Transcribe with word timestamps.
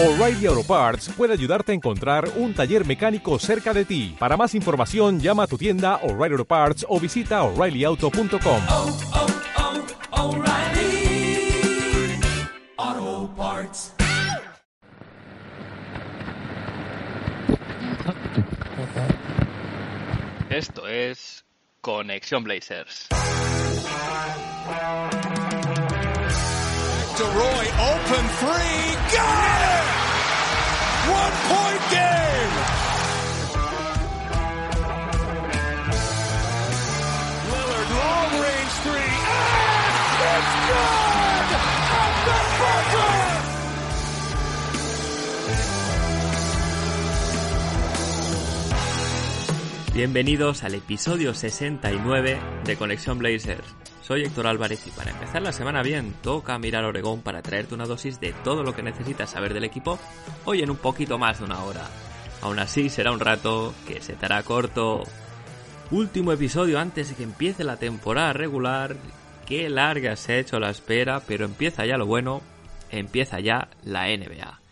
O'Reilly 0.00 0.46
Auto 0.46 0.62
Parts 0.62 1.08
puede 1.08 1.32
ayudarte 1.32 1.72
a 1.72 1.74
encontrar 1.74 2.30
un 2.36 2.54
taller 2.54 2.86
mecánico 2.86 3.36
cerca 3.40 3.74
de 3.74 3.84
ti. 3.84 4.14
Para 4.16 4.36
más 4.36 4.54
información, 4.54 5.18
llama 5.18 5.42
a 5.42 5.46
tu 5.48 5.58
tienda 5.58 5.96
O'Reilly 6.04 6.34
Auto 6.34 6.44
Parts 6.44 6.86
o 6.88 7.00
visita 7.00 7.42
oreillyauto.com. 7.42 8.62
oh, 8.70 8.96
oh, 12.76 13.30
Parts. 13.36 13.92
Esto 20.48 20.86
es 20.86 21.44
Conexión 21.80 22.44
Blazers. 22.44 23.08
DeRoy, 27.18 27.66
open 27.80 28.28
three, 28.38 28.94
got 29.10 29.82
it! 29.82 29.87
One 31.08 31.36
point 31.48 31.82
game! 31.90 32.54
Long 37.96 38.42
range 38.42 38.74
three! 38.82 39.18
Bienvenidos 49.94 50.62
al 50.62 50.74
episodio 50.74 51.32
69 51.34 52.38
de 52.64 52.76
Conexión 52.76 53.18
Blazers. 53.18 53.64
Soy 54.08 54.22
Héctor 54.22 54.46
Álvarez 54.46 54.86
y 54.86 54.90
para 54.90 55.10
empezar 55.10 55.42
la 55.42 55.52
semana 55.52 55.82
bien, 55.82 56.14
toca 56.22 56.58
mirar 56.58 56.82
Oregón 56.86 57.20
para 57.20 57.42
traerte 57.42 57.74
una 57.74 57.84
dosis 57.84 58.18
de 58.18 58.32
todo 58.42 58.62
lo 58.62 58.74
que 58.74 58.82
necesitas 58.82 59.28
saber 59.28 59.52
del 59.52 59.64
equipo 59.64 59.98
hoy 60.46 60.62
en 60.62 60.70
un 60.70 60.78
poquito 60.78 61.18
más 61.18 61.40
de 61.40 61.44
una 61.44 61.62
hora. 61.62 61.86
Aún 62.40 62.58
así 62.58 62.88
será 62.88 63.12
un 63.12 63.20
rato 63.20 63.74
que 63.86 64.00
se 64.00 64.14
te 64.14 64.24
hará 64.24 64.42
corto. 64.44 65.02
Último 65.90 66.32
episodio 66.32 66.78
antes 66.78 67.10
de 67.10 67.16
que 67.16 67.22
empiece 67.22 67.64
la 67.64 67.76
temporada 67.76 68.32
regular. 68.32 68.96
Qué 69.44 69.68
larga 69.68 70.16
se 70.16 70.32
ha 70.32 70.38
hecho 70.38 70.58
la 70.58 70.70
espera, 70.70 71.20
pero 71.28 71.44
empieza 71.44 71.84
ya 71.84 71.98
lo 71.98 72.06
bueno, 72.06 72.40
empieza 72.90 73.40
ya 73.40 73.68
la 73.84 74.06
NBA. 74.06 74.62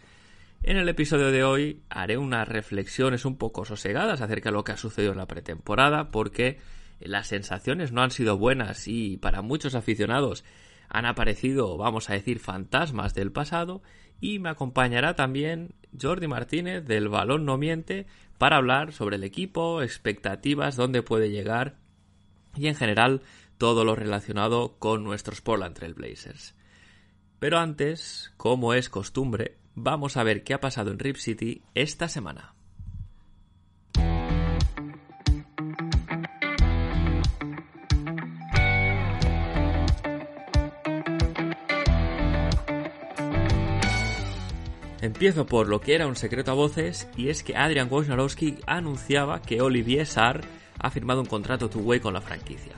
En 0.62 0.78
el 0.78 0.88
episodio 0.88 1.30
de 1.30 1.44
hoy 1.44 1.82
haré 1.90 2.16
unas 2.16 2.48
reflexiones 2.48 3.26
un 3.26 3.36
poco 3.36 3.66
sosegadas 3.66 4.22
acerca 4.22 4.48
de 4.48 4.54
lo 4.54 4.64
que 4.64 4.72
ha 4.72 4.78
sucedido 4.78 5.12
en 5.12 5.18
la 5.18 5.26
pretemporada, 5.26 6.10
porque 6.10 6.58
las 7.00 7.28
sensaciones 7.28 7.92
no 7.92 8.02
han 8.02 8.10
sido 8.10 8.38
buenas 8.38 8.88
y 8.88 9.16
para 9.16 9.42
muchos 9.42 9.74
aficionados 9.74 10.44
han 10.88 11.06
aparecido, 11.06 11.76
vamos 11.76 12.10
a 12.10 12.14
decir, 12.14 12.38
fantasmas 12.38 13.14
del 13.14 13.32
pasado 13.32 13.82
y 14.20 14.38
me 14.38 14.48
acompañará 14.48 15.14
también 15.14 15.74
Jordi 16.00 16.26
Martínez 16.26 16.84
del 16.84 17.08
Balón 17.08 17.44
No 17.44 17.58
Miente 17.58 18.06
para 18.38 18.56
hablar 18.56 18.92
sobre 18.92 19.16
el 19.16 19.24
equipo, 19.24 19.82
expectativas, 19.82 20.76
dónde 20.76 21.02
puede 21.02 21.30
llegar 21.30 21.76
y 22.54 22.68
en 22.68 22.74
general 22.74 23.22
todo 23.58 23.84
lo 23.84 23.94
relacionado 23.94 24.76
con 24.78 25.04
nuestros 25.04 25.40
Portland 25.40 25.74
Trail 25.74 25.94
Blazers. 25.94 26.54
Pero 27.38 27.58
antes, 27.58 28.32
como 28.36 28.74
es 28.74 28.88
costumbre, 28.88 29.58
vamos 29.74 30.16
a 30.16 30.22
ver 30.22 30.42
qué 30.42 30.54
ha 30.54 30.60
pasado 30.60 30.90
en 30.90 30.98
Rip 30.98 31.16
City 31.16 31.62
esta 31.74 32.08
semana. 32.08 32.55
Empiezo 45.06 45.46
por 45.46 45.68
lo 45.68 45.80
que 45.80 45.94
era 45.94 46.08
un 46.08 46.16
secreto 46.16 46.50
a 46.50 46.54
voces 46.54 47.08
y 47.16 47.28
es 47.28 47.44
que 47.44 47.54
Adrian 47.54 47.86
Wojnarowski 47.88 48.56
anunciaba 48.66 49.40
que 49.40 49.60
Olivier 49.62 50.04
Sarr 50.04 50.40
ha 50.80 50.90
firmado 50.90 51.20
un 51.20 51.28
contrato 51.28 51.70
two-way 51.70 52.00
con 52.00 52.12
la 52.12 52.20
franquicia. 52.20 52.72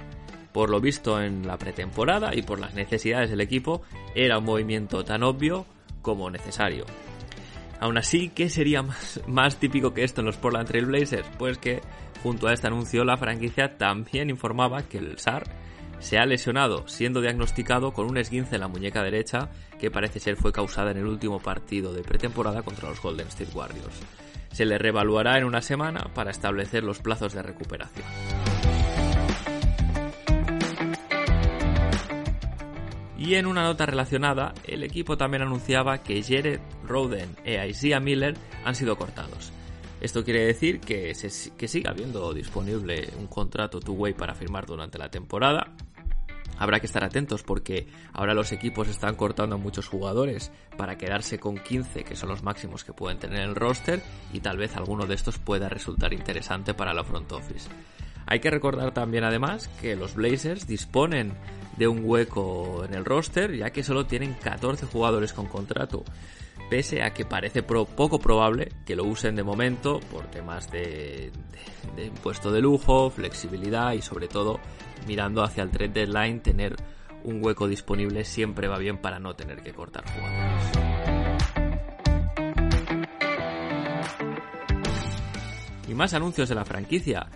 Por 0.53 0.69
lo 0.69 0.79
visto 0.79 1.23
en 1.23 1.47
la 1.47 1.57
pretemporada 1.57 2.35
y 2.35 2.43
por 2.43 2.61
las 2.61 2.75
necesidades 2.75 3.31
del 3.31 3.41
equipo, 3.41 3.81
era 4.15 4.37
un 4.37 4.45
movimiento 4.45 5.03
tan 5.07 5.23
obvio 5.23 5.65
como 6.03 6.29
necesario. 6.29 6.85
Aún 7.81 7.97
así, 7.97 8.29
¿qué 8.29 8.51
sería 8.51 8.83
más, 8.83 9.23
más 9.27 9.57
típico 9.57 9.95
que 9.95 10.05
esto 10.05 10.21
en 10.21 10.27
los 10.27 10.37
Portland 10.37 10.69
Trail 10.69 10.85
Blazers? 10.85 11.27
Pues 11.39 11.57
que 11.57 11.81
junto 12.23 12.47
a 12.47 12.53
este 12.53 12.67
anuncio 12.67 13.05
la 13.05 13.17
franquicia 13.17 13.79
también 13.79 14.29
informaba 14.29 14.83
que 14.83 14.99
el 14.99 15.19
SAR 15.19 15.45
se 16.01 16.19
ha 16.19 16.27
lesionado, 16.27 16.87
siendo 16.87 17.21
diagnosticado 17.21 17.93
con 17.93 18.07
un 18.07 18.19
esguince 18.19 18.55
en 18.55 18.61
la 18.61 18.69
muñeca 18.69 19.03
derecha 19.03 19.51
que 19.79 19.91
parece 19.91 20.21
ser 20.21 20.37
fue 20.37 20.53
causada 20.53 20.91
en 20.91 20.99
el 20.99 21.07
último 21.07 21.41
partido 21.41 21.93
de 21.93 22.03
pretemporada 22.03 22.63
contra 22.63 22.89
los 22.89 23.01
Golden 23.01 23.29
State 23.29 23.53
Warriors. 23.55 24.01
Se 24.53 24.65
le 24.65 24.79
reevaluará 24.79 25.39
en 25.39 25.45
una 25.45 25.61
semana 25.61 26.11
para 26.15 26.31
establecer 26.31 26.83
los 26.85 27.01
plazos 27.01 27.35
de 27.35 27.43
recuperación. 27.43 28.07
Y 33.19 33.35
en 33.35 33.47
una 33.47 33.65
nota 33.65 33.85
relacionada, 33.85 34.55
el 34.65 34.85
equipo 34.85 35.17
también 35.17 35.43
anunciaba 35.43 35.99
que 35.99 36.23
Jared 36.23 36.61
Roden 36.85 37.37
e 37.45 37.69
Isaiah 37.69 38.01
Miller 38.01 38.35
han 38.65 38.75
sido 38.75 38.97
cortados. 38.97 39.53
Esto 40.01 40.25
quiere 40.25 40.47
decir 40.47 40.81
que, 40.81 41.15
se, 41.15 41.51
que 41.57 41.67
siga 41.67 41.91
habiendo 41.91 42.33
disponible 42.33 43.09
un 43.19 43.27
contrato 43.27 43.81
two-way 43.81 44.15
para 44.15 44.35
firmar 44.35 44.65
durante 44.65 44.97
la 44.97 45.11
temporada. 45.11 45.75
Habrá 46.59 46.81
que 46.81 46.87
estar 46.87 47.05
atentos 47.05 47.43
porque 47.43 47.87
ahora 48.13 48.35
los 48.35 48.53
equipos 48.53 48.89
están 48.89 49.15
cortando 49.15 49.55
a 49.55 49.59
muchos 49.59 49.89
jugadores 49.89 50.51
para 50.77 50.99
quedarse 50.99 51.39
con 51.39 51.59
15 51.59 52.05
que 52.05 52.17
son 52.17 52.29
los 52.29 52.43
máximos 52.43 52.85
que 52.85 52.93
pueden 52.93 53.19
tener 53.19 53.41
en 53.41 53.51
el 53.51 53.55
roster 53.55 54.03
y 54.33 54.41
tal 54.41 54.57
vez 54.57 54.77
alguno 54.77 55.07
de 55.07 55.15
estos 55.15 55.39
pueda 55.39 55.69
resultar 55.69 56.13
interesante 56.13 56.75
para 56.75 56.95
la 56.95 57.05
front 57.05 57.31
office. 57.33 57.69
Hay 58.27 58.41
que 58.41 58.51
recordar 58.51 58.93
también 58.93 59.25
además 59.25 59.69
que 59.81 59.97
los 59.97 60.15
Blazers 60.15 60.67
disponen 60.67 61.33
de 61.77 61.89
un 61.89 62.01
hueco 62.03 62.85
en 62.85 62.95
el 62.95 63.05
roster 63.05 63.57
ya 63.57 63.71
que 63.71 63.85
solo 63.85 64.07
tienen 64.07 64.35
14 64.35 64.87
jugadores 64.87 65.33
con 65.33 65.47
contrato 65.47 66.05
pese 66.69 67.03
a 67.03 67.15
que 67.15 67.25
parece 67.25 67.63
poco 67.63 68.19
probable 68.19 68.73
que 68.85 68.97
lo 68.97 69.05
usen 69.05 69.37
de 69.37 69.43
momento 69.43 70.01
por 70.11 70.27
temas 70.27 70.71
de, 70.71 71.31
de, 71.31 71.93
de, 71.97 72.07
impuesto 72.07 72.53
de 72.53 72.61
lujo, 72.61 73.11
flexibilidad 73.11 73.93
y 73.93 74.03
sobre 74.03 74.29
todo 74.29 74.61
mirando 75.07 75.43
hacia 75.43 75.63
el 75.63 75.71
trade 75.71 76.07
deadline 76.07 76.41
tener 76.41 76.77
un 77.25 77.45
hueco 77.45 77.69
disponible 77.69 78.25
siempre 78.25 78.69
va 78.69 78.79
bien 78.79 78.99
para 78.99 79.19
no 79.19 79.35
tener 79.35 79.63
que 79.63 79.73
cortar 79.73 80.05
jugadores. 80.11 80.99
Y 85.89 85.95
más 85.95 86.15
anuncios 86.15 86.49
de 86.49 86.55
la 86.55 86.65
franquicia. 86.65 87.29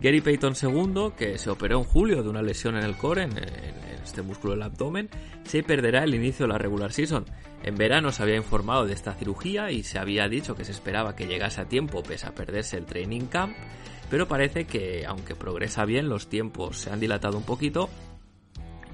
Gary 0.00 0.20
Payton 0.20 0.54
II, 0.60 1.12
que 1.16 1.38
se 1.38 1.50
operó 1.50 1.78
en 1.78 1.84
julio 1.84 2.22
de 2.22 2.28
una 2.28 2.40
lesión 2.40 2.76
en 2.76 2.84
el 2.84 2.96
core, 2.96 3.24
en, 3.24 3.36
en, 3.36 3.88
este 4.04 4.22
músculo 4.22 4.54
del 4.54 4.62
abdomen, 4.62 5.10
se 5.44 5.62
perderá 5.62 6.04
el 6.04 6.14
inicio 6.14 6.46
de 6.46 6.52
la 6.52 6.58
regular 6.58 6.92
season. 6.92 7.26
En 7.62 7.74
verano 7.74 8.10
se 8.10 8.22
había 8.22 8.36
informado 8.36 8.86
de 8.86 8.94
esta 8.94 9.12
cirugía 9.14 9.70
y 9.70 9.82
se 9.82 9.98
había 9.98 10.28
dicho 10.28 10.54
que 10.54 10.64
se 10.64 10.72
esperaba 10.72 11.14
que 11.14 11.26
llegase 11.26 11.60
a 11.60 11.68
tiempo 11.68 12.02
pese 12.02 12.26
a 12.26 12.34
perderse 12.34 12.78
el 12.78 12.86
training 12.86 13.26
camp, 13.26 13.54
pero 14.10 14.28
parece 14.28 14.66
que 14.66 15.04
aunque 15.06 15.34
progresa 15.34 15.84
bien 15.84 16.08
los 16.08 16.28
tiempos 16.28 16.78
se 16.78 16.90
han 16.90 17.00
dilatado 17.00 17.36
un 17.36 17.44
poquito 17.44 17.88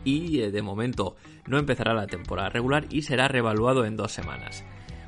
y 0.04 0.40
eh, 0.40 0.50
de 0.50 0.62
momento 0.62 1.16
no 1.46 1.58
empezará 1.58 1.94
la 1.94 2.06
temporada 2.06 2.50
regular 2.50 2.86
y 2.90 3.02
será 3.02 3.28
reevaluado 3.28 3.84
en 3.84 3.96
dos 3.96 4.12
semanas. 4.12 4.64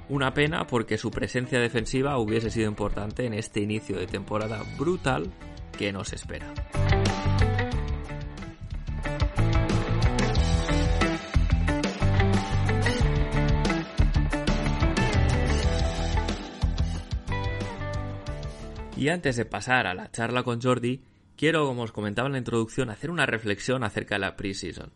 Una 0.08 0.34
pena 0.34 0.66
porque 0.66 0.98
su 0.98 1.10
presencia 1.10 1.58
defensiva 1.58 2.18
hubiese 2.18 2.50
sido 2.50 2.68
importante 2.68 3.26
en 3.26 3.34
este 3.34 3.60
inicio 3.60 3.98
de 3.98 4.06
temporada 4.06 4.62
brutal 4.78 5.30
que 5.76 5.92
nos 5.92 6.12
espera. 6.12 6.52
Y 18.96 19.10
antes 19.10 19.36
de 19.36 19.44
pasar 19.44 19.86
a 19.86 19.94
la 19.94 20.10
charla 20.10 20.42
con 20.42 20.60
Jordi, 20.60 21.02
quiero, 21.36 21.66
como 21.66 21.82
os 21.82 21.92
comentaba 21.92 22.28
en 22.28 22.32
la 22.32 22.38
introducción, 22.38 22.88
hacer 22.88 23.10
una 23.10 23.26
reflexión 23.26 23.84
acerca 23.84 24.14
de 24.14 24.20
la 24.20 24.36
preseason. 24.36 24.90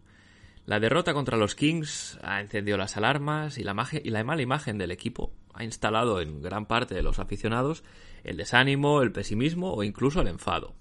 La 0.65 0.81
derrota 0.81 1.13
contra 1.13 1.37
los 1.37 1.55
Kings 1.55 2.19
ha 2.23 2.41
encendido 2.41 2.79
las 2.79 2.97
alarmas 2.97 3.59
y 3.59 3.63
la, 3.63 3.75
y 4.03 4.09
la 4.11 4.25
mala 4.25 4.41
imagen 4.41 4.79
del 4.79 4.91
equipo 4.91 5.33
ha 5.53 5.65
instalado 5.65 6.21
en 6.21 6.41
gran 6.41 6.67
parte 6.67 6.95
de 6.95 7.03
los 7.03 7.19
aficionados 7.19 7.85
el 8.25 8.37
desánimo, 8.37 9.03
el 9.03 9.13
pesimismo 9.13 9.75
o 9.75 9.83
incluso 9.83 10.23
el 10.23 10.29
enfado. 10.29 10.75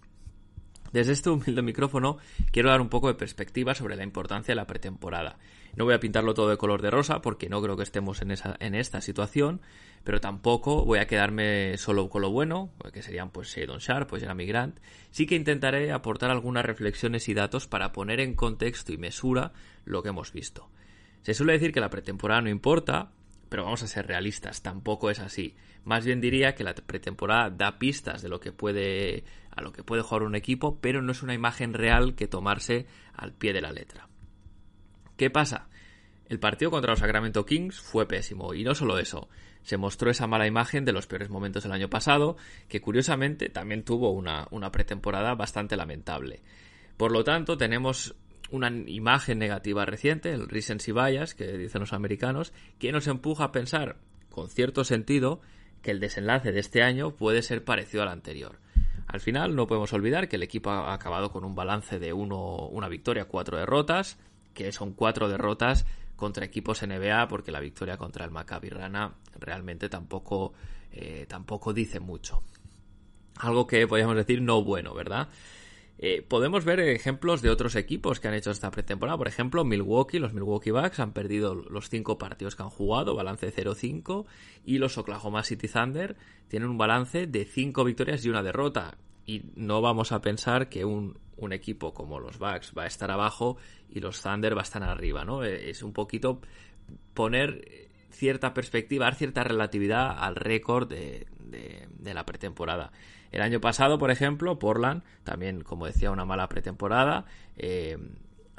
Desde 0.93 1.11
este 1.11 1.29
humilde 1.29 1.61
micrófono 1.61 2.17
quiero 2.51 2.69
dar 2.69 2.81
un 2.81 2.89
poco 2.89 3.07
de 3.07 3.15
perspectiva 3.15 3.75
sobre 3.75 3.95
la 3.95 4.03
importancia 4.03 4.53
de 4.53 4.55
la 4.55 4.67
pretemporada. 4.67 5.37
No 5.75 5.85
voy 5.85 5.93
a 5.93 5.99
pintarlo 5.99 6.33
todo 6.33 6.49
de 6.49 6.57
color 6.57 6.81
de 6.81 6.89
rosa 6.89 7.21
porque 7.21 7.49
no 7.49 7.61
creo 7.61 7.77
que 7.77 7.83
estemos 7.83 8.21
en, 8.21 8.31
esa, 8.31 8.55
en 8.59 8.75
esta 8.75 9.01
situación, 9.01 9.61
pero 10.03 10.19
tampoco 10.19 10.85
voy 10.85 10.99
a 10.99 11.07
quedarme 11.07 11.77
solo 11.77 12.09
con 12.09 12.21
lo 12.21 12.31
bueno, 12.31 12.71
que 12.93 13.01
serían 13.01 13.31
pues 13.31 13.49
Shadon 13.49 13.79
Sharp, 13.79 14.09
pues 14.09 14.21
Jeremy 14.21 14.45
Grant. 14.45 14.79
Sí 15.11 15.25
que 15.25 15.35
intentaré 15.35 15.91
aportar 15.91 16.31
algunas 16.31 16.65
reflexiones 16.65 17.27
y 17.29 17.33
datos 17.33 17.67
para 17.67 17.91
poner 17.91 18.19
en 18.19 18.35
contexto 18.35 18.93
y 18.93 18.97
mesura 18.97 19.53
lo 19.85 20.01
que 20.03 20.09
hemos 20.09 20.33
visto. 20.33 20.69
Se 21.21 21.33
suele 21.33 21.53
decir 21.53 21.73
que 21.73 21.81
la 21.81 21.89
pretemporada 21.89 22.41
no 22.41 22.49
importa, 22.49 23.11
pero 23.49 23.63
vamos 23.63 23.83
a 23.83 23.87
ser 23.87 24.07
realistas, 24.07 24.61
tampoco 24.61 25.09
es 25.09 25.19
así. 25.19 25.55
Más 25.83 26.05
bien 26.05 26.21
diría 26.21 26.55
que 26.55 26.63
la 26.63 26.73
pretemporada 26.73 27.49
da 27.49 27.79
pistas 27.79 28.21
de 28.21 28.29
lo 28.29 28.39
que 28.39 28.51
puede 28.51 29.23
a 29.51 29.61
lo 29.61 29.73
que 29.73 29.83
puede 29.83 30.03
jugar 30.03 30.23
un 30.23 30.35
equipo, 30.35 30.79
pero 30.79 31.01
no 31.01 31.11
es 31.11 31.23
una 31.23 31.33
imagen 31.33 31.73
real 31.73 32.15
que 32.15 32.27
tomarse 32.27 32.85
al 33.13 33.33
pie 33.33 33.51
de 33.51 33.61
la 33.61 33.71
letra. 33.71 34.07
¿Qué 35.17 35.29
pasa? 35.29 35.67
El 36.27 36.39
partido 36.39 36.71
contra 36.71 36.91
los 36.91 36.99
Sacramento 36.99 37.45
Kings 37.45 37.79
fue 37.79 38.07
pésimo 38.07 38.53
y 38.53 38.63
no 38.63 38.75
solo 38.75 38.99
eso, 38.99 39.29
se 39.63 39.77
mostró 39.77 40.09
esa 40.09 40.27
mala 40.27 40.47
imagen 40.47 40.85
de 40.85 40.93
los 40.93 41.07
peores 41.07 41.29
momentos 41.29 41.63
del 41.63 41.71
año 41.71 41.89
pasado, 41.89 42.37
que 42.67 42.81
curiosamente 42.81 43.49
también 43.49 43.83
tuvo 43.83 44.11
una, 44.11 44.47
una 44.51 44.71
pretemporada 44.71 45.35
bastante 45.35 45.77
lamentable. 45.77 46.41
Por 46.97 47.11
lo 47.11 47.23
tanto, 47.23 47.57
tenemos 47.57 48.15
una 48.51 48.69
imagen 48.69 49.39
negativa 49.39 49.85
reciente, 49.85 50.33
el 50.33 50.49
recency 50.49 50.91
bias, 50.91 51.35
que 51.35 51.57
dicen 51.57 51.81
los 51.81 51.93
americanos, 51.93 52.53
que 52.79 52.91
nos 52.91 53.07
empuja 53.07 53.45
a 53.45 53.51
pensar, 53.51 53.97
con 54.29 54.49
cierto 54.49 54.83
sentido, 54.83 55.41
que 55.81 55.91
el 55.91 55.99
desenlace 55.99 56.51
de 56.51 56.59
este 56.59 56.83
año 56.83 57.15
puede 57.15 57.41
ser 57.41 57.63
parecido 57.63 58.03
al 58.03 58.09
anterior. 58.09 58.59
Al 59.07 59.19
final, 59.19 59.55
no 59.55 59.67
podemos 59.67 59.93
olvidar 59.93 60.27
que 60.27 60.35
el 60.35 60.43
equipo 60.43 60.69
ha 60.69 60.93
acabado 60.93 61.31
con 61.31 61.43
un 61.43 61.55
balance 61.55 61.99
de 61.99 62.13
uno, 62.13 62.67
una 62.67 62.87
victoria, 62.89 63.25
cuatro 63.25 63.57
derrotas, 63.57 64.19
que 64.53 64.71
son 64.71 64.93
cuatro 64.93 65.29
derrotas 65.29 65.85
contra 66.19 66.45
equipos 66.45 66.83
NBA, 66.83 67.27
porque 67.27 67.51
la 67.51 67.59
victoria 67.59 67.97
contra 67.97 68.25
el 68.25 68.31
Maccabi 68.31 68.69
Rana 68.69 69.15
realmente 69.39 69.89
tampoco, 69.89 70.53
eh, 70.91 71.25
tampoco 71.27 71.73
dice 71.73 71.99
mucho. 71.99 72.43
Algo 73.37 73.65
que 73.65 73.87
podríamos 73.87 74.17
decir 74.17 74.41
no 74.41 74.63
bueno, 74.63 74.93
¿verdad? 74.93 75.29
Eh, 76.01 76.25
podemos 76.25 76.63
ver 76.63 76.79
ejemplos 76.79 77.41
de 77.41 77.49
otros 77.49 77.75
equipos 77.75 78.19
que 78.19 78.29
han 78.29 78.33
hecho 78.33 78.51
esta 78.51 78.71
pretemporada. 78.71 79.17
Por 79.17 79.27
ejemplo, 79.27 79.65
Milwaukee, 79.65 80.19
los 80.19 80.33
Milwaukee 80.33 80.71
Bucks 80.71 80.99
han 80.99 81.11
perdido 81.11 81.55
los 81.55 81.89
cinco 81.89 82.17
partidos 82.17 82.55
que 82.55 82.63
han 82.63 82.69
jugado, 82.69 83.15
balance 83.15 83.53
0-5, 83.53 84.25
y 84.65 84.77
los 84.77 84.97
Oklahoma 84.97 85.43
City 85.43 85.67
Thunder 85.67 86.15
tienen 86.47 86.69
un 86.69 86.77
balance 86.77 87.27
de 87.27 87.43
cinco 87.43 87.83
victorias 87.83 88.23
y 88.23 88.29
una 88.29 88.43
derrota. 88.43 88.97
Y 89.25 89.43
no 89.55 89.81
vamos 89.81 90.13
a 90.13 90.21
pensar 90.21 90.69
que 90.69 90.85
un, 90.85 91.17
un 91.35 91.53
equipo 91.53 91.93
como 91.93 92.19
los 92.19 92.39
Bucks 92.39 92.73
va 92.77 92.83
a 92.83 92.87
estar 92.87 93.11
abajo 93.11 93.57
y 93.89 93.99
los 93.99 94.21
Thunder 94.21 94.55
estar 94.57 94.83
arriba, 94.83 95.25
¿no? 95.25 95.43
Eh, 95.43 95.69
es 95.69 95.83
un 95.83 95.93
poquito 95.93 96.41
poner 97.13 97.89
cierta 98.09 98.53
perspectiva, 98.53 99.05
dar 99.05 99.15
cierta 99.15 99.43
relatividad 99.43 100.15
al 100.17 100.35
récord 100.35 100.87
de, 100.87 101.27
de 101.39 102.13
la 102.13 102.25
pretemporada. 102.25 102.91
El 103.31 103.41
año 103.41 103.61
pasado, 103.61 103.99
por 103.99 104.11
ejemplo, 104.11 104.57
Portland, 104.57 105.03
también, 105.23 105.61
como 105.61 105.85
decía, 105.85 106.11
una 106.11 106.25
mala 106.25 106.49
pretemporada, 106.49 107.25
eh, 107.57 107.97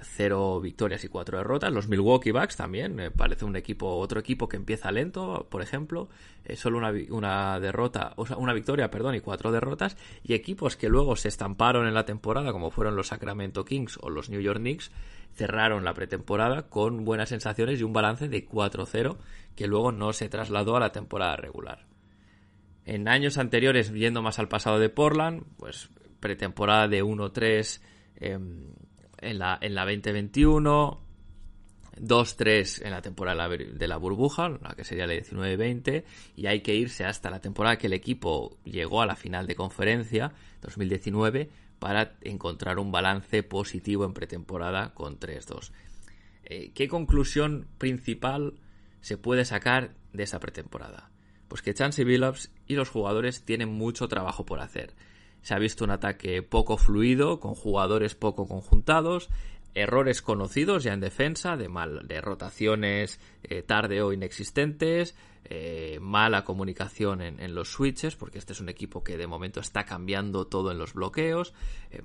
cero 0.03 0.61
victorias 0.61 1.05
y 1.05 1.09
cuatro 1.09 1.39
derrotas. 1.39 1.73
Los 1.73 1.89
Milwaukee 1.89 2.31
Bucks 2.31 2.57
también, 2.57 2.95
me 2.95 3.11
parece 3.11 3.45
un 3.45 3.57
equipo, 3.57 3.97
otro 3.97 4.21
equipo 4.21 4.49
que 4.49 4.57
empieza 4.57 4.91
lento, 4.91 5.47
por 5.51 5.63
ejemplo, 5.63 6.09
eh, 6.45 6.57
solo 6.57 6.79
una, 6.79 6.93
una, 7.11 7.61
derrota, 7.61 8.13
o 8.17 8.27
sea, 8.27 8.37
una 8.37 8.53
victoria, 8.53 8.91
perdón, 8.91 9.15
y 9.15 9.21
cuatro 9.21 9.53
derrotas. 9.53 9.97
Y 10.23 10.35
equipos 10.35 10.77
que 10.77 10.89
luego 10.89 11.17
se 11.17 11.29
estamparon 11.29 11.87
en 11.87 11.95
la 11.95 12.05
temporada, 12.05 12.53
como 12.53 12.71
fueron 12.71 12.97
los 12.97 13.09
Sacramento 13.09 13.65
Kings 13.65 13.99
o 14.01 14.11
los 14.11 14.31
New 14.31 14.41
York 14.41 14.59
Knicks, 14.59 14.91
cerraron 15.35 15.85
la 15.85 15.95
pretemporada 15.95 16.69
con 16.69 17.05
buenas 17.05 17.29
sensaciones 17.29 17.81
y 17.81 17.85
un 17.85 17.93
balance 17.93 18.29
de 18.29 18.49
4-0 18.49 19.17
que 19.57 19.67
luego 19.67 19.93
no 19.93 20.13
se 20.13 20.29
trasladó 20.29 20.77
a 20.77 20.81
la 20.81 20.93
temporada 20.93 21.37
regular. 21.37 21.87
En 22.85 23.09
años 23.09 23.39
anteriores, 23.39 23.91
viendo 23.91 24.23
más 24.23 24.39
al 24.39 24.49
pasado 24.49 24.79
de 24.79 24.89
Portland, 24.89 25.45
pues 25.59 25.91
pretemporada 26.19 26.89
de 26.89 27.03
1-3 27.03 27.81
em, 28.17 28.75
en, 29.21 29.39
la, 29.39 29.59
en 29.61 29.75
la 29.75 29.85
2021, 29.85 31.01
2-3 32.01 32.85
en 32.85 32.91
la 32.91 33.03
temporada 33.03 33.49
de 33.49 33.89
la 33.89 33.97
burbuja, 33.97 34.49
la 34.49 34.75
que 34.75 34.85
sería 34.85 35.07
la 35.07 35.15
19-20, 35.15 36.05
y 36.37 36.47
hay 36.47 36.61
que 36.61 36.75
irse 36.75 37.05
hasta 37.05 37.31
la 37.31 37.41
temporada 37.41 37.77
que 37.77 37.89
el 37.89 37.93
equipo 37.93 38.59
llegó 38.65 39.03
a 39.03 39.07
la 39.07 39.17
final 39.17 39.47
de 39.47 39.55
conferencia, 39.55 40.33
2019, 40.63 41.51
para 41.79 42.17
encontrar 42.23 42.79
un 42.79 42.93
balance 42.93 43.43
positivo 43.43 44.05
en 44.05 44.13
pretemporada 44.13 44.95
con 44.95 45.19
3-2. 45.19 45.73
Eh, 46.45 46.73
¿Qué 46.75 46.89
conclusión 46.89 47.69
principal 47.79 48.55
se 49.01 49.17
puede 49.17 49.45
sacar 49.45 49.95
de 50.13 50.25
esa 50.25 50.41
pretemporada? 50.41 51.11
Pues 51.49 51.63
que 51.63 51.75
Chansey 51.75 52.05
Billups 52.05 52.51
y 52.67 52.75
los 52.75 52.91
jugadores 52.91 53.45
tienen 53.45 53.71
mucho 53.71 54.09
trabajo 54.09 54.47
por 54.47 54.61
hacer. 54.61 54.95
Se 55.43 55.55
ha 55.55 55.59
visto 55.59 55.85
un 55.85 55.91
ataque 55.91 56.43
poco 56.43 56.77
fluido, 56.77 57.41
con 57.41 57.55
jugadores 57.55 58.15
poco 58.15 58.47
conjuntados, 58.47 59.29
errores 59.75 60.23
conocidos 60.23 60.85
ya 60.85 60.93
en 60.93 61.01
defensa, 61.01 61.57
de, 61.57 61.69
mal, 61.69 62.07
de 62.07 62.21
rotaciones 62.21 63.21
eh, 63.43 63.63
tarde 63.63 64.03
o 64.03 64.13
inexistentes, 64.13 65.15
eh, 65.45 65.99
mala 66.01 66.45
comunicación 66.45 67.23
en, 67.23 67.55
los 67.55 67.73
switches, 67.73 68.17
porque 68.17 68.39
este 68.39 68.53
es 68.53 68.61
un 68.61 68.69
equipo 68.69 69.03
que 69.03 69.17
de 69.17 69.27
momento 69.27 69.61
está 69.61 69.85
cambiando 69.85 70.47
todo 70.47 70.71
en 70.71 70.79
los 70.79 70.95
bloqueos. 70.95 71.55
Eh, 71.91 72.03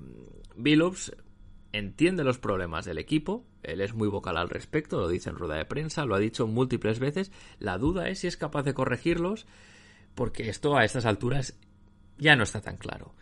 entiende 1.72 2.24
los 2.24 2.38
problemas 2.38 2.84
del 2.86 2.98
equipo, 2.98 3.44
él 3.62 3.80
es 3.82 3.92
muy 3.92 4.08
vocal 4.08 4.38
al 4.38 4.48
respecto, 4.48 4.98
lo 4.98 5.08
dice 5.08 5.28
en 5.28 5.36
rueda 5.36 5.56
de 5.56 5.66
prensa, 5.66 6.06
lo 6.06 6.14
ha 6.14 6.18
dicho 6.18 6.46
múltiples 6.46 6.98
veces, 6.98 7.30
la 7.58 7.76
duda 7.76 8.08
es 8.08 8.20
si 8.20 8.26
es 8.26 8.36
capaz 8.38 8.62
de 8.62 8.72
corregirlos, 8.72 9.46
porque 10.14 10.48
esto 10.48 10.76
a 10.76 10.84
estas 10.84 11.04
alturas 11.04 11.58
ya 12.18 12.36
no 12.36 12.42
está 12.42 12.60
tan 12.60 12.76
claro. 12.76 13.14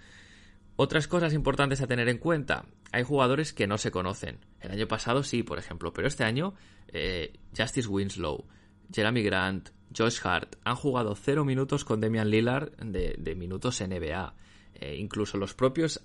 Otras 0.76 1.06
cosas 1.06 1.32
importantes 1.34 1.80
a 1.80 1.86
tener 1.86 2.08
en 2.08 2.18
cuenta, 2.18 2.64
hay 2.90 3.04
jugadores 3.04 3.52
que 3.52 3.66
no 3.66 3.78
se 3.78 3.92
conocen. 3.92 4.38
El 4.60 4.72
año 4.72 4.88
pasado 4.88 5.22
sí, 5.22 5.42
por 5.42 5.58
ejemplo, 5.58 5.92
pero 5.92 6.08
este 6.08 6.24
año 6.24 6.54
eh, 6.88 7.32
Justice 7.56 7.88
Winslow, 7.88 8.44
Jeremy 8.92 9.22
Grant, 9.22 9.70
Josh 9.96 10.20
Hart 10.24 10.56
han 10.64 10.74
jugado 10.74 11.14
cero 11.14 11.44
minutos 11.44 11.84
con 11.84 12.00
Demian 12.00 12.30
Lillard 12.30 12.72
de, 12.76 13.34
minutos 13.36 13.80
NBA. 13.80 14.34
Eh, 14.74 14.96
incluso 14.98 15.38
los 15.38 15.54
propios 15.54 16.04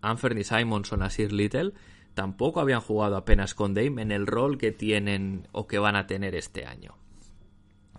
Anthony 0.00 0.42
Simonson 0.42 1.02
a 1.02 1.10
Sir 1.10 1.32
Little 1.32 1.72
tampoco 2.14 2.60
habían 2.60 2.80
jugado 2.80 3.16
apenas 3.16 3.54
con 3.54 3.74
Dame 3.74 4.02
en 4.02 4.10
el 4.10 4.26
rol 4.26 4.58
que 4.58 4.72
tienen 4.72 5.46
o 5.52 5.68
que 5.68 5.78
van 5.78 5.94
a 5.94 6.06
tener 6.06 6.34
este 6.34 6.66
año. 6.66 6.96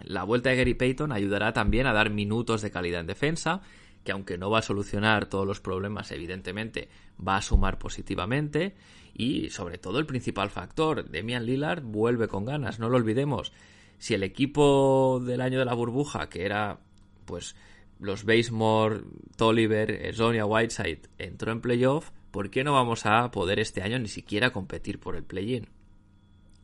La 0.01 0.23
vuelta 0.23 0.49
de 0.49 0.57
Gary 0.57 0.73
Payton 0.73 1.11
ayudará 1.11 1.53
también 1.53 1.87
a 1.87 1.93
dar 1.93 2.09
minutos 2.09 2.61
de 2.61 2.71
calidad 2.71 3.01
en 3.01 3.07
defensa, 3.07 3.61
que 4.03 4.11
aunque 4.11 4.37
no 4.37 4.49
va 4.49 4.59
a 4.59 4.63
solucionar 4.63 5.27
todos 5.27 5.45
los 5.45 5.59
problemas, 5.59 6.11
evidentemente 6.11 6.89
va 7.25 7.37
a 7.37 7.41
sumar 7.41 7.77
positivamente. 7.77 8.75
Y 9.13 9.49
sobre 9.49 9.77
todo 9.77 9.99
el 9.99 10.05
principal 10.05 10.49
factor, 10.49 11.09
Demian 11.09 11.45
Lillard 11.45 11.83
vuelve 11.83 12.27
con 12.27 12.45
ganas, 12.45 12.79
no 12.79 12.89
lo 12.89 12.97
olvidemos. 12.97 13.51
Si 13.97 14.13
el 14.13 14.23
equipo 14.23 15.21
del 15.23 15.41
año 15.41 15.59
de 15.59 15.65
la 15.65 15.73
burbuja, 15.73 16.29
que 16.29 16.45
era 16.45 16.79
pues 17.25 17.55
los 17.99 18.23
Basemore, 18.23 19.01
Tolliver, 19.35 20.15
Sonia 20.15 20.45
Whiteside 20.45 21.01
entró 21.17 21.51
en 21.51 21.61
playoff, 21.61 22.11
¿por 22.31 22.49
qué 22.49 22.63
no 22.63 22.73
vamos 22.73 23.05
a 23.05 23.29
poder 23.31 23.59
este 23.59 23.81
año 23.81 23.99
ni 23.99 24.07
siquiera 24.07 24.51
competir 24.51 24.99
por 24.99 25.15
el 25.15 25.23
play-in? 25.23 25.67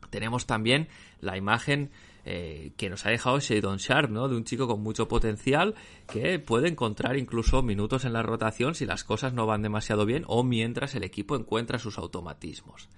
Tenemos 0.08 0.46
también 0.46 0.88
la 1.20 1.36
imagen 1.36 1.90
eh, 2.28 2.72
que 2.76 2.90
nos 2.90 3.06
ha 3.06 3.10
dejado 3.10 3.38
Shadon 3.38 3.76
Sharp, 3.76 4.10
¿no? 4.10 4.26
De 4.26 4.34
un 4.34 4.42
chico 4.42 4.66
con 4.66 4.82
mucho 4.82 5.06
potencial 5.06 5.76
que 6.08 6.40
puede 6.40 6.66
encontrar 6.66 7.16
incluso 7.16 7.62
minutos 7.62 8.04
en 8.04 8.12
la 8.12 8.24
rotación 8.24 8.74
si 8.74 8.84
las 8.84 9.04
cosas 9.04 9.32
no 9.32 9.46
van 9.46 9.62
demasiado 9.62 10.04
bien 10.04 10.24
o 10.26 10.42
mientras 10.42 10.96
el 10.96 11.04
equipo 11.04 11.36
encuentra 11.36 11.78
sus 11.78 11.98
automatismos. 11.98 12.88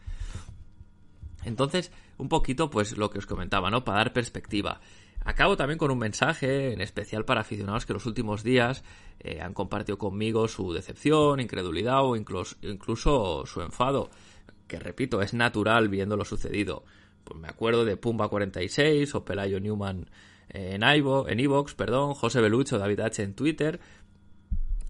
Entonces, 1.44 1.92
un 2.16 2.30
poquito, 2.30 2.70
pues 2.70 2.96
lo 2.96 3.10
que 3.10 3.18
os 3.18 3.26
comentaba, 3.26 3.68
¿no? 3.70 3.84
Para 3.84 3.98
dar 3.98 4.14
perspectiva. 4.14 4.80
Acabo 5.26 5.58
también 5.58 5.76
con 5.76 5.90
un 5.90 5.98
mensaje 5.98 6.72
en 6.72 6.80
especial 6.80 7.26
para 7.26 7.42
aficionados 7.42 7.84
que 7.84 7.92
los 7.92 8.06
últimos 8.06 8.42
días 8.42 8.82
eh, 9.20 9.42
han 9.42 9.52
compartido 9.52 9.98
conmigo 9.98 10.48
su 10.48 10.72
decepción, 10.72 11.40
incredulidad 11.40 12.02
o 12.02 12.16
incluso, 12.16 12.56
incluso 12.62 13.44
su 13.44 13.60
enfado, 13.60 14.08
que 14.66 14.78
repito, 14.78 15.20
es 15.20 15.34
natural 15.34 15.90
viendo 15.90 16.16
lo 16.16 16.24
sucedido. 16.24 16.84
Pues 17.24 17.38
me 17.38 17.48
acuerdo 17.48 17.84
de 17.84 18.00
Pumba46 18.00 19.14
o 19.14 19.24
Pelayo 19.24 19.60
Newman 19.60 20.10
eh, 20.48 20.72
en 20.74 20.82
Ivo, 20.82 21.28
en 21.28 21.40
Evox, 21.40 21.74
perdón, 21.74 22.14
José 22.14 22.40
Belucho, 22.40 22.78
David 22.78 23.00
H 23.00 23.22
en 23.22 23.34
Twitter, 23.34 23.80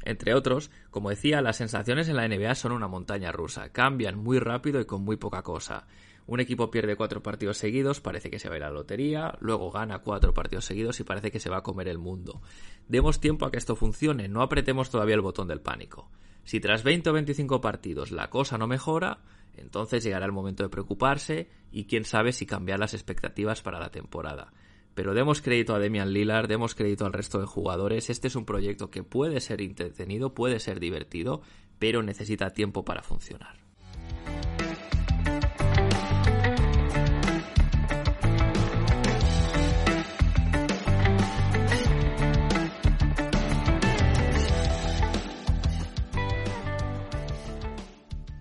entre 0.04 0.35
otros, 0.35 0.70
como 0.90 1.11
decía, 1.11 1.42
las 1.42 1.56
sensaciones 1.56 2.08
en 2.08 2.16
la 2.16 2.26
NBA 2.26 2.54
son 2.54 2.73
una 2.73 2.88
montaña 2.88 3.32
rusa, 3.32 3.70
cambian 3.70 4.18
muy 4.18 4.38
rápido 4.38 4.80
y 4.80 4.87
con 4.87 5.02
muy 5.02 5.16
poca 5.16 5.42
cosa. 5.42 5.87
Un 6.26 6.40
equipo 6.40 6.70
pierde 6.70 6.97
cuatro 6.97 7.23
partidos 7.23 7.58
seguidos, 7.58 8.00
parece 8.00 8.30
que 8.30 8.38
se 8.38 8.49
va 8.49 8.54
a 8.54 8.58
ir 8.58 8.64
a 8.64 8.68
la 8.68 8.75
lotería, 8.75 9.37
luego 9.40 9.70
gana 9.70 10.00
cuatro 10.00 10.35
partidos 10.35 10.66
seguidos 10.66 11.00
y 11.00 11.04
parece 11.04 11.30
que 11.30 11.40
se 11.40 11.50
va 11.50 11.58
a 11.58 11.62
comer 11.62 11.88
el 11.88 11.99
mundo. 11.99 12.42
Demos 12.87 13.20
tiempo 13.20 13.47
a 13.47 13.50
que 13.50 13.58
esto 13.58 13.76
funcione, 13.76 14.28
no 14.28 14.42
apretemos 14.42 14.90
todavía 14.90 15.14
el 15.14 15.20
botón 15.20 15.49
del 15.49 15.61
pánico. 15.61 16.11
Si 16.49 16.61
tras 16.61 16.83
20 16.83 17.11
o 17.11 17.12
25 17.12 17.61
partidos 17.61 18.11
la 18.11 18.31
cosa 18.31 18.57
no 18.57 18.67
mejora, 18.67 19.19
entonces 19.59 20.02
llegará 20.02 20.25
el 20.25 20.33
momento 20.33 20.62
de 20.62 20.71
preocuparse 20.71 21.50
y 21.71 21.85
quién 21.85 22.07
sabe 22.07 22.33
si 22.33 22.47
cambiar 22.47 22.78
las 22.78 22.95
expectativas 22.95 23.61
para 23.61 23.78
la 23.78 23.90
temporada. 23.90 24.55
Pero 24.95 25.12
demos 25.12 25.43
crédito 25.43 25.75
a 25.75 25.78
Demian 25.78 26.14
Lillard, 26.14 26.49
demos 26.49 26.75
crédito 26.75 27.05
al 27.05 27.12
resto 27.12 27.38
de 27.38 27.45
jugadores. 27.45 28.09
Este 28.09 28.28
es 28.28 28.35
un 28.35 28.47
proyecto 28.47 28.90
que 28.90 29.02
puede 29.02 29.40
ser 29.43 29.61
entretenido, 29.61 30.33
puede 30.33 30.59
ser 30.59 30.81
divertido, 30.81 31.43
pero 31.78 32.02
necesita 32.02 32.49
tiempo 32.49 32.83
para 32.83 33.02
funcionar. 33.02 33.59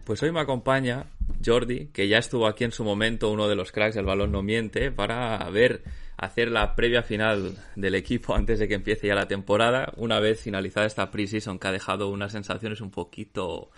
Pues 0.07 0.23
hoy 0.23 0.31
me 0.31 0.39
acompaña 0.39 1.07
Jordi, 1.45 1.87
que 1.87 2.07
ya 2.07 2.17
estuvo 2.17 2.47
aquí 2.47 2.63
en 2.63 2.71
su 2.71 2.85
momento, 2.85 3.29
uno 3.29 3.49
de 3.49 3.57
los 3.57 3.73
cracks 3.73 3.93
del 3.93 4.05
balón 4.05 4.31
no 4.31 4.41
miente, 4.41 4.89
para 4.89 5.37
ver, 5.49 5.83
hacer 6.15 6.49
la 6.49 6.75
previa 6.77 7.03
final 7.03 7.57
del 7.75 7.93
equipo 7.93 8.33
antes 8.33 8.57
de 8.57 8.69
que 8.69 8.75
empiece 8.75 9.07
ya 9.07 9.15
la 9.15 9.27
temporada, 9.27 9.91
una 9.97 10.21
vez 10.21 10.39
finalizada 10.39 10.87
esta 10.87 11.11
preseason 11.11 11.59
que 11.59 11.67
ha 11.67 11.73
dejado 11.73 12.07
unas 12.07 12.31
sensaciones 12.31 12.79
un 12.79 12.89
poquito, 12.89 13.69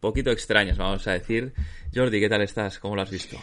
poquito 0.00 0.32
extrañas, 0.32 0.78
vamos 0.78 1.06
a 1.06 1.12
decir. 1.12 1.54
Jordi, 1.94 2.18
¿qué 2.18 2.28
tal 2.28 2.42
estás? 2.42 2.80
¿Cómo 2.80 2.96
lo 2.96 3.02
has 3.02 3.10
visto? 3.12 3.38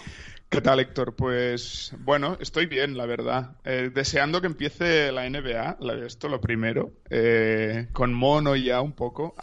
¿Qué 0.50 0.60
tal, 0.60 0.82
Héctor? 0.82 1.16
Pues 1.16 1.96
bueno, 2.00 2.38
estoy 2.42 2.66
bien, 2.66 2.98
la 2.98 3.06
verdad. 3.06 3.56
Eh, 3.64 3.92
deseando 3.94 4.42
que 4.42 4.48
empiece 4.48 5.10
la 5.14 5.26
NBA, 5.26 5.78
la- 5.80 6.06
esto 6.06 6.28
lo 6.28 6.42
primero, 6.42 6.92
eh, 7.10 7.88
con 7.94 8.14
mono 8.14 8.58
ya 8.58 8.82
un 8.82 8.92
poco, 8.92 9.36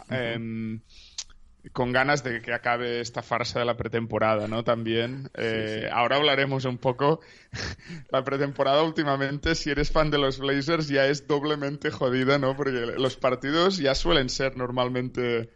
con 1.71 1.91
ganas 1.93 2.23
de 2.23 2.41
que 2.41 2.53
acabe 2.53 2.99
esta 2.99 3.21
farsa 3.23 3.59
de 3.59 3.65
la 3.65 3.77
pretemporada, 3.77 4.47
¿no? 4.47 4.63
También. 4.63 5.29
Eh, 5.35 5.87
Ahora 5.91 6.17
hablaremos 6.17 6.65
un 6.65 6.77
poco. 6.77 7.21
la 8.11 8.23
pretemporada 8.23 8.83
últimamente, 8.83 9.55
si 9.55 9.69
eres 9.71 9.91
fan 9.91 10.11
de 10.11 10.17
los 10.17 10.39
Blazers, 10.39 10.89
ya 10.89 11.07
es 11.07 11.27
doblemente 11.27 11.89
jodida, 11.89 12.37
¿no? 12.37 12.55
Porque 12.57 12.71
los 12.71 13.15
partidos 13.15 13.77
ya 13.77 13.95
suelen 13.95 14.29
ser 14.29 14.57
normalmente 14.57 15.49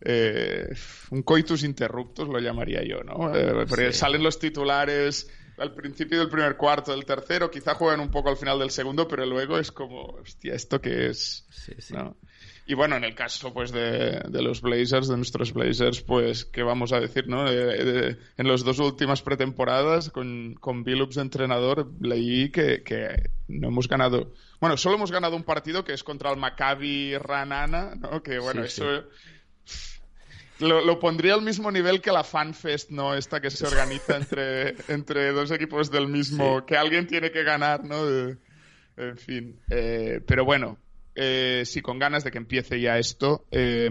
eh, 0.00 0.68
un 1.10 1.22
coitus 1.22 1.64
interruptus, 1.64 2.28
lo 2.28 2.38
llamaría 2.38 2.84
yo, 2.84 3.02
¿no? 3.02 3.34
Eh, 3.34 3.66
porque 3.68 3.92
Sí. 3.92 3.98
salen 3.98 4.22
los 4.22 4.38
titulares 4.38 5.28
al 5.58 5.74
principio 5.74 6.20
del 6.20 6.28
primer 6.28 6.56
cuarto, 6.56 6.92
del 6.92 7.04
tercero, 7.04 7.50
quizá 7.50 7.74
juegan 7.74 7.98
un 7.98 8.12
poco 8.12 8.28
al 8.28 8.36
final 8.36 8.60
del 8.60 8.70
segundo, 8.70 9.08
pero 9.08 9.26
luego 9.26 9.58
es 9.58 9.72
como, 9.72 10.02
hostia, 10.04 10.54
¿esto 10.54 10.80
qué 10.80 11.08
es? 11.08 11.46
Sí, 11.50 11.72
sí. 11.78 11.94
¿no? 11.94 12.16
Y 12.70 12.74
bueno, 12.74 12.96
en 12.96 13.04
el 13.04 13.14
caso 13.14 13.54
pues 13.54 13.72
de, 13.72 14.20
de 14.28 14.42
los 14.42 14.60
Blazers, 14.60 15.08
de 15.08 15.16
nuestros 15.16 15.54
Blazers, 15.54 16.02
pues, 16.02 16.44
¿qué 16.44 16.62
vamos 16.62 16.92
a 16.92 17.00
decir, 17.00 17.26
no? 17.26 17.48
Eh, 17.48 17.82
de- 17.84 18.16
en 18.36 18.46
las 18.46 18.62
dos 18.62 18.78
últimas 18.78 19.22
pretemporadas, 19.22 20.10
con, 20.10 20.54
con 20.60 20.84
Billups 20.84 21.14
de 21.16 21.22
entrenador, 21.22 21.90
leí 22.00 22.50
que, 22.50 22.82
que 22.82 23.30
no 23.48 23.68
hemos 23.68 23.88
ganado... 23.88 24.34
Bueno, 24.60 24.76
solo 24.76 24.96
hemos 24.96 25.10
ganado 25.10 25.34
un 25.34 25.44
partido 25.44 25.82
que 25.82 25.94
es 25.94 26.04
contra 26.04 26.30
el 26.30 26.36
Maccabi 26.36 27.16
Ranana, 27.16 27.94
¿no? 27.94 28.22
Que 28.22 28.38
bueno, 28.38 28.62
Sí, 28.64 28.68
sí. 28.68 28.82
eso... 28.82 29.04
Lo, 30.60 30.84
lo 30.84 30.98
pondría 30.98 31.34
al 31.34 31.42
mismo 31.42 31.70
nivel 31.70 32.00
que 32.02 32.10
la 32.10 32.24
FanFest, 32.24 32.90
¿no? 32.90 33.14
Esta 33.14 33.40
que 33.40 33.48
se 33.48 33.64
organiza 33.66 34.16
entre, 34.16 34.74
entre 34.88 35.30
dos 35.32 35.52
equipos 35.52 35.90
del 35.90 36.08
mismo, 36.08 36.58
Sí. 36.58 36.64
que 36.66 36.76
alguien 36.76 37.06
tiene 37.06 37.30
que 37.30 37.44
ganar, 37.44 37.84
¿no? 37.84 38.04
De- 38.04 38.36
en 38.96 39.16
fin. 39.16 39.60
eh, 39.70 40.20
pero 40.26 40.44
bueno, 40.44 40.76
eh, 41.18 41.62
sí, 41.66 41.82
con 41.82 41.98
ganas 41.98 42.24
de 42.24 42.30
que 42.30 42.38
empiece 42.38 42.80
ya 42.80 42.98
esto. 42.98 43.44
eh, 43.50 43.90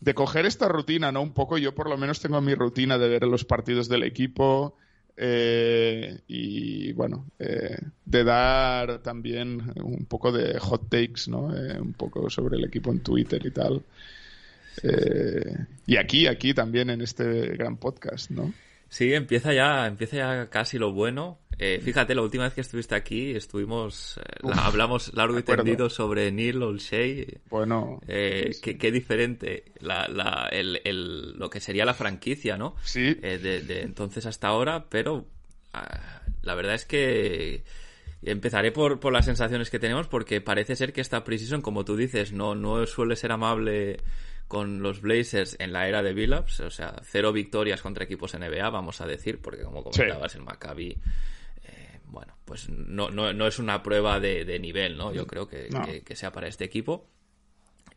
de 0.00 0.14
coger 0.14 0.46
esta 0.46 0.66
rutina, 0.68 1.12
¿no? 1.12 1.22
Un 1.22 1.32
poco, 1.32 1.58
yo 1.58 1.74
por 1.74 1.88
lo 1.88 1.96
menos 1.96 2.20
tengo 2.20 2.40
mi 2.40 2.54
rutina 2.54 2.98
de 2.98 3.08
ver 3.08 3.22
los 3.24 3.44
partidos 3.44 3.88
del 3.88 4.02
equipo. 4.02 4.76
eh, 5.16 6.18
y 6.26 6.92
bueno, 6.94 7.26
eh, 7.38 7.76
de 8.04 8.24
dar 8.24 8.98
también 9.02 9.72
un 9.82 10.06
poco 10.06 10.32
de 10.32 10.58
hot 10.58 10.88
takes, 10.88 11.28
¿no? 11.28 11.54
Eh, 11.56 11.78
un 11.80 11.92
poco 11.92 12.28
sobre 12.30 12.56
el 12.56 12.64
equipo 12.64 12.90
en 12.90 13.00
Twitter 13.00 13.44
y 13.46 13.50
tal. 13.52 13.82
Eh, 14.82 15.54
y 15.86 15.96
aquí, 15.96 16.26
aquí 16.26 16.54
también 16.54 16.90
en 16.90 17.02
este 17.02 17.56
gran 17.56 17.76
podcast, 17.76 18.30
¿no? 18.30 18.52
Sí, 18.92 19.14
empieza 19.14 19.54
ya, 19.54 19.86
empieza 19.86 20.18
ya 20.18 20.50
casi 20.50 20.76
lo 20.76 20.92
bueno. 20.92 21.38
Eh, 21.58 21.80
fíjate, 21.82 22.14
la 22.14 22.20
última 22.20 22.44
vez 22.44 22.52
que 22.52 22.60
estuviste 22.60 22.94
aquí 22.94 23.30
estuvimos, 23.30 24.18
eh, 24.18 24.22
la- 24.42 24.66
hablamos 24.66 25.14
largo 25.14 25.38
y 25.38 25.42
tendido 25.42 25.88
sobre 25.88 26.30
Neil 26.30 26.62
Olshey. 26.62 27.38
Bueno, 27.48 28.00
Eh, 28.06 28.50
sí, 28.52 28.60
qué, 28.60 28.76
qué 28.76 28.92
diferente 28.92 29.64
la, 29.80 30.08
la- 30.08 30.46
el- 30.52 30.82
el- 30.84 31.38
lo 31.38 31.48
que 31.48 31.60
sería 31.60 31.86
la 31.86 31.94
franquicia, 31.94 32.58
¿no? 32.58 32.76
Sí. 32.84 33.14
De, 33.14 33.38
de 33.38 33.80
entonces 33.80 34.26
hasta 34.26 34.48
ahora, 34.48 34.84
pero 34.90 35.24
ah, 35.72 36.20
la 36.42 36.54
verdad 36.54 36.74
es 36.74 36.84
que 36.84 37.62
empezaré 38.22 38.72
por, 38.72 39.00
por 39.00 39.14
las 39.14 39.24
sensaciones 39.24 39.70
que 39.70 39.78
tenemos 39.78 40.06
porque 40.06 40.42
parece 40.42 40.76
ser 40.76 40.92
que 40.92 41.00
esta 41.00 41.24
preseason, 41.24 41.62
como 41.62 41.86
tú 41.86 41.96
dices, 41.96 42.32
no, 42.32 42.54
no 42.54 42.86
suele 42.86 43.16
ser 43.16 43.32
amable 43.32 43.96
con 44.52 44.82
los 44.82 45.00
Blazers 45.00 45.56
en 45.58 45.72
la 45.72 45.88
era 45.88 46.02
de 46.02 46.12
Billups, 46.12 46.60
o 46.60 46.68
sea, 46.70 46.94
cero 47.02 47.32
victorias 47.32 47.80
contra 47.80 48.04
equipos 48.04 48.34
NBA, 48.34 48.68
vamos 48.68 49.00
a 49.00 49.06
decir, 49.06 49.40
porque 49.40 49.62
como 49.62 49.82
comentabas, 49.82 50.34
el 50.34 50.42
Maccabi 50.42 50.90
eh, 51.64 52.00
bueno, 52.04 52.36
pues 52.44 52.68
no, 52.68 53.08
no, 53.08 53.32
no 53.32 53.46
es 53.46 53.58
una 53.58 53.82
prueba 53.82 54.20
de, 54.20 54.44
de 54.44 54.58
nivel, 54.58 54.98
¿no? 54.98 55.10
Yo 55.14 55.26
creo 55.26 55.48
que, 55.48 55.70
No. 55.70 55.82
que- 55.86 56.02
que 56.02 56.14
sea 56.16 56.32
para 56.32 56.48
este 56.48 56.64
equipo. 56.66 57.08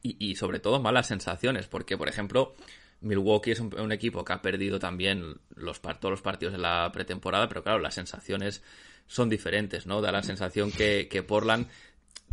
Y, 0.01 0.15
y 0.31 0.35
sobre 0.35 0.61
todo 0.61 0.79
malas 0.79 1.07
sensaciones, 1.07 1.67
porque, 1.67 1.97
por 1.97 2.07
ejemplo, 2.07 2.55
Milwaukee 3.01 3.51
es 3.51 3.59
un, 3.59 3.77
un 3.77 3.91
equipo 3.91 4.23
que 4.23 4.31
ha 4.31 4.41
perdido 4.41 4.79
también 4.79 5.35
los, 5.57 5.81
todos 5.81 6.11
los 6.11 6.21
partidos 6.21 6.53
de 6.53 6.59
la 6.59 6.89
pretemporada, 6.93 7.49
pero 7.49 7.63
claro, 7.63 7.79
las 7.79 7.95
sensaciones 7.95 8.63
son 9.07 9.27
diferentes, 9.27 9.85
¿no? 9.87 9.99
Da 9.99 10.13
la 10.13 10.23
sensación 10.23 10.71
que, 10.71 11.09
que 11.09 11.21
Portland 11.21 11.67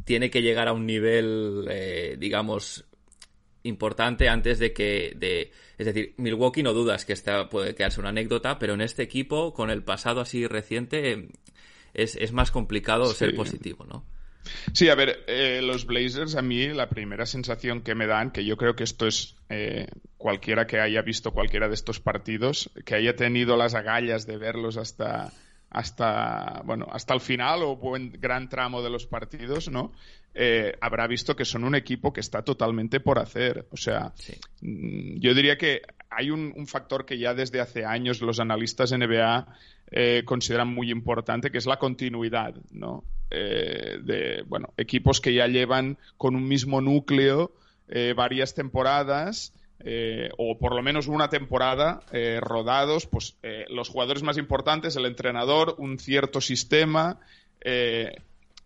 tiene 0.05 0.31
que 0.31 0.43
llegar 0.43 0.69
a 0.69 0.73
un 0.73 0.87
nivel, 0.87 1.67
eh, 1.69 2.17
digamos, 2.21 2.85
importante 3.65 4.29
antes 4.29 4.59
de 4.59 4.73
que 4.73 5.13
de 5.17 5.53
es 5.79 5.87
decir 5.87 6.15
Milwaukee 6.17 6.63
no 6.63 6.73
dudas 6.73 7.05
que 7.05 7.13
esta 7.13 7.49
puede 7.49 7.75
quedarse 7.75 8.01
una 8.01 8.09
anécdota 8.11 8.59
pero 8.59 8.75
en 8.75 8.81
este 8.81 9.03
equipo 9.03 9.53
con 9.55 9.71
el 9.71 9.83
pasado 9.83 10.21
así 10.21 10.47
reciente 10.47 11.29
es, 11.95 12.17
es 12.17 12.33
más 12.33 12.51
complicado 12.51 13.07
Sí. 13.07 13.17
ser 13.17 13.35
positivo 13.35 13.85
no 13.85 14.05
Sí, 14.73 14.89
a 14.89 14.97
ver, 14.97 15.23
eh, 15.29 15.61
los 15.63 15.87
Blazers 15.87 16.35
a 16.35 16.43
mí 16.43 16.67
la 16.69 16.89
primera 16.89 17.27
sensación 17.27 17.81
que 17.81 17.95
me 17.95 18.09
dan, 18.09 18.33
que 18.33 18.45
yo 18.45 18.57
creo 18.57 18.75
que 18.75 18.83
esto 18.83 19.07
es 19.07 19.37
eh, 19.49 19.87
cualquiera 20.17 20.67
que 20.67 20.81
haya 20.81 21.01
visto 21.03 21.31
cualquiera 21.31 21.69
de 21.69 21.75
estos 21.75 22.01
partidos, 22.01 22.71
que 22.85 22.97
haya 22.97 23.15
tenido 23.15 23.57
las 23.57 23.75
agallas 23.75 24.27
de 24.27 24.39
verlos 24.39 24.77
hasta 24.79 25.33
hasta 25.73 26.63
bueno 26.65 26.87
hasta 26.93 27.15
el 27.15 27.21
final 27.21 27.63
o 27.63 27.77
buen 27.77 28.13
gran 28.21 28.49
tramo 28.49 28.83
de 28.83 28.91
los 28.91 29.07
partidos, 29.07 29.71
¿no? 29.71 29.93
Eh, 30.35 30.75
habrá 30.81 31.07
visto 31.07 31.35
que 31.37 31.45
son 31.45 31.65
un 31.65 31.75
equipo 31.75 32.13
que 32.13 32.21
está 32.21 32.43
totalmente 32.43 33.01
por 33.01 33.19
hacer. 33.19 33.67
O 33.71 33.77
sea, 33.77 34.13
Sí. 34.17 34.35
mm, 34.61 35.19
yo 35.21 35.35
diría 35.35 35.57
que 35.59 35.83
hay 36.11 36.31
un, 36.31 36.53
un 36.57 36.67
factor 36.67 37.05
que 37.05 37.19
ya 37.19 37.35
desde 37.35 37.61
hace 37.61 37.85
años 37.85 38.21
los 38.23 38.41
analistas 38.41 38.93
NBA 38.93 39.47
eh, 39.91 40.23
consideran 40.25 40.69
muy 40.69 40.91
importante, 40.91 41.51
que 41.51 41.59
es 41.59 41.67
la 41.67 41.79
continuidad, 41.79 42.55
¿no? 42.71 43.05
Eh, 43.31 43.99
de, 44.03 44.43
bueno, 44.47 44.69
equipos 44.77 45.21
que 45.21 45.35
ya 45.35 45.47
llevan 45.47 45.99
con 46.17 46.35
un 46.35 46.47
mismo 46.49 46.81
núcleo 46.81 47.53
varias 48.17 48.55
temporadas, 48.55 49.53
eh, 49.85 50.31
o 50.39 50.59
por 50.59 50.75
lo 50.75 50.83
menos 50.83 51.09
una 51.09 51.29
temporada 51.29 52.03
eh, 52.13 52.39
rodados, 52.41 53.07
pues 53.07 53.37
eh, 53.43 53.65
los 53.69 53.89
jugadores 53.89 54.23
más 54.23 54.39
importantes, 54.39 54.97
el 54.97 55.07
entrenador, 55.07 55.75
un 55.79 55.99
cierto 55.99 56.41
sistema, 56.41 57.19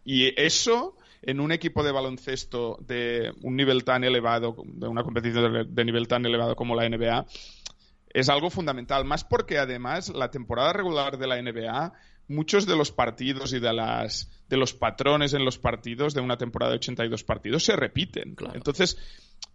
y 0.05 0.41
eso 0.41 0.97
en 1.21 1.41
un 1.41 1.53
equipo 1.53 1.83
de 1.83 1.93
baloncesto 1.93 2.79
de 2.81 3.33
un 3.43 3.57
nivel 3.57 3.85
tan 3.85 4.05
elevado, 4.05 4.57
de 4.65 4.89
una 4.89 5.03
competición 5.03 5.53
de, 5.53 5.65
de 5.65 5.85
nivel 5.85 6.09
tan 6.09 6.25
elevado 6.25 6.57
como 6.57 6.75
la 6.75 6.89
NBA, 6.89 7.27
es 8.15 8.31
algo 8.31 8.49
fundamental, 8.49 9.05
más 9.05 9.25
porque 9.25 9.59
además 9.59 10.09
la 10.09 10.31
temporada 10.31 10.73
regular 10.73 11.19
de 11.19 11.27
la 11.27 11.43
NBA, 11.43 11.93
muchos 12.29 12.67
de 12.67 12.77
los 12.77 12.91
partidos 12.93 13.53
y 13.53 13.61
de, 13.61 13.73
las, 13.73 14.31
de 14.49 14.57
los 14.57 14.75
patrones 14.75 15.35
en 15.35 15.45
los 15.45 15.59
partidos 15.59 16.15
de 16.15 16.21
una 16.21 16.37
temporada 16.37 16.73
de 16.73 16.79
82 16.79 17.25
partidos 17.25 17.65
se 17.65 17.77
repiten. 17.77 18.35
Claro. 18.35 18.55
Entonces, 18.57 18.97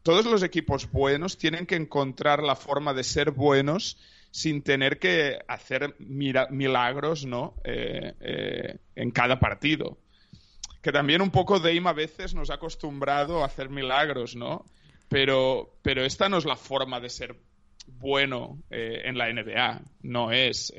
todos 0.03 0.25
los 0.25 0.41
equipos 0.43 0.91
buenos 0.91 1.37
tienen 1.37 1.65
que 1.65 1.75
encontrar 1.75 2.41
la 2.41 2.55
forma 2.55 2.93
de 2.93 3.03
ser 3.03 3.31
buenos 3.31 3.97
sin 4.31 4.61
tener 4.63 4.97
que 4.97 5.39
hacer 5.47 5.95
milagros 5.99 7.25
¿no? 7.25 7.53
Eh, 7.63 8.13
eh, 8.19 8.77
en 8.95 9.11
cada 9.11 9.39
partido. 9.39 9.97
Que 10.81 10.91
también 10.91 11.21
un 11.21 11.29
poco 11.29 11.59
Dame 11.59 11.89
a 11.89 11.93
veces 11.93 12.33
nos 12.33 12.49
ha 12.49 12.55
acostumbrado 12.55 13.43
a 13.43 13.45
hacer 13.45 13.69
milagros, 13.69 14.35
¿no? 14.35 14.65
Pero, 15.09 15.75
pero 15.83 16.03
esta 16.03 16.29
no 16.29 16.37
es 16.37 16.45
la 16.45 16.55
forma 16.55 16.99
de 16.99 17.09
ser 17.09 17.35
bueno 17.99 18.57
eh, 18.71 19.01
en 19.03 19.17
la 19.17 19.31
NBA. 19.31 19.81
No 20.01 20.31
es 20.31 20.73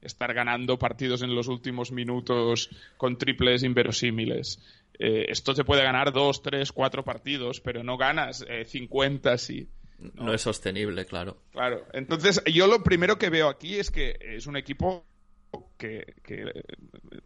estar 0.00 0.34
ganando 0.34 0.78
partidos 0.78 1.22
en 1.22 1.34
los 1.34 1.48
últimos 1.48 1.90
minutos 1.90 2.68
con 2.96 3.16
triples 3.16 3.62
inverosímiles. 3.62 4.60
Eh, 5.04 5.32
esto 5.32 5.52
se 5.52 5.64
puede 5.64 5.82
ganar 5.82 6.12
dos, 6.12 6.42
tres, 6.42 6.70
cuatro 6.70 7.04
partidos, 7.04 7.60
pero 7.60 7.82
no 7.82 7.96
ganas 7.96 8.44
eh, 8.48 8.64
50 8.64 9.36
sí. 9.36 9.68
no. 9.98 10.32
es 10.32 10.42
sostenible 10.42 11.04
claro 11.06 11.38
Claro. 11.50 11.84
Entonces, 11.92 12.40
yo 12.44 12.68
lo 12.68 12.84
primero 12.84 13.18
que 13.18 13.28
veo 13.28 13.48
aquí 13.48 13.74
es 13.74 13.90
que 13.90 14.16
es 14.20 14.46
un 14.46 14.56
equipo 14.56 15.04
que, 15.76 16.14
que, 16.22 16.42
eh, 16.42 16.62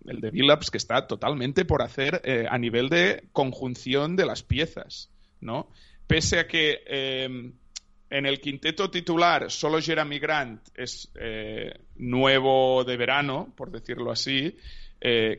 el 0.06 0.22
de 0.22 0.30
Billups 0.30 0.70
que 0.70 0.78
está 0.78 1.06
totalmente 1.06 1.66
por 1.66 1.82
hacer 1.82 2.22
eh, 2.24 2.46
a 2.48 2.56
nivel 2.56 2.88
de 2.88 3.24
conjunción 3.32 4.16
de 4.16 4.24
las 4.24 4.42
piezas, 4.42 5.10
¿no? 5.42 5.68
Pese 6.06 6.38
a 6.38 6.48
que 6.48 6.80
en 6.88 8.26
el 8.26 8.40
quinteto 8.40 8.90
titular 8.90 9.50
solo 9.50 9.82
Jeremy 9.82 10.18
Grant 10.18 10.66
es 10.74 11.12
nuevo 11.96 12.84
de 12.84 12.96
verano, 12.96 13.52
por 13.54 13.70
decirlo 13.70 14.12
así, 14.12 14.56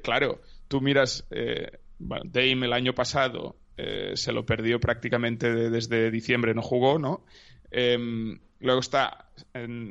claro, 0.04 0.42
tú 0.68 0.82
miras, 0.82 1.26
eh, 1.32 1.80
bueno, 2.00 2.24
Dame 2.26 2.66
el 2.66 2.74
año 2.74 2.94
pasado 2.94 3.58
eh, 3.78 4.14
se 4.16 4.32
lo 4.32 4.46
perdió 4.46 4.80
prácticamente 4.80 5.54
de- 5.54 5.70
desde 5.70 6.10
diciembre, 6.10 6.54
no 6.56 6.62
jugó, 6.64 6.98
¿no? 6.98 7.26
Em, 7.70 8.40
luego 8.60 8.80
está 8.80 9.30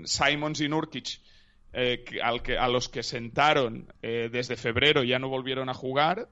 Simons 0.04 0.60
y 0.60 0.68
Nurkic, 0.68 1.20
eh, 1.72 2.04
al 2.22 2.42
que, 2.42 2.58
a 2.58 2.68
los 2.68 2.88
que 2.88 3.02
sentaron 3.02 3.92
eh, 4.02 4.28
desde 4.32 4.56
febrero 4.56 5.04
ya 5.04 5.18
no 5.18 5.28
volvieron 5.28 5.68
a 5.68 5.74
jugar. 5.74 6.28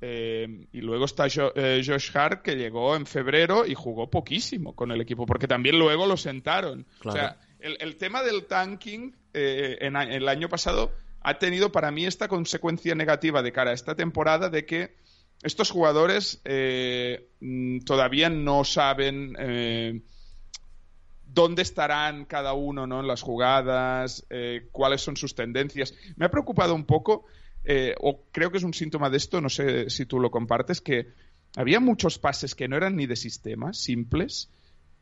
Em, 0.00 0.66
y 0.72 0.80
luego 0.80 1.04
está 1.04 1.24
Josh 1.24 2.10
Hart, 2.14 2.42
que 2.42 2.56
llegó 2.56 2.96
en 2.96 3.06
febrero 3.06 3.64
y 3.64 3.74
jugó 3.74 4.10
poquísimo 4.10 4.74
con 4.74 4.90
el 4.90 5.00
equipo, 5.00 5.24
porque 5.24 5.46
también 5.48 5.78
luego 5.78 6.06
lo 6.06 6.16
sentaron. 6.16 6.86
O 7.04 7.12
sea, 7.12 7.38
el, 7.60 7.96
tema 7.96 8.22
del 8.22 8.44
tanking 8.44 9.14
en, 9.32 9.96
el 9.96 10.28
año 10.28 10.48
pasado 10.48 10.92
ha 11.28 11.38
tenido 11.38 11.72
para 11.72 11.90
mí 11.90 12.06
esta 12.06 12.28
consecuencia 12.28 12.94
negativa 12.94 13.42
de 13.42 13.52
cara 13.52 13.72
a 13.72 13.74
esta 13.74 13.94
temporada 13.94 14.48
de 14.48 14.64
que 14.64 14.96
estos 15.42 15.70
jugadores 15.70 16.40
mm, 17.40 17.80
todavía 17.80 18.30
no 18.30 18.64
saben 18.64 19.34
dónde 21.36 21.60
estarán 21.60 22.24
cada 22.24 22.54
uno 22.54 22.86
¿no? 22.86 23.00
en 23.00 23.06
las 23.06 23.20
jugadas, 23.20 24.26
eh, 24.30 24.68
cuáles 24.72 25.02
son 25.02 25.16
sus 25.16 25.34
tendencias. 25.34 25.94
Me 26.16 26.24
ha 26.24 26.30
preocupado 26.30 26.74
un 26.74 26.86
poco, 26.86 27.26
eh, 27.62 27.94
o 28.00 28.22
creo 28.32 28.50
que 28.50 28.56
es 28.56 28.64
un 28.64 28.72
síntoma 28.72 29.10
de 29.10 29.18
esto, 29.18 29.42
no 29.42 29.50
sé 29.50 29.90
si 29.90 30.06
tú 30.06 30.18
lo 30.18 30.30
compartes, 30.30 30.80
que 30.80 31.08
había 31.54 31.78
muchos 31.78 32.18
pases 32.18 32.54
que 32.54 32.68
no 32.68 32.76
eran 32.76 32.96
ni 32.96 33.06
de 33.06 33.16
sistema, 33.16 33.74
simples, 33.74 34.50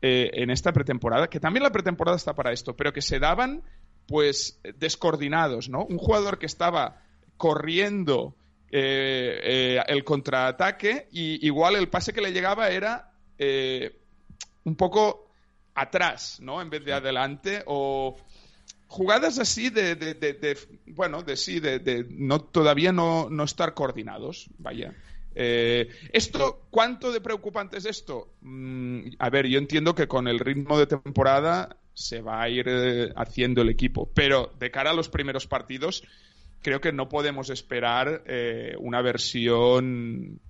eh, 0.02 0.30
en 0.34 0.50
esta 0.50 0.72
pretemporada, 0.72 1.28
que 1.28 1.38
también 1.38 1.62
la 1.62 1.70
pretemporada 1.70 2.16
está 2.16 2.34
para 2.34 2.52
esto, 2.52 2.74
pero 2.74 2.92
que 2.92 3.00
se 3.00 3.20
daban 3.20 3.62
pues 4.06 4.60
descoordinados, 4.78 5.68
¿no? 5.68 5.84
Un 5.84 5.98
jugador 5.98 6.38
que 6.38 6.46
estaba 6.46 7.02
corriendo 7.36 8.34
el 8.70 10.02
contraataque 10.04 11.08
y 11.12 11.46
igual 11.46 11.76
el 11.76 11.88
pase 11.88 12.12
que 12.12 12.20
le 12.20 12.32
llegaba 12.32 12.70
era 12.70 13.12
un 14.64 14.76
poco 14.76 15.30
atrás, 15.74 16.40
¿no? 16.40 16.60
En 16.60 16.70
vez 16.70 16.84
de 16.84 16.92
adelante 16.92 17.62
o 17.66 18.16
jugadas 18.86 19.38
así 19.38 19.70
de, 19.70 19.96
de, 19.96 20.58
bueno, 20.86 21.22
de 21.22 21.36
sí, 21.36 21.60
de, 21.60 22.06
no 22.10 22.40
todavía 22.40 22.92
no, 22.92 23.28
no 23.28 23.44
estar 23.44 23.74
coordinados, 23.74 24.48
vaya. 24.58 24.94
Eh, 25.34 25.88
esto, 26.12 26.66
¿cuánto 26.70 27.10
de 27.10 27.20
preocupante 27.20 27.78
es 27.78 27.86
esto? 27.86 28.28
Mm, 28.42 29.14
a 29.18 29.30
ver, 29.30 29.48
yo 29.48 29.58
entiendo 29.58 29.94
que 29.94 30.06
con 30.06 30.28
el 30.28 30.38
ritmo 30.38 30.78
de 30.78 30.86
temporada 30.86 31.76
se 31.94 32.20
va 32.20 32.42
a 32.42 32.48
ir 32.48 32.66
eh, 32.68 33.12
haciendo 33.16 33.62
el 33.62 33.70
equipo, 33.70 34.10
pero 34.12 34.52
de 34.58 34.70
cara 34.70 34.90
a 34.90 34.94
los 34.94 35.08
primeros 35.08 35.46
partidos, 35.46 36.02
creo 36.60 36.80
que 36.80 36.92
no 36.92 37.08
podemos 37.08 37.50
esperar 37.50 38.24
eh, 38.26 38.74
una 38.78 39.00
versión 39.00 40.40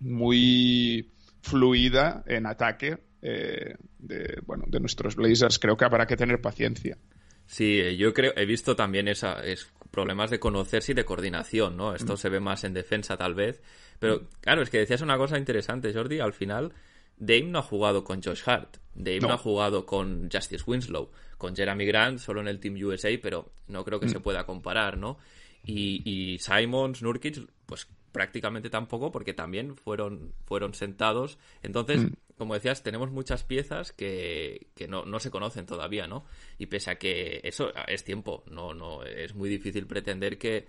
muy 0.00 1.12
fluida 1.42 2.24
en 2.26 2.46
ataque 2.46 2.98
eh, 3.22 3.76
de, 3.98 4.42
bueno, 4.44 4.64
de 4.66 4.80
nuestros 4.80 5.16
Blazers. 5.16 5.58
Creo 5.58 5.76
que 5.76 5.84
habrá 5.84 6.06
que 6.06 6.16
tener 6.16 6.40
paciencia. 6.40 6.98
Sí, 7.46 7.96
yo 7.96 8.12
creo, 8.12 8.32
he 8.36 8.46
visto 8.46 8.74
también 8.74 9.06
esa, 9.06 9.44
es, 9.44 9.70
problemas 9.90 10.30
de 10.30 10.40
conocerse 10.40 10.92
y 10.92 10.94
de 10.94 11.04
coordinación, 11.04 11.76
¿no? 11.76 11.94
Esto 11.94 12.14
mm. 12.14 12.16
se 12.16 12.28
ve 12.30 12.40
más 12.40 12.64
en 12.64 12.74
defensa 12.74 13.16
tal 13.16 13.34
vez. 13.34 13.62
Pero 13.98 14.28
claro, 14.40 14.62
es 14.62 14.70
que 14.70 14.78
decías 14.78 15.02
una 15.02 15.16
cosa 15.16 15.38
interesante, 15.38 15.92
Jordi, 15.92 16.20
al 16.20 16.32
final 16.32 16.72
Dame 17.16 17.44
no 17.44 17.60
ha 17.60 17.62
jugado 17.62 18.04
con 18.04 18.22
Josh 18.22 18.42
Hart, 18.46 18.78
Dame 18.94 19.20
no, 19.20 19.32
ha 19.32 19.38
jugado 19.38 19.86
con 19.86 20.28
Justice 20.30 20.64
Winslow, 20.66 21.10
con 21.38 21.54
Jeremy 21.54 21.86
Grant 21.86 22.18
solo 22.18 22.40
en 22.40 22.48
el 22.48 22.60
Team 22.60 22.76
USA, 22.82 23.10
pero 23.22 23.52
no 23.68 23.84
creo 23.84 24.00
que 24.00 24.08
se 24.08 24.18
mm. 24.18 24.22
pueda 24.22 24.44
comparar, 24.46 24.98
¿no? 24.98 25.18
Y, 25.64 26.02
y 26.04 26.38
Simons, 26.38 27.02
Nurkic, 27.02 27.46
pues 27.66 27.88
prácticamente 28.14 28.70
tampoco 28.70 29.10
porque 29.10 29.34
también 29.34 29.76
fueron, 29.76 30.34
fueron 30.44 30.72
sentados. 30.74 31.36
Entonces, 31.62 32.06
como 32.38 32.54
decías, 32.54 32.82
tenemos 32.82 33.10
muchas 33.10 33.42
piezas 33.42 33.92
que, 33.92 34.68
que 34.76 34.86
no, 34.86 35.04
no, 35.04 35.18
se 35.18 35.30
conocen 35.32 35.66
todavía, 35.66 36.06
¿no? 36.06 36.24
Y 36.58 36.66
pese 36.66 36.92
a 36.92 36.94
que 36.96 37.40
eso 37.42 37.72
es 37.88 38.04
tiempo, 38.04 38.44
no, 38.50 38.72
no, 38.72 39.02
es 39.02 39.34
muy 39.34 39.48
difícil 39.48 39.86
pretender 39.86 40.38
que 40.38 40.66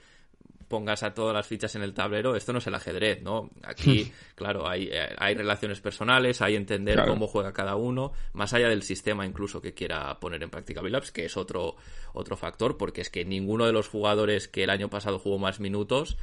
pongas 0.67 1.03
a 1.03 1.13
todas 1.13 1.33
las 1.33 1.47
fichas 1.47 1.75
en 1.75 1.83
el 1.83 1.93
tablero, 1.93 2.35
esto 2.35 2.51
no 2.51 2.59
es 2.59 2.67
el 2.67 2.75
ajedrez, 2.75 3.21
¿no? 3.21 3.51
Aquí, 3.63 4.11
claro, 4.35 4.67
hay, 4.67 4.89
hay 5.17 5.35
relaciones 5.35 5.79
personales, 5.79 6.41
hay 6.41 6.55
entender 6.55 7.03
cómo 7.05 7.27
juega 7.27 7.53
cada 7.53 7.75
uno, 7.75 8.13
más 8.33 8.53
allá 8.53 8.67
del 8.67 8.81
sistema 8.81 9.25
incluso 9.25 9.61
que 9.61 9.73
quiera 9.73 10.19
poner 10.19 10.41
en 10.43 10.49
práctica 10.49 10.81
Billups, 10.81 11.11
que 11.11 11.25
es 11.25 11.37
otro, 11.37 11.75
otro 12.13 12.35
factor, 12.35 12.77
porque 12.77 13.01
es 13.01 13.09
que 13.09 13.25
ninguno 13.25 13.65
de 13.65 13.73
los 13.73 13.87
jugadores 13.87 14.47
que 14.47 14.63
el 14.63 14.69
año 14.69 14.89
pasado 14.89 15.19
jugó 15.19 15.37
más 15.37 15.59
minutos 15.59 16.17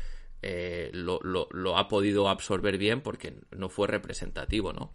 eh, 0.44 0.90
lo, 0.92 1.20
lo, 1.22 1.48
lo, 1.52 1.78
ha 1.78 1.86
podido 1.86 2.28
absorber 2.28 2.76
bien 2.76 3.00
porque 3.00 3.34
no 3.52 3.68
fue 3.68 3.86
representativo, 3.86 4.72
¿no? 4.72 4.92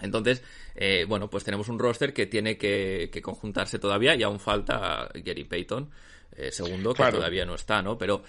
Entonces, 0.00 0.44
eh, 0.76 1.04
bueno, 1.08 1.28
pues 1.28 1.42
tenemos 1.42 1.68
un 1.68 1.78
roster 1.78 2.12
que 2.12 2.26
tiene 2.26 2.56
que, 2.56 3.10
conjuntarse 3.22 3.78
todavía 3.78 4.14
y 4.14 4.22
aún 4.22 4.38
falta 4.38 5.08
Gary 5.14 5.44
Payton. 5.44 5.90
Eh, 6.36 6.52
segundo, 6.52 6.92
que 6.92 7.02
todavía 7.10 7.46
no 7.46 7.54
está, 7.54 7.80
¿no? 7.80 7.96
Pero 7.96 8.22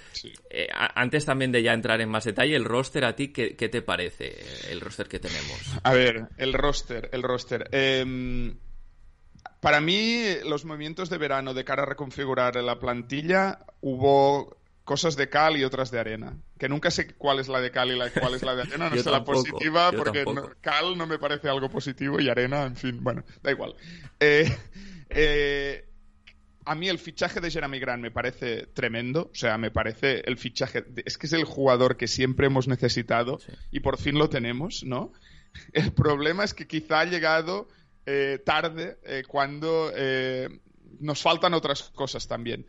eh, 0.49 0.67
antes 0.71 1.25
también 1.25 1.51
de 1.51 1.61
ya 1.61 1.73
entrar 1.73 1.99
en 1.99 2.09
más 2.09 2.23
detalle, 2.23 2.55
el 2.55 2.63
roster 2.63 3.03
a 3.03 3.15
ti, 3.15 3.29
¿qué, 3.33 3.53
te 3.53 3.81
parece 3.81 4.71
el 4.71 4.79
roster 4.79 5.07
que 5.07 5.19
tenemos? 5.19 5.59
A 5.83 5.93
ver, 5.93 6.27
el 6.37 6.53
roster, 6.53 7.09
el 7.11 7.21
roster. 7.21 7.67
Em, 7.71 8.57
para 9.59 9.81
mí, 9.81 10.35
los 10.45 10.63
movimientos 10.63 11.09
de 11.09 11.17
verano 11.17 11.53
de 11.53 11.65
cara 11.65 11.83
a 11.83 11.85
reconfigurar 11.85 12.55
la 12.55 12.79
plantilla, 12.79 13.59
hubo 13.81 14.57
cosas 14.85 15.17
de 15.17 15.27
cal 15.27 15.57
y 15.57 15.65
otras 15.65 15.91
de 15.91 15.99
arena. 15.99 16.37
Que 16.57 16.69
nunca 16.69 16.91
sé 16.91 17.13
cuál 17.15 17.39
es 17.39 17.49
la 17.49 17.59
de 17.59 17.71
cal 17.71 17.91
y 17.91 17.97
la, 17.97 18.09
cuál 18.09 18.35
es 18.35 18.43
la 18.43 18.55
de 18.55 18.61
arena. 18.61 18.89
No 18.95 19.03
sé 19.03 19.11
la 19.11 19.25
positiva 19.25 19.91
porque 19.91 20.23
cal 20.61 20.97
no 20.97 21.05
me 21.05 21.19
parece 21.19 21.49
algo 21.49 21.69
positivo 21.69 22.21
y 22.21 22.29
arena, 22.29 22.63
en 22.63 22.77
fin, 22.77 23.03
bueno, 23.03 23.25
da 23.43 23.51
igual. 23.51 23.75
Eh, 24.17 24.49
eh, 25.09 25.86
a 26.67 26.75
mí 26.75 26.89
el 26.89 26.99
fichaje 26.99 27.39
de 27.39 27.49
Jeremy 27.49 27.79
Grant 27.79 28.01
me 28.01 28.11
parece 28.11 28.67
tremendo. 28.67 29.29
O 29.31 29.35
sea, 29.35 29.57
me 29.57 29.71
parece 29.71 30.21
el 30.25 30.37
fichaje. 30.37 30.85
es 31.05 31.17
que 31.17 31.27
es 31.27 31.33
el 31.33 31.45
jugador 31.45 31.97
que 31.97 32.07
siempre 32.07 32.47
hemos 32.47 32.67
necesitado 32.67 33.39
y 33.71 33.79
por 33.79 33.97
fin 33.97 34.17
lo 34.17 34.29
tenemos, 34.29 34.83
¿no? 34.83 35.11
El 35.73 35.91
problema 35.91 36.43
es 36.43 36.53
que 36.53 36.67
quizá 36.67 36.99
ha 36.99 37.05
llegado 37.05 37.67
eh, 38.05 38.39
tarde 38.45 38.97
cuando 39.27 39.91
nos 40.99 41.21
faltan 41.21 41.53
otras 41.53 41.83
cosas 41.95 42.27
también. 42.27 42.65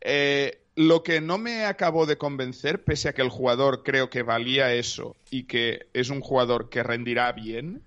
Eh, 0.00 0.60
lo 0.74 1.02
que 1.02 1.20
no 1.20 1.38
me 1.38 1.64
acabó 1.64 2.06
de 2.06 2.18
convencer, 2.18 2.84
pese 2.84 3.08
a 3.08 3.12
que 3.14 3.22
el 3.22 3.30
jugador 3.30 3.82
creo 3.82 4.10
que 4.10 4.22
valía 4.22 4.74
eso 4.74 5.16
y 5.30 5.44
que 5.44 5.88
es 5.94 6.10
un 6.10 6.20
jugador 6.20 6.68
que 6.68 6.82
rendirá 6.82 7.32
bien, 7.32 7.82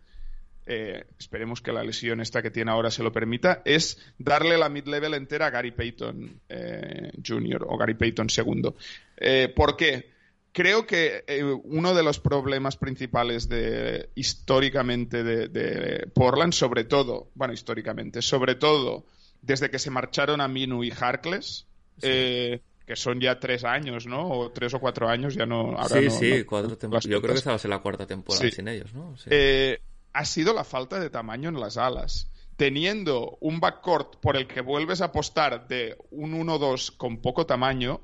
eh, 0.72 1.04
esperemos 1.18 1.62
que 1.62 1.72
la 1.72 1.84
lesión 1.84 2.22
esta 2.22 2.44
que 2.44 2.52
tiene 2.52 2.70
ahora 2.70 2.92
se 2.92 3.02
lo 3.02 3.12
permita, 3.12 3.64
es 3.66 3.98
darle 4.20 4.56
la 4.56 4.70
mid-level 4.70 5.16
entera 5.16 5.48
a 5.48 5.50
Gary 5.50 5.72
Payton 5.72 6.42
eh, 6.48 7.12
Jr. 7.26 7.66
o 7.68 7.76
Gary 7.76 7.96
Payton 7.96 8.28
II. 8.30 8.70
Eh, 9.18 9.52
¿Por 9.56 9.76
qué? 9.76 10.12
Creo 10.52 10.86
que 10.86 11.24
uno 11.64 11.96
de 11.96 12.04
los 12.04 12.20
problemas 12.20 12.78
principales 12.78 13.50
de 13.50 14.10
históricamente 14.14 15.24
de, 15.24 16.08
Portland, 16.14 16.54
sobre 16.54 16.84
todo, 16.84 17.30
bueno, 17.34 17.54
históricamente, 17.54 18.22
sobre 18.22 18.54
todo 18.54 19.06
desde 19.42 19.72
que 19.72 19.80
se 19.80 19.90
marcharon 19.90 20.40
a 20.40 20.48
Minu 20.48 20.84
y 20.84 20.92
Harkless, 20.92 21.66
que 22.00 22.96
son 22.96 23.20
ya 23.20 23.40
tres 23.40 23.64
años, 23.64 24.06
¿no? 24.06 24.28
O 24.28 24.52
tres 24.52 24.74
o 24.76 24.80
cuatro 24.80 25.08
años, 25.08 25.34
ya 25.34 25.46
no. 25.48 25.78
sí, 25.88 26.10
sí, 26.10 26.44
cuatro 26.44 26.78
temporadas. 26.78 27.06
Yo 27.06 27.22
creo 27.22 27.34
que 27.34 27.40
esta 27.40 27.52
va 27.52 27.56
a 27.56 27.60
ser 27.60 27.70
la 27.70 27.80
cuarta 27.80 28.06
temporada 28.06 28.50
sin 28.52 28.68
ellos, 28.68 28.94
¿no? 28.94 29.16
Eh, 29.28 29.80
ha 30.14 30.26
sido 30.26 30.54
la 30.54 30.64
falta 30.64 31.00
de 31.00 31.10
tamaño 31.10 31.50
en 31.50 31.60
las 31.60 31.78
alas. 31.78 32.30
Teniendo 32.58 33.38
un 33.40 33.60
backcourt 33.60 34.18
por 34.18 34.36
el 34.36 34.48
que 34.48 34.62
vuelves 34.62 35.02
a 35.02 35.06
apostar 35.06 35.68
de 35.68 35.98
un 36.12 36.34
1-2 36.34 36.96
con 36.98 37.22
poco 37.22 37.46
tamaño, 37.46 38.02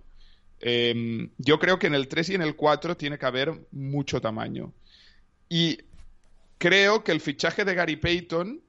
em, 0.59 1.29
yo 1.37 1.59
creo 1.59 1.77
que 1.77 1.87
en 1.87 1.95
el 1.95 2.07
3 2.07 2.29
y 2.29 2.35
en 2.35 2.41
el 2.41 2.55
4 2.55 2.95
tiene 2.95 3.17
que 3.17 3.25
haber 3.25 3.67
mucho 3.71 4.21
tamaño. 4.21 4.73
Y 5.49 5.79
creo 6.57 7.03
que 7.03 7.11
el 7.11 7.19
fichaje 7.19 7.65
de 7.65 7.75
Gary 7.75 7.97
Payton, 7.97 8.61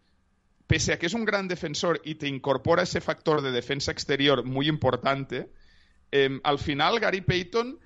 pese 0.67 0.93
a 0.93 0.99
que 0.99 1.07
es 1.07 1.15
un 1.15 1.25
gran 1.25 1.47
defensor 1.47 2.01
y 2.05 2.17
te 2.17 2.27
incorpora 2.27 2.83
ese 2.83 3.01
factor 3.01 3.41
de 3.43 3.53
defensa 3.53 3.93
exterior 3.93 4.45
muy 4.45 4.69
importante, 4.69 5.49
Em, 6.11 6.41
al 6.45 6.59
final, 6.59 7.01
Gary 7.01 7.21
Payton 7.21 7.79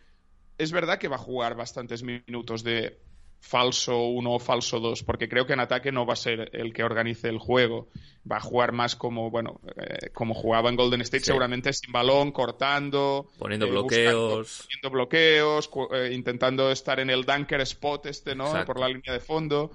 es 0.59 0.73
verdad 0.73 0.99
que 0.99 1.09
va 1.09 1.17
a 1.17 1.19
jugar 1.19 1.57
bastantes 1.57 2.03
minutos 2.03 2.63
de 2.63 2.99
falso 3.41 4.07
1 4.07 4.31
o 4.31 4.39
falso 4.39 4.79
2, 4.79 5.03
porque 5.03 5.29
creo 5.29 5.47
que 5.47 5.55
en 5.55 5.61
ataque 5.61 5.91
no 5.91 6.07
va 6.07 6.13
a 6.13 6.17
ser 6.17 6.51
el 6.53 6.73
que 6.73 6.85
organice 6.85 7.29
el 7.29 7.39
juego. 7.39 7.89
Va 8.31 8.37
a 8.37 8.41
jugar 8.41 8.73
más 8.73 8.97
como, 8.97 9.31
bueno, 9.31 9.61
eh, 9.77 10.11
como 10.13 10.35
jugaba 10.35 10.69
en 10.69 10.77
Golden 10.77 11.01
State, 11.01 11.25
seguramente 11.25 11.73
sin 11.73 11.91
balón, 11.91 12.33
cortando, 12.33 13.31
poniendo 13.39 13.67
eh, 13.67 13.71
bloqueos, 13.71 14.67
poniendo 14.67 14.91
bloqueos, 14.91 15.71
eh, 15.93 16.11
intentando 16.13 16.71
estar 16.71 17.01
en 17.01 17.09
el 17.09 17.25
dunker 17.25 17.63
spot 17.63 18.07
este, 18.07 18.35
¿no? 18.35 18.65
Por 18.67 18.79
la 18.79 18.89
línea 18.89 19.15
de 19.15 19.21
fondo, 19.21 19.73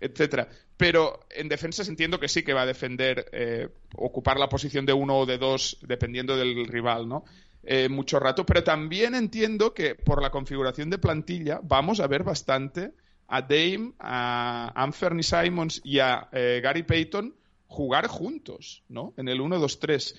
etcétera. 0.00 0.48
Pero 0.76 1.26
en 1.30 1.48
defensa 1.48 1.82
entiendo 1.82 2.18
que 2.18 2.28
sí 2.28 2.42
que 2.42 2.54
va 2.54 2.62
a 2.62 2.66
defender, 2.66 3.70
ocupar 3.96 4.38
la 4.38 4.48
posición 4.48 4.86
de 4.86 4.92
uno 4.92 5.18
o 5.18 5.26
de 5.26 5.38
dos, 5.38 5.76
dependiendo 5.82 6.36
del 6.36 6.66
rival, 6.66 7.08
¿no? 7.08 7.24
Eh, 7.64 7.88
mucho 7.88 8.18
rato, 8.18 8.44
pero 8.44 8.64
también 8.64 9.14
entiendo 9.14 9.72
que 9.72 9.94
por 9.94 10.20
la 10.20 10.30
configuración 10.30 10.90
de 10.90 10.98
plantilla 10.98 11.60
vamos 11.62 12.00
a 12.00 12.08
ver 12.08 12.24
bastante 12.24 12.92
a 13.28 13.40
Dame, 13.40 13.92
a 14.00 14.72
Anthony 14.74 15.22
Simons 15.22 15.80
y 15.84 16.00
a 16.00 16.28
eh, 16.32 16.60
Gary 16.62 16.82
Payton 16.82 17.34
jugar 17.68 18.08
juntos, 18.08 18.82
¿no? 18.88 19.14
En 19.16 19.28
el 19.28 19.40
1-2-3. 19.40 20.14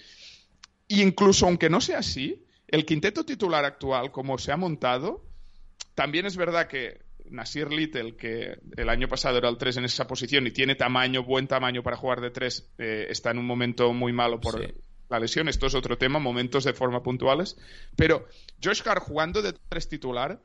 Y 0.88 1.02
incluso 1.02 1.46
aunque 1.46 1.70
no 1.70 1.82
sea 1.82 2.00
así, 2.00 2.46
el 2.68 2.86
quinteto 2.86 3.26
titular 3.26 3.66
actual, 3.66 4.12
como 4.12 4.38
se 4.38 4.52
ha 4.52 4.58
montado, 4.58 5.24
también 5.96 6.26
es 6.26 6.38
verdad 6.38 6.68
que 6.68 7.02
Nasir 7.30 7.72
Little, 7.72 8.16
que 8.16 8.58
el 8.78 8.90
año 8.90 9.08
pasado 9.08 9.38
era 9.38 9.50
el 9.50 9.58
3 9.58 9.78
en 9.78 9.86
esa 9.86 10.08
posición 10.08 10.48
y 10.48 10.52
tiene 10.52 10.76
tamaño, 10.76 11.24
buen 11.24 11.48
tamaño 11.48 11.84
para 11.84 11.98
jugar 11.98 12.22
de 12.22 12.32
3, 12.32 12.74
eh, 12.78 13.08
está 13.10 13.32
en 13.32 13.40
un 13.40 13.46
momento 13.46 13.94
muy 13.94 14.14
malo 14.14 14.40
por. 14.40 14.74
La 15.14 15.20
lesión. 15.20 15.48
Esto 15.48 15.68
es 15.68 15.76
otro 15.76 15.98
tema, 15.98 16.20
momentos 16.20 16.64
de 16.64 16.74
forma 16.74 17.04
puntuales. 17.04 17.58
Pero 17.96 18.28
Josh 18.64 18.82
Hart 18.86 19.02
jugando 19.02 19.42
de 19.42 19.54
3 19.54 19.88
titular 19.90 20.42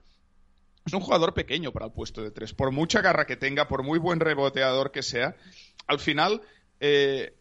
es 0.86 0.92
un 0.92 1.00
jugador 1.00 1.34
pequeño 1.34 1.72
para 1.72 1.86
el 1.86 1.92
puesto 1.92 2.22
de 2.22 2.30
3. 2.30 2.54
Por 2.54 2.70
mucha 2.70 3.00
garra 3.00 3.26
que 3.26 3.36
tenga, 3.36 3.68
por 3.68 3.82
muy 3.82 3.98
buen 3.98 4.20
reboteador 4.20 4.90
que 4.90 5.02
sea, 5.02 5.36
al 5.86 5.98
final 5.98 6.42
eh, 6.80 7.34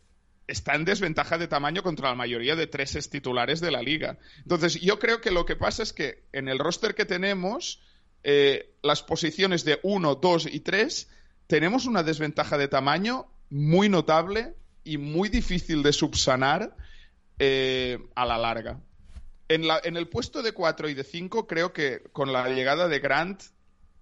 está 0.48 0.76
en 0.76 0.86
desventaja 0.86 1.38
de 1.38 1.48
tamaño 1.48 1.84
contra 1.84 2.10
la 2.10 2.16
mayoría 2.16 2.56
de 2.56 2.68
treses 2.68 3.10
titulares 3.10 3.60
de 3.60 3.72
la 3.72 3.82
liga. 3.82 4.18
Entonces, 4.40 4.80
yo 4.82 5.00
creo 5.00 5.22
que 5.22 5.32
lo 5.32 5.46
que 5.46 5.56
pasa 5.56 5.84
es 5.84 5.94
que 5.94 6.24
en 6.32 6.48
el 6.48 6.60
roster 6.60 6.96
que 6.96 7.06
tenemos, 7.06 7.82
eh, 8.24 8.74
las 8.82 9.04
posiciones 9.04 9.66
de 9.66 9.80
1, 9.84 10.16
2 10.16 10.48
y 10.52 10.62
3, 10.62 11.10
tenemos 11.48 11.86
una 11.86 12.04
desventaja 12.04 12.58
de 12.58 12.68
tamaño 12.68 13.28
muy 13.50 13.90
notable 13.90 14.56
y 14.84 14.98
muy 14.98 15.30
difícil 15.30 15.84
de 15.84 15.94
subsanar 15.94 16.76
eh, 17.39 18.00
a 18.15 18.26
la 18.26 18.38
larga. 18.38 18.80
En, 19.50 19.67
la- 19.67 19.80
en 19.84 19.95
el 19.97 20.08
puesto 20.10 20.41
de 20.41 20.52
4 20.52 20.89
y 20.89 20.93
de 20.93 21.04
5, 21.04 21.47
creo 21.47 21.71
que 21.73 22.04
con 22.12 22.34
la 22.34 22.50
llegada 22.50 22.88
de 22.88 23.00
Grant 23.00 23.41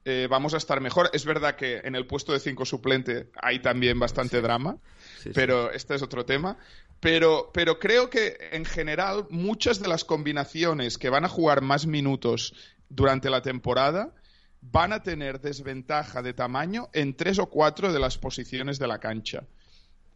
eh, 0.05 0.27
vamos 0.29 0.53
a 0.53 0.57
estar 0.57 0.81
mejor. 0.81 1.09
Es 1.13 1.25
verdad 1.25 1.55
que 1.55 1.77
en 1.83 1.95
el 1.95 2.05
puesto 2.07 2.31
de 2.31 2.39
5 2.39 2.65
suplente 2.65 3.29
hay 3.41 3.59
también 3.59 3.99
bastante 3.99 4.41
drama, 4.41 4.77
Sí, 5.17 5.29
sí. 5.29 5.31
pero 5.33 5.71
este 5.71 5.95
es 5.95 6.01
otro 6.01 6.25
tema. 6.25 6.57
Pero, 6.99 7.51
pero 7.53 7.77
creo 7.79 8.09
que 8.09 8.37
en 8.51 8.65
general 8.65 9.25
muchas 9.29 9.79
de 9.79 9.87
las 9.87 10.03
combinaciones 10.05 10.97
que 10.97 11.09
van 11.09 11.25
a 11.25 11.29
jugar 11.29 11.61
más 11.61 11.85
minutos 11.87 12.53
durante 12.89 13.29
la 13.29 13.41
temporada 13.41 14.13
van 14.61 14.93
a 14.93 15.03
tener 15.03 15.41
desventaja 15.41 16.21
de 16.23 16.33
tamaño 16.33 16.89
en 16.93 17.15
tres 17.15 17.37
o 17.37 17.47
cuatro 17.47 17.91
de 17.93 17.99
las 17.99 18.17
posiciones 18.17 18.79
de 18.79 18.87
la 18.87 18.99
cancha. 18.99 19.43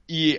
Y 0.08 0.38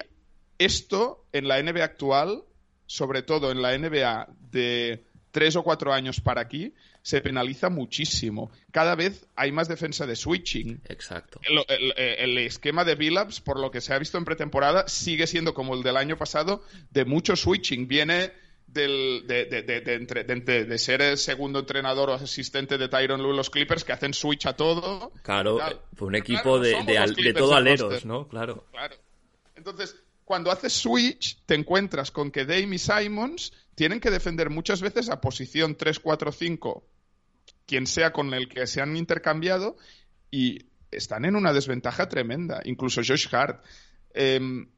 esto 0.58 1.24
en 1.32 1.46
la 1.48 1.62
NBA 1.62 1.84
actual, 1.84 2.42
sobre 2.90 3.22
todo 3.22 3.52
en 3.52 3.62
la 3.62 3.78
NBA 3.78 4.26
de 4.50 5.04
tres 5.30 5.54
o 5.54 5.62
cuatro 5.62 5.92
años 5.92 6.20
para 6.20 6.40
aquí, 6.40 6.74
se 7.02 7.20
penaliza 7.20 7.70
muchísimo. 7.70 8.50
Cada 8.72 8.96
vez 8.96 9.26
hay 9.36 9.52
más 9.52 9.68
defensa 9.68 10.06
de 10.06 10.16
switching. 10.16 10.80
Exacto. 10.88 11.40
El, 11.44 11.58
el- 11.68 11.94
el 11.96 12.38
esquema 12.38 12.84
de 12.84 12.96
Billups, 12.96 13.40
por 13.40 13.60
lo 13.60 13.70
que 13.70 13.80
se 13.80 13.94
ha 13.94 13.98
visto 14.00 14.18
en 14.18 14.24
pretemporada, 14.24 14.88
sigue 14.88 15.28
siendo 15.28 15.54
como 15.54 15.74
el 15.76 15.84
del 15.84 15.96
año 15.96 16.16
pasado, 16.18 16.64
de 16.90 17.04
mucho 17.04 17.36
switching. 17.36 17.86
Viene 17.86 18.32
del- 18.66 19.22
de, 19.28 19.44
de- 19.44 19.62
de- 19.62 19.80
de 19.82 19.94
entre- 19.94 20.24
de- 20.24 20.40
de- 20.40 20.64
de 20.64 20.78
ser 20.78 21.00
el 21.00 21.16
segundo 21.16 21.60
entrenador 21.60 22.10
o 22.10 22.14
asistente 22.14 22.76
de 22.76 22.88
Tyron 22.88 23.22
Lue 23.22 23.36
los 23.36 23.50
Clippers, 23.50 23.84
que 23.84 23.92
hacen 23.92 24.12
switch 24.12 24.46
a 24.46 24.54
todo. 24.56 25.12
Claro, 25.22 25.58
Claro. 25.58 25.82
un 25.92 25.96
Claro, 25.96 26.16
equipo 26.16 26.56
no 26.56 26.58
de, 26.58 27.32
todo 27.34 27.54
aleros. 27.54 28.04
¿no? 28.04 28.26
Claro. 28.26 28.64
Claro. 28.72 28.96
Entonces, 29.54 29.94
cuando 30.30 30.52
haces 30.52 30.72
switch, 30.74 31.42
te 31.44 31.56
encuentras 31.56 32.12
con 32.12 32.30
que 32.30 32.44
Dame 32.44 32.76
y 32.76 32.78
Simons 32.78 33.52
tienen 33.74 33.98
que 33.98 34.12
defender 34.12 34.48
muchas 34.48 34.80
veces 34.80 35.08
a 35.08 35.20
posición 35.20 35.74
3, 35.74 35.98
4, 35.98 36.30
5, 36.30 36.86
quien 37.66 37.84
sea 37.88 38.12
con 38.12 38.32
el 38.32 38.48
que 38.48 38.68
se 38.68 38.80
han 38.80 38.96
intercambiado, 38.96 39.76
y 40.30 40.66
están 40.92 41.24
en 41.24 41.34
una 41.34 41.52
desventaja 41.52 42.08
tremenda. 42.08 42.60
Incluso 42.64 43.00
Josh 43.04 43.26
Hart. 43.34 43.64
Em, 44.14 44.68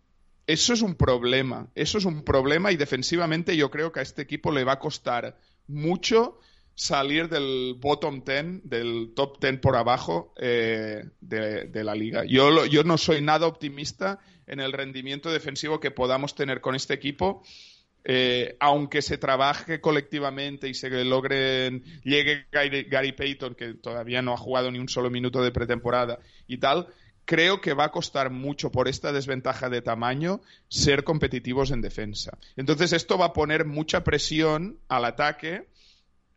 eso 0.47 0.73
es 0.73 0.81
un 0.81 0.95
problema. 0.95 1.69
Eso 1.75 1.99
es 1.99 2.07
un 2.07 2.25
problema 2.25 2.73
y 2.73 2.79
defensivamente 2.79 3.55
yo 3.55 3.71
creo 3.71 3.93
que 3.93 4.01
a 4.01 4.05
este 4.05 4.23
equipo 4.23 4.53
le 4.53 4.65
va 4.65 4.73
a 4.73 4.79
costar 4.79 5.37
mucho 5.67 6.41
salir 6.75 7.29
del 7.29 7.77
bottom 7.79 8.25
10, 8.25 8.71
del 8.71 9.13
top 9.15 9.39
10 9.39 9.61
por 9.61 9.77
abajo 9.77 10.33
eh, 10.39 11.11
de, 11.21 11.67
de 11.67 11.85
la 11.85 11.95
liga. 11.95 12.25
Yo, 12.25 12.65
yo 12.65 12.85
no 12.85 12.97
soy 12.97 13.21
nada 13.21 13.47
optimista 13.47 14.19
en 14.47 14.61
el 14.61 14.73
rendimiento 14.73 15.31
defensivo 15.31 15.81
que 15.81 15.91
podamos 15.91 16.35
tener 16.35 16.61
con 16.61 16.75
este 16.75 16.95
equipo. 16.95 17.43
eh, 18.05 18.57
aunque 18.59 19.01
se 19.01 19.17
trabaje 19.19 19.81
colectivamente 19.81 20.69
y 20.69 20.75
se 20.75 20.91
logren, 21.05 21.85
llegue 22.03 22.47
Gary, 22.51 23.13
Payton, 23.13 23.55
que 23.55 23.75
todavía 23.75 24.23
no 24.23 24.33
ha 24.33 24.37
jugado 24.37 24.71
ni 24.71 24.79
un 24.79 24.89
solo 24.89 25.11
minuto 25.11 25.43
de 25.43 25.53
pretemporada 25.53 26.19
y 26.49 26.59
tal, 26.59 26.89
creo 27.25 27.61
que 27.61 27.75
va 27.75 27.85
a 27.85 27.93
costar 27.93 28.31
mucho 28.31 28.73
por 28.73 28.89
esta 28.89 29.13
desventaja 29.13 29.69
de 29.71 29.83
tamaño 29.83 30.41
ser 30.69 31.05
competitivos 31.05 31.71
en 31.71 31.81
defensa. 31.81 32.39
Entonces 32.57 32.93
esto 32.93 33.19
va 33.19 33.27
a 33.27 33.33
poner 33.33 33.65
mucha 33.65 34.03
presión 34.03 34.79
al 34.89 35.05
ataque 35.05 35.69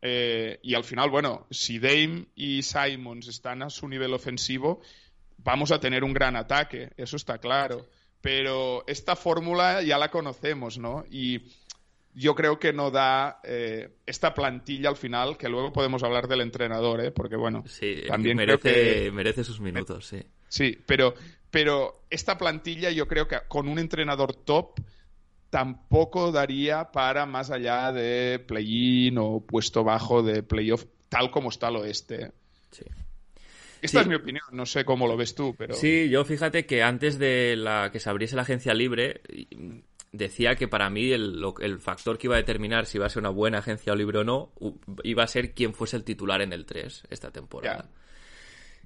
eh, 0.01 0.59
y 0.61 0.75
al 0.75 0.83
final, 0.83 1.09
bueno, 1.09 1.47
si 1.49 1.79
Dame 1.79 2.27
y 2.35 2.61
Simons 2.61 3.27
están 3.27 3.63
a 3.63 3.71
su 3.71 3.87
nivel 3.87 4.13
ofensivo, 4.13 4.81
vamos 5.37 5.71
a 5.71 5.79
tener 5.79 6.03
un 6.03 6.13
gran 6.13 6.35
ataque, 6.35 6.91
eso 6.97 7.15
está 7.15 7.37
claro. 7.37 7.85
Pero 8.21 8.83
esta 8.87 9.15
fórmula 9.15 9.83
ya 9.83 9.97
la 9.97 10.09
conocemos, 10.09 10.79
¿no? 10.79 11.05
Y 11.11 11.41
yo 12.15 12.33
creo 12.33 12.57
que 12.59 12.73
no 12.73 12.89
da 12.89 13.39
eh, 13.43 13.97
esta 14.05 14.33
plantilla 14.33 14.89
al 14.89 14.95
final, 14.95 15.37
que 15.37 15.49
luego 15.49 15.71
podemos 15.71 16.01
hablar 16.01 16.27
del 16.27 16.41
entrenador, 16.41 17.01
¿eh? 17.01 17.11
Porque 17.11 17.35
bueno, 17.35 17.63
Sí, 17.67 18.03
también 18.07 18.37
merece, 18.37 18.59
creo 18.59 19.03
que 19.03 19.11
merece 19.11 19.43
sus 19.43 19.59
minutos, 19.59 20.07
sí. 20.07 20.23
Sí, 20.47 20.77
pero, 20.85 21.13
pero 21.51 22.05
esta 22.09 22.37
plantilla 22.37 22.89
yo 22.89 23.07
creo 23.07 23.27
que 23.27 23.37
con 23.47 23.67
un 23.67 23.77
entrenador 23.77 24.33
top 24.33 24.79
tampoco 25.49 26.31
daría 26.31 26.91
para 26.91 27.25
más 27.25 27.51
allá 27.51 27.91
de 27.91 28.39
play-in 28.39 29.17
o 29.17 29.41
puesto 29.41 29.83
bajo 29.83 30.23
de 30.23 30.41
playoff, 30.41 30.85
tal 31.09 31.31
como 31.31 31.49
está 31.49 31.67
el 31.67 31.75
oeste. 31.77 32.31
sí. 32.71 32.85
Esta 33.85 33.99
Sí. 33.99 34.03
es 34.03 34.07
mi 34.07 34.15
opinión, 34.15 34.43
no 34.51 34.65
sé 34.65 34.83
cómo 34.85 35.07
lo 35.07 35.15
ves 35.17 35.33
tú, 35.35 35.55
pero... 35.57 35.73
Sí, 35.75 36.09
yo 36.09 36.25
fíjate 36.25 36.65
que 36.65 36.83
antes 36.83 37.17
de 37.19 37.55
la 37.55 37.89
que 37.91 37.99
se 37.99 38.09
abriese 38.09 38.35
la 38.35 38.41
agencia 38.43 38.73
libre, 38.73 39.21
y- 39.31 39.47
decía 40.11 40.55
que 40.55 40.67
para 40.69 40.89
mí 40.89 41.11
el, 41.11 41.43
factor 41.79 42.17
que 42.17 42.27
iba 42.27 42.35
a 42.35 42.39
determinar 42.39 42.85
si 42.85 42.97
iba 42.97 43.05
a 43.05 43.09
ser 43.09 43.19
una 43.21 43.29
buena 43.31 43.57
agencia 43.59 43.93
libre 43.95 44.19
o 44.19 44.23
no, 44.23 44.53
iba 45.03 45.23
a 45.23 45.27
ser 45.27 45.53
quién 45.53 45.73
fuese 45.73 45.97
el 45.97 46.03
titular 46.05 46.41
en 46.41 46.53
el 46.53 46.65
3 46.65 47.03
esta 47.09 47.31
temporada. 47.31 47.89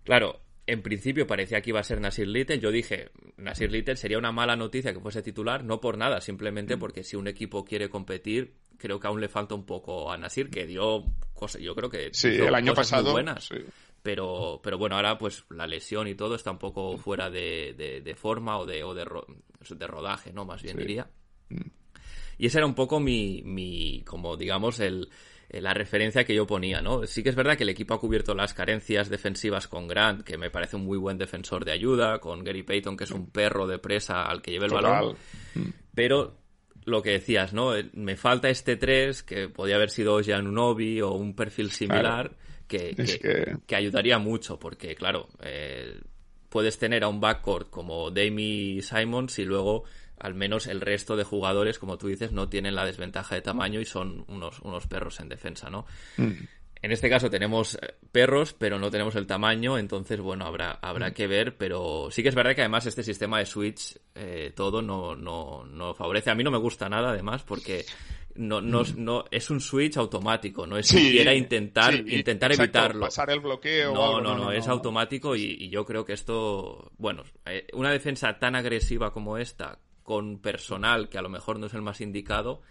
Claro, 0.04 0.40
en 0.66 0.82
principio 0.82 1.28
parecía 1.28 1.62
que 1.62 1.70
iba 1.72 1.80
a 1.80 1.84
ser 1.84 2.00
Nasir 2.02 2.28
Little. 2.28 2.60
Yo 2.60 2.72
dije, 2.72 3.10
Nasir 3.38 3.72
Little 3.72 3.96
sería 3.96 4.18
una 4.18 4.32
mala 4.32 4.56
noticia 4.56 4.94
que 4.94 5.00
fuese 5.00 5.22
titular, 5.22 5.64
no 5.64 5.80
por 5.82 5.98
nada, 5.98 6.22
simplemente 6.22 6.76
Mm. 6.76 6.80
porque 6.80 7.04
si 7.04 7.16
un 7.16 7.28
equipo 7.28 7.64
quiere 7.66 7.90
competir, 7.90 8.54
creo 8.78 9.00
que 9.00 9.08
aún 9.08 9.20
le 9.22 9.30
falta 9.30 9.56
un 9.56 9.66
poco 9.66 10.12
a 10.12 10.18
Nasir, 10.18 10.50
que 10.50 10.66
dio 10.66 11.04
cosas, 11.34 11.62
yo 11.62 11.76
creo 11.76 11.90
que 11.90 12.10
Sí, 12.14 12.30
el 12.30 12.56
año 12.56 12.74
cosas 12.74 12.92
muy 12.92 12.98
pasado... 13.00 13.12
buenas 13.12 13.46
sí. 13.46 13.56
Pero, 14.02 14.60
pero 14.64 14.78
bueno, 14.78 14.96
ahora 14.96 15.18
pues 15.18 15.46
la 15.50 15.68
lesión 15.68 16.08
y 16.08 16.16
todo 16.16 16.36
está 16.36 16.52
un 16.52 16.58
poco 16.60 16.98
fuera 16.98 17.30
de, 17.30 17.74
de- 17.78 18.02
de 18.02 18.16
forma 18.16 18.58
o 18.58 18.66
de, 18.66 18.84
o 18.84 18.94
de, 18.94 19.06
ro- 19.06 19.26
de 19.70 19.88
rodaje, 19.88 20.32
¿no? 20.34 20.46
Más 20.46 20.62
bien 20.62 20.76
Sí. 20.76 20.82
diría. 20.82 21.08
Y 22.38 22.46
esa 22.46 22.60
era 22.60 22.66
un 22.68 22.76
poco 22.76 23.00
mi, 23.00 23.42
mi 23.44 24.02
como 24.06 24.38
digamos, 24.38 24.80
el, 24.80 25.10
la 25.50 25.74
referencia 25.74 26.24
que 26.24 26.34
yo 26.36 26.48
ponía, 26.48 26.82
¿no? 26.82 27.06
Sí 27.06 27.22
que 27.24 27.30
es 27.30 27.36
verdad 27.36 27.58
que 27.58 27.64
el 27.64 27.70
equipo 27.70 27.94
ha 27.94 28.00
cubierto 28.00 28.34
las 28.34 28.54
carencias 28.54 29.10
defensivas 29.10 29.68
con 29.68 29.88
Grant, 29.88 30.24
que 30.24 30.38
me 30.38 30.50
parece 30.50 30.78
un 30.78 30.86
muy 30.86 30.98
buen 30.98 31.18
defensor 31.18 31.66
de 31.66 31.74
ayuda, 31.74 32.20
con 32.20 32.44
Gary 32.44 32.64
Payton, 32.64 32.96
que 32.96 33.04
es 33.04 33.12
un 33.12 33.30
perro 33.30 33.68
de 33.68 33.80
presa 33.80 34.24
al 34.24 34.42
que 34.42 34.52
lleva 34.52 34.66
el 34.66 34.72
Total. 34.72 34.92
balón. 34.94 35.18
Pero 35.94 36.38
lo 36.86 37.02
que 37.02 37.12
decías, 37.12 37.52
¿no? 37.54 37.74
Me 37.94 38.16
falta 38.16 38.50
este 38.50 38.78
3, 38.78 39.22
que 39.24 39.50
podía 39.50 39.76
haber 39.76 39.90
sido 39.90 40.22
Giannunobi 40.22 41.02
o 41.02 41.12
un 41.12 41.36
perfil 41.36 41.72
similar, 41.72 42.38
que, 42.70 42.96
que- 42.96 43.04
que- 43.20 43.58
que 43.68 43.76
ayudaría 43.76 44.18
mucho, 44.20 44.58
porque 44.58 44.96
claro, 44.96 45.28
eh, 45.42 46.00
puedes 46.48 46.78
tener 46.80 47.04
a 47.04 47.10
un 47.10 47.20
backcourt 47.20 47.70
como 47.70 48.10
Dami 48.12 48.82
Simons 48.82 49.38
y 49.40 49.44
luego 49.46 49.84
al 50.20 50.34
menos 50.36 50.68
el 50.68 50.82
resto 50.82 51.16
de 51.16 51.24
jugadores, 51.24 51.80
como 51.80 51.98
tú 51.98 52.08
dices, 52.08 52.32
no 52.34 52.50
tienen 52.50 52.76
la 52.76 52.86
desventaja 52.86 53.36
de 53.36 53.42
tamaño 53.42 53.80
y 53.80 53.86
son 53.86 54.26
unos, 54.28 54.60
unos 54.60 54.86
perros 54.88 55.20
en 55.22 55.30
defensa, 55.30 55.70
¿no? 55.70 55.86
En 56.82 56.92
este 56.94 57.10
caso 57.10 57.30
tenemos 57.30 57.76
eh, 57.76 57.96
perros, 58.12 58.54
pero 58.54 58.80
no 58.80 58.90
tenemos 58.90 59.16
el 59.16 59.28
tamaño, 59.28 59.78
entonces, 59.78 60.20
bueno, 60.22 60.46
habrá, 60.46 60.72
habrá 60.82 61.14
que 61.14 61.28
ver, 61.28 61.56
pero 61.58 62.10
sí 62.12 62.22
que 62.24 62.30
es 62.30 62.36
verdad 62.36 62.56
que 62.56 62.62
además 62.62 62.86
este 62.86 63.04
sistema 63.04 63.40
de 63.40 63.46
Switch, 63.46 63.98
eh, 64.16 64.52
todo 64.56 64.82
no, 64.82 65.16
no, 65.16 65.66
no 65.66 65.94
favorece. 65.94 66.30
A 66.32 66.36
mí 66.36 66.44
no 66.44 66.52
me 66.52 66.58
gusta 66.58 66.88
nada, 66.90 67.10
además, 67.12 67.44
porque 67.44 67.86
no, 68.36 68.62
no, 68.62 68.84
no, 68.96 69.26
es 69.32 69.50
un 69.50 69.60
Switch 69.60 69.98
automático, 69.98 70.66
no 70.66 70.78
es 70.78 70.88
Sí, 70.88 70.98
siquiera 70.98 71.34
intentar, 71.34 71.94
sí, 71.94 72.04
intentar 72.16 72.52
exacto, 72.52 72.80
evitarlo. 72.80 73.06
Pasar 73.06 73.30
el 73.30 73.40
bloqueo 73.40 73.92
o 73.92 73.96
No, 73.96 74.18
algo, 74.18 74.22
no, 74.22 74.36
no, 74.38 74.52
es 74.52 74.68
automático 74.68 75.36
y, 75.36 75.58
y 75.60 75.70
yo 75.70 75.86
creo 75.86 76.06
que 76.06 76.14
esto, 76.14 76.92
bueno, 76.98 77.24
eh, 77.46 77.68
una 77.74 77.92
defensa 77.92 78.40
tan 78.40 78.56
agresiva 78.56 79.12
como 79.12 79.38
esta, 79.38 79.80
con 80.04 80.40
personal 80.40 81.10
que 81.10 81.18
a 81.18 81.22
lo 81.22 81.30
mejor 81.30 81.60
no 81.60 81.68
es 81.68 81.74
el 81.74 81.82
más 81.82 82.02
indicado, 82.02 82.62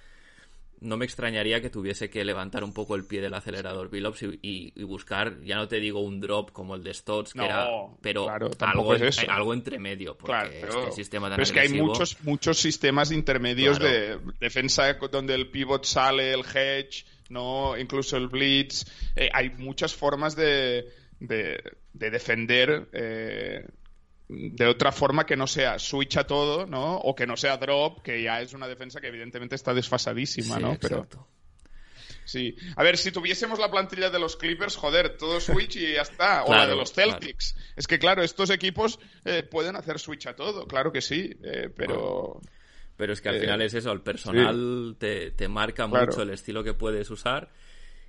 no 0.81 0.97
me 0.97 1.05
extrañaría 1.05 1.61
que 1.61 1.71
tuviese 1.71 2.11
que 2.11 2.25
levantar 2.25 2.65
un 2.65 2.73
poco 2.73 2.95
el 2.95 3.05
pie 3.05 3.21
del 3.21 3.35
acelerador 3.35 3.91
Billups 3.91 4.23
y, 4.23 4.73
y, 4.75 4.83
buscar, 4.85 5.41
ya 5.43 5.57
no 5.57 5.69
te 5.69 5.81
digo 5.81 6.01
un 6.01 6.21
drop 6.21 6.53
como 6.53 6.75
el 6.75 6.83
de 6.83 6.95
Stotts, 6.95 7.33
que 7.33 7.39
No, 7.39 7.45
era, 7.45 7.69
pero 8.01 8.25
claro, 8.25 8.51
algo, 8.61 8.95
es 8.95 9.19
algo 9.29 9.55
entre 9.55 9.79
medio, 9.79 10.17
porque 10.17 10.33
Claro, 10.33 10.51
este 10.81 10.93
sistema 10.93 11.29
tan 11.29 11.37
pero 11.37 11.43
es 11.45 11.53
que 11.53 11.61
hay 11.61 11.69
muchos, 11.71 12.17
muchos 12.23 12.59
sistemas 12.59 13.11
intermedios 13.11 13.79
Claro. 13.79 13.95
de 13.95 14.19
defensa 14.41 14.93
donde 14.95 15.35
el 15.35 15.51
pivot 15.51 15.85
sale, 15.85 16.33
el 16.33 16.41
hedge, 16.41 17.05
no, 17.29 17.77
incluso 17.77 18.17
el 18.17 18.29
blitz. 18.29 18.85
Eh, 19.15 19.29
hay 19.33 19.51
muchas 19.51 19.95
formas 19.95 20.35
de, 20.35 20.87
de, 21.21 21.63
de 21.93 22.11
defender 22.11 22.89
eh, 22.93 23.67
de 24.29 24.67
otra 24.67 24.93
forma 24.93 25.25
que 25.25 25.37
no 25.37 25.47
sea 25.47 25.79
switch 25.79 26.17
a 26.19 26.25
todo, 26.27 26.67
¿no? 26.67 26.97
O 26.99 27.15
que 27.15 27.27
no 27.27 27.37
sea 27.37 27.57
drop, 27.57 28.03
que 28.03 28.23
ya 28.23 28.41
es 28.43 28.53
una 28.53 28.69
defensa 28.69 29.01
que 29.01 29.09
evidentemente 29.09 29.55
está 29.55 29.73
desfasadísima, 29.73 30.57
Sí, 30.57 30.63
¿no? 30.63 30.77
Pero 30.81 30.97
exacto. 30.99 31.27
sí. 32.25 32.55
A 32.77 32.83
ver, 32.83 32.99
si 32.99 33.11
tuviésemos 33.11 33.59
la 33.59 33.71
plantilla 33.71 34.11
de 34.11 34.19
los 34.19 34.37
Clippers, 34.37 34.77
joder, 34.77 35.17
todo 35.17 35.41
switch 35.41 35.77
y 35.77 35.95
ya 35.95 36.03
está. 36.03 36.45
o 36.45 36.53
la 36.55 36.67
de 36.67 36.77
los 36.77 36.93
claro. 36.93 37.13
Celtics. 37.13 37.57
Es 37.77 37.87
que 37.87 37.99
claro, 37.99 38.23
estos 38.23 38.51
equipos 38.51 38.99
eh, 39.25 39.43
pueden 39.43 39.77
hacer 39.77 39.99
switch 39.99 40.27
a 40.27 40.37
todo, 40.37 40.67
claro 40.67 40.93
que 40.93 41.01
sí, 41.01 41.35
eh, 41.43 41.71
pero 41.75 42.41
Pero 42.99 43.13
es 43.13 43.21
que 43.23 43.29
al 43.31 43.37
Eh, 43.37 43.41
final 43.41 43.63
es 43.63 43.73
eso, 43.75 43.93
el 43.93 44.03
personal 44.03 44.97
te, 44.99 45.31
te 45.31 45.49
marca 45.49 45.89
Claro. 45.89 46.07
mucho 46.07 46.23
el 46.23 46.31
estilo 46.31 46.63
que 46.65 46.75
puedes 46.75 47.09
usar. 47.11 47.49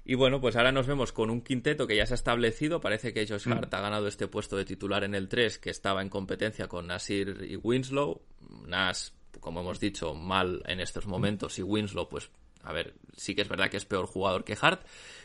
Y 0.05 0.15
bueno, 0.15 0.41
pues 0.41 0.55
ahora 0.55 0.71
nos 0.71 0.88
vemos 0.88 1.12
con 1.12 1.29
un 1.29 1.41
quinteto 1.41 1.85
que 1.85 1.95
ya 1.95 2.05
se 2.05 2.13
ha 2.13 2.15
establecido. 2.15 2.79
Parece 2.81 3.13
que 3.13 3.27
Josh 3.27 3.47
Mm. 3.47 3.53
Hart 3.53 3.73
ha 3.73 3.81
ganado 3.81 4.07
este 4.07 4.27
puesto 4.27 4.57
de 4.57 4.65
titular 4.65 5.03
en 5.03 5.13
el 5.13 5.27
3, 5.27 5.59
que 5.59 5.69
estaba 5.69 6.01
en 6.01 6.09
competencia 6.09 6.67
con 6.67 6.88
Nasir 6.88 7.45
y 7.47 7.55
Winslow. 7.57 8.21
Nas, 8.65 9.13
como 9.39 9.62
hemos 9.62 9.79
dicho, 9.79 10.13
mal 10.13 10.63
en 10.65 10.79
estos 10.79 11.05
momentos. 11.05 11.59
Y 11.59 11.63
Winslow, 11.63 12.09
pues, 12.09 12.31
a 12.69 12.73
ver, 12.73 12.93
sí 13.17 13.34
que 13.36 13.41
es 13.41 13.49
verdad 13.49 13.69
que 13.69 13.77
es 13.77 13.86
peor 13.86 14.05
jugador 14.05 14.43
que 14.43 14.55
Hart. 14.62 14.82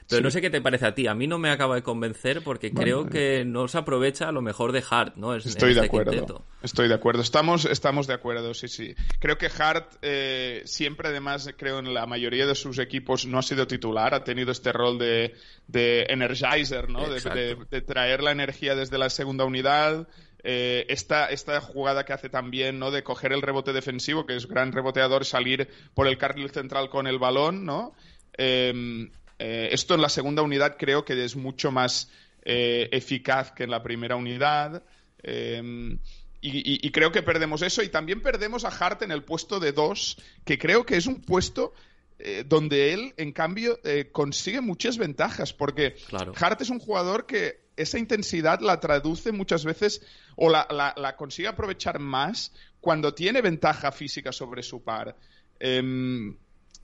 Pero 0.09 0.21
no 0.23 0.31
sé 0.31 0.43
qué 0.43 0.51
te 0.51 0.61
parece 0.61 0.85
a 0.87 0.95
ti. 0.95 1.07
A 1.07 1.15
mí 1.15 1.27
no 1.27 1.39
me 1.39 1.49
acaba 1.51 1.77
de 1.77 1.83
convencer 1.83 2.43
porque 2.45 2.73
creo 2.73 3.09
que 3.09 3.45
no 3.47 3.69
se 3.69 3.79
aprovecha 3.79 4.31
lo 4.33 4.43
mejor 4.43 4.73
de 4.73 4.85
Hart, 4.91 5.17
¿no? 5.17 5.35
Es- 5.35 5.47
Estoy 5.47 5.71
de 5.71 5.77
este 5.81 5.87
acuerdo. 5.87 6.11
quinteto. 6.13 6.47
Estoy 6.63 6.89
de 6.89 6.95
acuerdo. 6.95 7.23
Estamos, 7.23 7.65
estamos 7.65 8.07
de 8.07 8.13
acuerdo, 8.13 8.53
sí, 8.53 8.69
sí. 8.69 8.95
Creo 9.19 9.39
que 9.39 9.47
Hart 9.59 9.95
eh, 10.03 10.61
siempre, 10.67 11.09
además, 11.09 11.49
creo 11.57 11.79
en 11.79 11.95
la 11.95 12.05
mayoría 12.07 12.47
de 12.47 12.55
sus 12.55 12.79
equipos 12.79 13.25
no 13.25 13.39
ha 13.39 13.43
sido 13.43 13.67
titular, 13.67 14.13
ha 14.15 14.25
tenido 14.25 14.53
este 14.53 14.73
rol 14.73 14.99
de, 14.99 15.35
de 15.69 16.03
energizer, 16.11 16.91
¿no? 16.91 17.09
De, 17.09 17.21
de- 17.21 17.57
de 17.71 17.81
traer 17.81 18.23
la 18.23 18.33
energía 18.33 18.75
desde 18.75 18.99
la 18.99 19.09
segunda 19.09 19.45
unidad. 19.47 20.07
Eh, 20.47 20.85
esta, 20.91 21.31
esta 21.31 21.59
jugada 21.63 22.05
que 22.05 22.13
hace 22.13 22.29
también, 22.29 22.79
¿no? 22.79 22.91
De 22.91 23.03
coger 23.03 23.33
el 23.33 23.41
rebote 23.43 23.73
defensivo, 23.73 24.27
que 24.27 24.37
es 24.37 24.47
gran 24.47 24.73
reboteador, 24.73 25.25
salir 25.25 25.69
por 25.95 26.07
el 26.07 26.19
carril 26.19 26.51
central 26.51 26.91
con 26.91 27.07
el 27.07 27.19
balón, 27.19 27.65
¿no? 27.65 27.95
Eh, 28.37 29.09
eh, 29.39 29.69
esto 29.73 29.95
en 29.95 30.03
la 30.03 30.09
segunda 30.09 30.43
unidad 30.43 30.77
creo 30.79 31.05
que 31.05 31.25
es 31.25 31.35
mucho 31.35 31.71
más 31.73 32.11
eh, 32.45 32.89
eficaz 32.93 33.53
que 33.53 33.65
en 33.65 33.71
la 33.71 33.83
primera 33.83 34.17
unidad. 34.17 34.83
Eh, 35.23 35.97
y, 36.43 36.51
y- 36.59 36.81
y 36.87 36.91
creo 36.91 37.11
que 37.11 37.23
perdemos 37.23 37.63
eso. 37.63 37.83
Y 37.83 37.89
también 37.89 38.21
perdemos 38.21 38.67
a 38.67 38.69
Hart 38.69 39.01
en 39.03 39.13
el 39.13 39.23
puesto 39.25 39.61
de 39.61 39.73
dos, 39.73 40.19
que 40.45 40.59
creo 40.59 40.85
que 40.85 40.97
es 40.99 41.07
un 41.07 41.23
puesto 41.23 41.73
eh, 42.19 42.45
donde 42.47 42.93
él, 42.93 43.15
en 43.17 43.33
cambio, 43.33 43.81
eh, 43.83 44.11
consigue 44.13 44.61
muchas 44.61 44.99
ventajas. 44.99 45.55
Porque 45.55 45.95
Claro. 46.09 46.33
Hart 46.39 46.61
es 46.61 46.69
un 46.69 46.79
jugador 46.81 47.25
que 47.25 47.64
esa 47.77 47.99
intensidad 47.99 48.61
la 48.61 48.81
traduce 48.81 49.33
muchas 49.33 49.65
veces 49.65 50.03
o 50.37 50.51
la, 50.51 51.15
consigue 51.17 51.49
aprovechar 51.49 51.99
más 51.99 52.53
cuando 52.81 53.15
tiene 53.15 53.41
ventaja 53.43 53.93
física 53.93 54.33
sobre 54.33 54.63
su 54.63 54.83
par. 54.83 55.17
Em, 55.59 56.37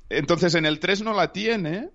entonces, 0.08 0.54
en 0.54 0.66
el 0.66 0.80
3 0.80 1.02
no 1.02 1.14
la 1.14 1.32
tiene. 1.32 1.90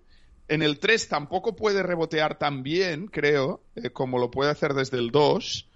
En 0.47 0.61
el 0.61 0.79
3 0.79 1.07
tampoco 1.07 1.55
puede 1.55 1.81
rebotear 1.83 2.37
tan 2.37 2.63
bien, 2.63 3.07
creo, 3.07 3.63
eh, 3.75 3.89
como 3.89 4.19
lo 4.19 4.31
puede 4.31 4.51
hacer 4.51 4.73
desde 4.73 4.97
el 4.97 5.11
2. 5.11 5.67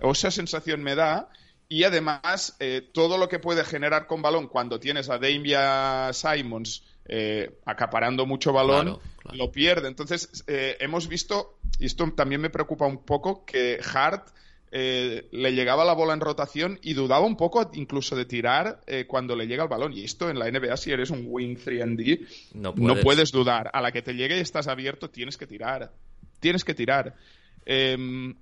O 0.00 0.12
esa 0.12 0.30
sensación 0.30 0.82
me 0.82 0.94
da. 0.94 1.28
Y 1.68 1.84
además, 1.84 2.56
eh, 2.60 2.88
todo 2.92 3.18
lo 3.18 3.28
que 3.28 3.38
puede 3.38 3.64
generar 3.64 4.06
con 4.06 4.22
balón 4.22 4.48
cuando 4.48 4.80
tienes 4.80 5.08
a 5.10 5.18
Damia 5.18 6.10
Simons 6.12 6.82
eh, 7.06 7.58
acaparando 7.64 8.26
mucho 8.26 8.52
balón, 8.52 8.84
Claro, 8.86 9.00
claro. 9.22 9.36
lo 9.38 9.52
pierde. 9.52 9.88
Entonces, 9.88 10.44
eh, 10.46 10.76
hemos 10.80 11.08
visto, 11.08 11.58
y 11.78 11.86
esto 11.86 12.10
también 12.16 12.40
me 12.40 12.50
preocupa 12.50 12.86
un 12.86 13.04
poco, 13.04 13.44
que 13.44 13.78
Hart 13.94 14.28
eh, 14.76 15.28
le 15.30 15.52
llegaba 15.52 15.84
la 15.84 15.92
bola 15.92 16.14
en 16.14 16.20
rotación 16.20 16.80
y 16.82 16.94
dudaba 16.94 17.24
un 17.24 17.36
poco 17.36 17.70
incluso 17.74 18.16
de 18.16 18.24
tirar 18.24 18.80
eh, 18.88 19.04
cuando 19.06 19.36
le 19.36 19.46
llega 19.46 19.62
el 19.62 19.68
balón. 19.68 19.92
Y 19.92 20.02
esto 20.02 20.28
en 20.30 20.38
la 20.38 20.50
NBA, 20.50 20.76
si 20.76 20.90
eres 20.90 21.10
un 21.10 21.24
wing 21.28 21.56
3D, 21.56 22.26
No 22.54 22.70
no 22.70 22.74
puedes. 22.94 23.04
puedes 23.04 23.30
dudar. 23.32 23.70
A 23.72 23.80
la 23.80 23.92
que 23.92 24.02
te 24.02 24.14
llegue 24.14 24.36
y 24.36 24.40
estás 24.40 24.66
abierto, 24.66 25.10
tienes 25.10 25.36
que 25.36 25.46
tirar. 25.46 25.92
Tienes 26.40 26.64
que 26.64 26.74
tirar. 26.74 27.14
Em, 27.66 28.34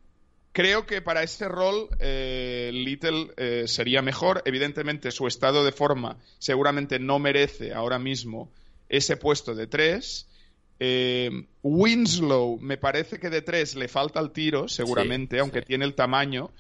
creo 0.53 0.87
que 0.87 1.03
para 1.03 1.23
ese 1.23 1.49
rol 1.49 1.89
eh, 1.99 2.71
Little 2.73 3.33
eh, 3.37 3.65
sería 3.67 4.03
mejor. 4.03 4.43
Evidentemente, 4.45 5.11
su 5.11 5.27
estado 5.27 5.65
de 5.65 5.73
forma 5.73 6.19
seguramente 6.39 6.99
no 6.99 7.19
merece 7.19 7.73
ahora 7.73 7.99
mismo 7.99 8.51
ese 8.89 9.17
puesto 9.17 9.55
de 9.55 9.67
tres. 9.67 10.29
Eh, 10.79 11.47
Winslow, 11.63 12.59
me 12.61 12.77
parece 12.77 13.19
que 13.19 13.31
de 13.31 13.43
tres 13.43 13.75
le 13.75 13.89
falta 13.89 14.21
el 14.21 14.31
tiro, 14.31 14.69
seguramente, 14.69 15.37
Sí, 15.37 15.41
aunque 15.41 15.61
sí. 15.61 15.67
tiene 15.67 15.85
el 15.85 15.95
tamaño. 15.95 16.51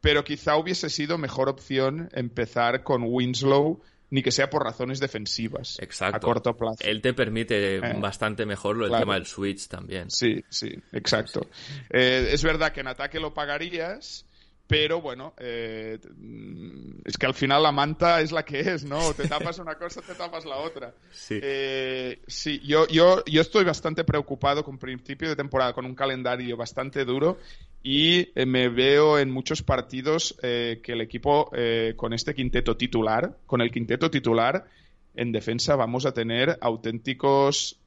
Pero 0.00 0.22
quizá 0.22 0.56
hubiese 0.56 0.90
sido 0.90 1.18
mejor 1.18 1.48
opción 1.48 2.08
empezar 2.12 2.84
con 2.84 3.02
Winslow, 3.02 3.80
ni 4.10 4.22
que 4.22 4.30
sea 4.30 4.48
por 4.48 4.62
razones 4.64 5.00
defensivas 5.00 5.78
Exacto. 5.80 6.16
a 6.16 6.20
corto 6.20 6.56
plazo. 6.56 6.78
Él 6.80 7.02
te 7.02 7.12
permite 7.14 7.76
Eh, 7.76 7.80
bastante 8.00 8.46
mejor 8.46 8.76
lo 8.76 8.84
del 8.84 8.90
claro. 8.90 9.02
tema 9.04 9.14
del 9.14 9.26
switch 9.26 9.68
también. 9.68 10.10
Sí, 10.10 10.44
sí, 10.48 10.70
exacto. 10.92 11.46
Eh, 11.90 12.30
es 12.32 12.42
verdad 12.42 12.72
que 12.72 12.80
en 12.80 12.88
ataque 12.88 13.20
lo 13.20 13.34
pagarías, 13.34 14.24
pero 14.68 15.00
bueno, 15.00 15.32
eh, 15.38 15.98
mm, 16.18 17.00
es 17.06 17.16
que 17.16 17.24
al 17.24 17.32
final 17.32 17.62
la 17.62 17.72
manta 17.72 18.20
es 18.20 18.32
la 18.32 18.44
que 18.44 18.60
es, 18.60 18.84
¿no? 18.84 19.14
Te 19.14 19.26
tapas 19.28 19.58
una 19.58 19.76
cosa, 19.76 20.02
te 20.02 20.14
tapas 20.14 20.44
la 20.44 20.56
otra. 20.56 20.92
Sí. 21.10 21.40
Eh, 21.42 22.20
sí, 22.26 22.60
yo, 22.60 22.86
yo, 22.86 23.24
yo 23.24 23.40
estoy 23.40 23.64
bastante 23.64 24.04
preocupado 24.04 24.62
con 24.62 24.76
principio 24.76 25.30
de 25.30 25.36
temporada, 25.36 25.72
con 25.72 25.86
un 25.86 25.94
calendario 25.94 26.54
bastante 26.58 27.06
duro 27.06 27.38
y 27.82 28.28
eh, 28.34 28.44
me 28.44 28.68
veo 28.68 29.18
en 29.18 29.30
muchos 29.30 29.62
partidos 29.62 30.38
eh, 30.42 30.80
que 30.82 30.92
el 30.92 31.00
equipo 31.00 31.50
con 31.96 32.12
este 32.12 32.34
quinteto 32.34 32.76
titular, 32.76 33.36
con 33.46 33.62
el 33.62 33.70
quinteto 33.70 34.10
titular, 34.10 34.66
en 35.14 35.32
defensa 35.32 35.76
vamos 35.76 36.04
a 36.04 36.12
tener 36.12 36.58
auténticos 36.60 37.80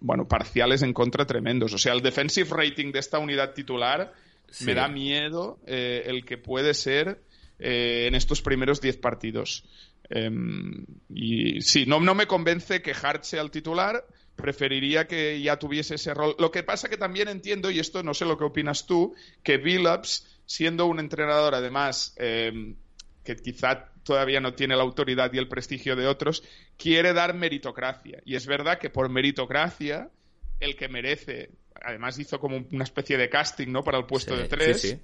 bueno, 0.00 0.28
parciales 0.28 0.82
en 0.82 0.92
contra 0.92 1.26
tremendos. 1.26 1.74
O 1.74 1.78
sea, 1.78 1.94
el 1.94 2.00
defensive 2.00 2.48
rating 2.50 2.92
de 2.92 3.00
esta 3.00 3.18
unidad 3.18 3.54
titular 3.54 4.12
Me 4.60 4.74
da 4.74 4.88
miedo 4.88 5.58
eh, 5.66 6.02
el 6.06 6.24
que 6.24 6.38
puede 6.38 6.74
ser 6.74 7.20
eh, 7.58 8.06
en 8.08 8.14
estos 8.14 8.42
primeros 8.42 8.80
10 8.80 8.96
partidos. 8.98 9.64
Em, 10.08 10.84
y 11.08 11.60
sí, 11.60 11.86
no, 11.86 12.00
no 12.00 12.14
me 12.14 12.26
convence 12.26 12.82
que 12.82 12.94
Hart 13.00 13.24
sea 13.24 13.42
el 13.42 13.50
titular. 13.50 14.04
Preferiría 14.34 15.06
que 15.06 15.40
ya 15.40 15.58
tuviese 15.58 15.96
ese 15.96 16.14
rol. 16.14 16.34
Lo 16.38 16.50
que 16.50 16.62
pasa 16.62 16.88
que 16.88 16.96
también 16.96 17.28
entiendo, 17.28 17.70
y 17.70 17.78
esto 17.78 18.02
no 18.02 18.14
sé 18.14 18.24
lo 18.24 18.38
que 18.38 18.44
opinas 18.44 18.86
tú, 18.86 19.14
que 19.42 19.58
Billups, 19.58 20.26
siendo 20.46 20.86
un 20.86 20.98
entrenador 20.98 21.54
además 21.54 22.14
em, 22.16 22.74
que 23.22 23.36
quizá 23.36 23.90
todavía 24.02 24.40
no 24.40 24.54
tiene 24.54 24.76
la 24.76 24.82
autoridad 24.82 25.32
y 25.32 25.38
el 25.38 25.48
prestigio 25.48 25.94
de 25.94 26.06
otros, 26.06 26.42
quiere 26.76 27.12
dar 27.12 27.34
meritocracia. 27.34 28.22
Y 28.24 28.34
es 28.34 28.46
verdad 28.46 28.78
que 28.78 28.90
por 28.90 29.08
meritocracia, 29.08 30.10
el 30.58 30.76
que 30.76 30.88
merece, 30.88 31.50
además 31.82 32.18
hizo 32.18 32.38
como 32.40 32.64
una 32.72 32.84
especie 32.84 33.16
de 33.16 33.28
casting, 33.28 33.68
¿no? 33.68 33.82
Para 33.84 33.98
el 33.98 34.06
puesto 34.06 34.34
Sí, 34.36 34.42
de 34.42 34.48
tres. 34.48 34.80
sí, 34.80 34.88
sí. 34.90 34.98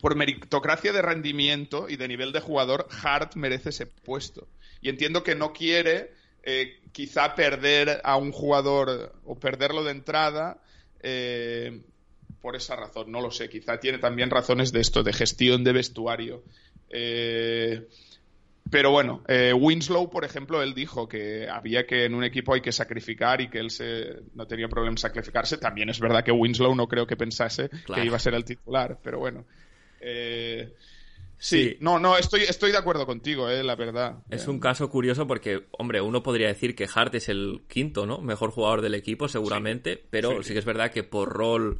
Por 0.00 0.16
meritocracia 0.16 0.92
de 0.92 1.00
rendimiento 1.00 1.88
y 1.88 1.96
de 1.96 2.08
nivel 2.08 2.32
de 2.32 2.40
jugador, 2.40 2.86
Hart 3.02 3.36
merece 3.36 3.70
ese 3.70 3.86
puesto. 3.86 4.46
Y 4.82 4.90
entiendo 4.90 5.22
que 5.22 5.34
no 5.34 5.52
quiere 5.52 6.12
eh, 6.42 6.80
quizá 6.92 7.34
perder 7.34 8.00
a 8.04 8.16
un 8.16 8.30
jugador 8.30 9.14
o 9.24 9.38
perderlo 9.38 9.82
de 9.82 9.92
entrada 9.92 10.58
eh, 11.00 11.80
por 12.42 12.54
esa 12.54 12.76
razón. 12.76 13.10
No 13.10 13.22
lo 13.22 13.30
sé. 13.30 13.48
Quizá 13.48 13.80
tiene 13.80 13.96
también 13.98 14.28
razones 14.28 14.72
de 14.72 14.80
esto, 14.80 15.02
de 15.02 15.14
gestión 15.14 15.64
de 15.64 15.72
vestuario. 15.72 16.42
Eh, 16.90 17.88
pero 18.70 18.90
bueno, 18.90 19.22
eh, 19.28 19.52
Winslow, 19.52 20.08
por 20.10 20.24
ejemplo, 20.24 20.62
él 20.62 20.74
dijo 20.74 21.06
que 21.08 21.48
había 21.48 21.86
que 21.86 22.04
en 22.06 22.14
un 22.14 22.24
equipo 22.24 22.54
hay 22.54 22.60
que 22.60 22.72
sacrificar 22.72 23.40
y 23.40 23.48
que 23.48 23.58
él 23.58 23.70
se, 23.70 24.22
no 24.34 24.46
tenía 24.46 24.68
problema 24.68 24.92
en 24.92 24.98
sacrificarse. 24.98 25.58
También 25.58 25.90
es 25.90 26.00
verdad 26.00 26.24
que 26.24 26.32
Winslow 26.32 26.74
no 26.74 26.88
creo 26.88 27.06
que 27.06 27.16
pensase 27.16 27.68
Claro. 27.68 28.00
que 28.02 28.06
iba 28.06 28.16
a 28.16 28.20
ser 28.20 28.34
el 28.34 28.44
titular, 28.44 28.98
pero 29.02 29.18
bueno. 29.18 29.44
Eh, 30.00 30.72
sí, 31.38 31.62
Sí. 31.70 31.76
no, 31.80 31.98
no, 31.98 32.16
estoy, 32.16 32.40
estoy 32.42 32.72
de 32.72 32.78
acuerdo 32.78 33.06
contigo, 33.06 33.48
eh, 33.50 33.62
la 33.62 33.76
verdad. 33.76 34.16
Es 34.30 34.46
Eh, 34.46 34.50
un 34.50 34.58
caso 34.60 34.88
curioso 34.90 35.26
porque, 35.26 35.64
hombre, 35.72 36.00
uno 36.00 36.22
podría 36.22 36.48
decir 36.48 36.74
que 36.74 36.88
Hart 36.92 37.14
es 37.14 37.28
el 37.28 37.62
quinto, 37.68 38.06
¿no? 38.06 38.18
Mejor 38.22 38.50
jugador 38.50 38.80
del 38.82 38.94
equipo, 38.94 39.28
seguramente, 39.28 40.02
pero 40.10 40.38
sí. 40.42 40.48
Sí. 40.48 40.52
que 40.54 40.58
es 40.58 40.64
verdad 40.64 40.90
que 40.90 41.04
por 41.04 41.28
rol 41.30 41.78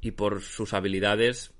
y 0.00 0.10
por 0.10 0.42
sus 0.42 0.74
habilidades 0.74 1.53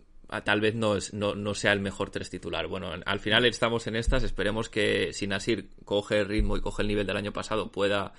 tal 0.44 0.60
vez 0.60 0.74
no, 0.74 0.96
es, 0.96 1.12
no, 1.12 1.34
no 1.34 1.54
sea 1.54 1.72
el 1.72 1.80
mejor 1.80 2.10
tres 2.10 2.30
titular. 2.30 2.66
Bueno, 2.66 2.90
al 3.04 3.20
final 3.20 3.44
estamos 3.44 3.86
en 3.86 3.96
estas, 3.96 4.22
esperemos 4.22 4.68
que 4.68 5.12
si 5.12 5.26
Nasir 5.26 5.68
coge 5.84 6.20
el 6.20 6.28
ritmo 6.28 6.56
y 6.56 6.60
coge 6.60 6.82
el 6.82 6.88
nivel 6.88 7.06
del 7.06 7.16
año 7.16 7.32
pasado 7.32 7.70
pueda, 7.70 8.12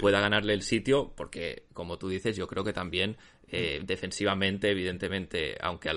pueda 0.00 0.20
ganarle 0.20 0.54
el 0.54 0.62
sitio, 0.62 1.12
porque 1.16 1.64
como 1.72 1.98
tú 1.98 2.08
dices, 2.08 2.36
yo 2.36 2.46
creo 2.46 2.64
que 2.64 2.72
también 2.72 3.16
eh, 3.52 3.80
defensivamente, 3.84 4.70
evidentemente, 4.70 5.56
aunque 5.60 5.90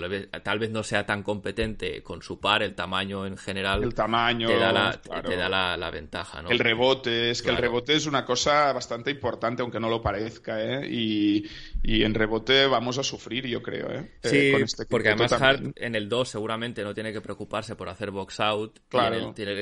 tal 0.43 0.59
vez 0.59 0.71
no 0.71 0.83
sea 0.83 1.05
tan 1.05 1.21
competente 1.21 2.01
con 2.01 2.21
su 2.21 2.39
par, 2.39 2.63
el 2.63 2.73
tamaño 2.73 3.27
en 3.27 3.37
general 3.37 3.83
el 3.83 3.93
tamaño, 3.93 4.47
te 4.47 4.57
da 4.57 4.71
la, 4.71 4.99
te 4.99 5.35
da 5.35 5.77
la, 5.77 5.91
ventaja. 5.91 6.41
¿no? 6.41 6.49
El 6.49 6.57
rebote, 6.57 7.29
es 7.29 7.43
que 7.43 7.51
el 7.51 7.57
rebote 7.57 7.95
es 7.95 8.07
una 8.07 8.25
cosa 8.25 8.73
bastante 8.73 9.11
importante, 9.11 9.61
aunque 9.61 9.79
no 9.79 9.89
lo 9.89 10.01
parezca. 10.01 10.63
¿eh? 10.63 10.87
Y, 10.89 11.47
en 11.83 12.13
rebote 12.13 12.65
vamos 12.65 12.97
a 12.97 13.03
sufrir, 13.03 13.45
yo 13.45 13.61
creo. 13.61 13.91
¿eh? 13.91 14.11
eh 14.23 14.29
sí, 14.29 14.63
este 14.63 14.85
porque 14.85 15.09
además 15.09 15.33
Hart 15.33 15.63
en 15.75 15.95
el 15.95 16.09
2 16.09 16.29
seguramente 16.29 16.83
no 16.83 16.93
tiene 16.93 17.13
que 17.13 17.21
preocuparse 17.21 17.75
por 17.75 17.87
hacer 17.89 18.11
box 18.11 18.39
out. 18.39 18.79
Claro. 18.89 19.33
tiene 19.33 19.53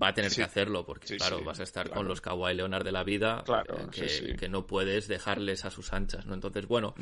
va 0.00 0.08
a 0.08 0.14
tener 0.14 0.32
que 0.32 0.42
hacerlo, 0.42 0.84
porque 0.84 1.16
claro, 1.16 1.42
vas 1.44 1.60
a 1.60 1.62
estar 1.62 1.90
con 1.90 2.06
los 2.06 2.20
Kawhi 2.20 2.54
Leonard 2.54 2.84
de 2.84 2.92
la 2.92 3.04
vida, 3.04 3.44
que, 3.90 4.36
que, 4.36 4.48
no 4.48 4.66
puedes 4.66 5.08
dejarles 5.08 5.64
a 5.64 5.70
sus 5.70 5.92
anchas. 5.92 6.26
¿no? 6.26 6.34
Entonces, 6.34 6.66
bueno 6.66 6.94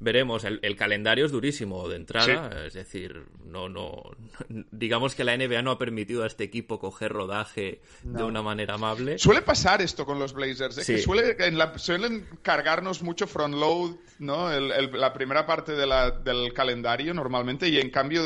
veremos. 0.00 0.44
El, 0.44 0.76
calendario 0.76 1.24
es 1.24 1.32
durísimo 1.32 1.88
de 1.88 1.96
entrada, 1.96 2.66
es 2.66 2.74
decir, 2.74 3.24
no, 3.44 3.68
no, 3.68 4.02
digamos 4.70 5.14
que 5.14 5.24
la 5.24 5.36
NBA 5.36 5.62
no 5.62 5.70
ha 5.70 5.78
permitido 5.78 6.24
a 6.24 6.26
este 6.26 6.44
equipo 6.44 6.78
coger 6.78 7.12
rodaje 7.12 7.80
de 8.02 8.22
una 8.22 8.42
manera 8.42 8.74
amable. 8.74 9.18
Suele 9.18 9.42
pasar 9.42 9.80
esto 9.82 10.04
con 10.04 10.18
los 10.18 10.32
Blazers, 10.32 10.78
¿eh? 10.78 10.84
que 10.84 10.98
suele, 11.00 11.36
suelen 11.76 12.26
cargarnos 12.42 13.02
mucho 13.02 13.26
front 13.26 13.54
load, 13.54 13.96
¿no? 14.18 14.50
la 14.50 15.12
primera 15.12 15.46
parte 15.46 15.72
del 15.72 16.52
calendario 16.52 17.14
normalmente 17.14 17.68
y 17.68 17.78
en 17.78 17.90
cambio 17.90 18.22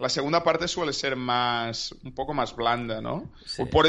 la 0.00 0.08
segunda 0.08 0.42
parte 0.42 0.66
suele 0.66 0.92
ser 0.92 1.14
más 1.14 1.94
un 2.02 2.12
poco 2.12 2.32
más 2.32 2.56
blanda, 2.56 3.00
¿no? 3.00 3.30
Por, 3.70 3.86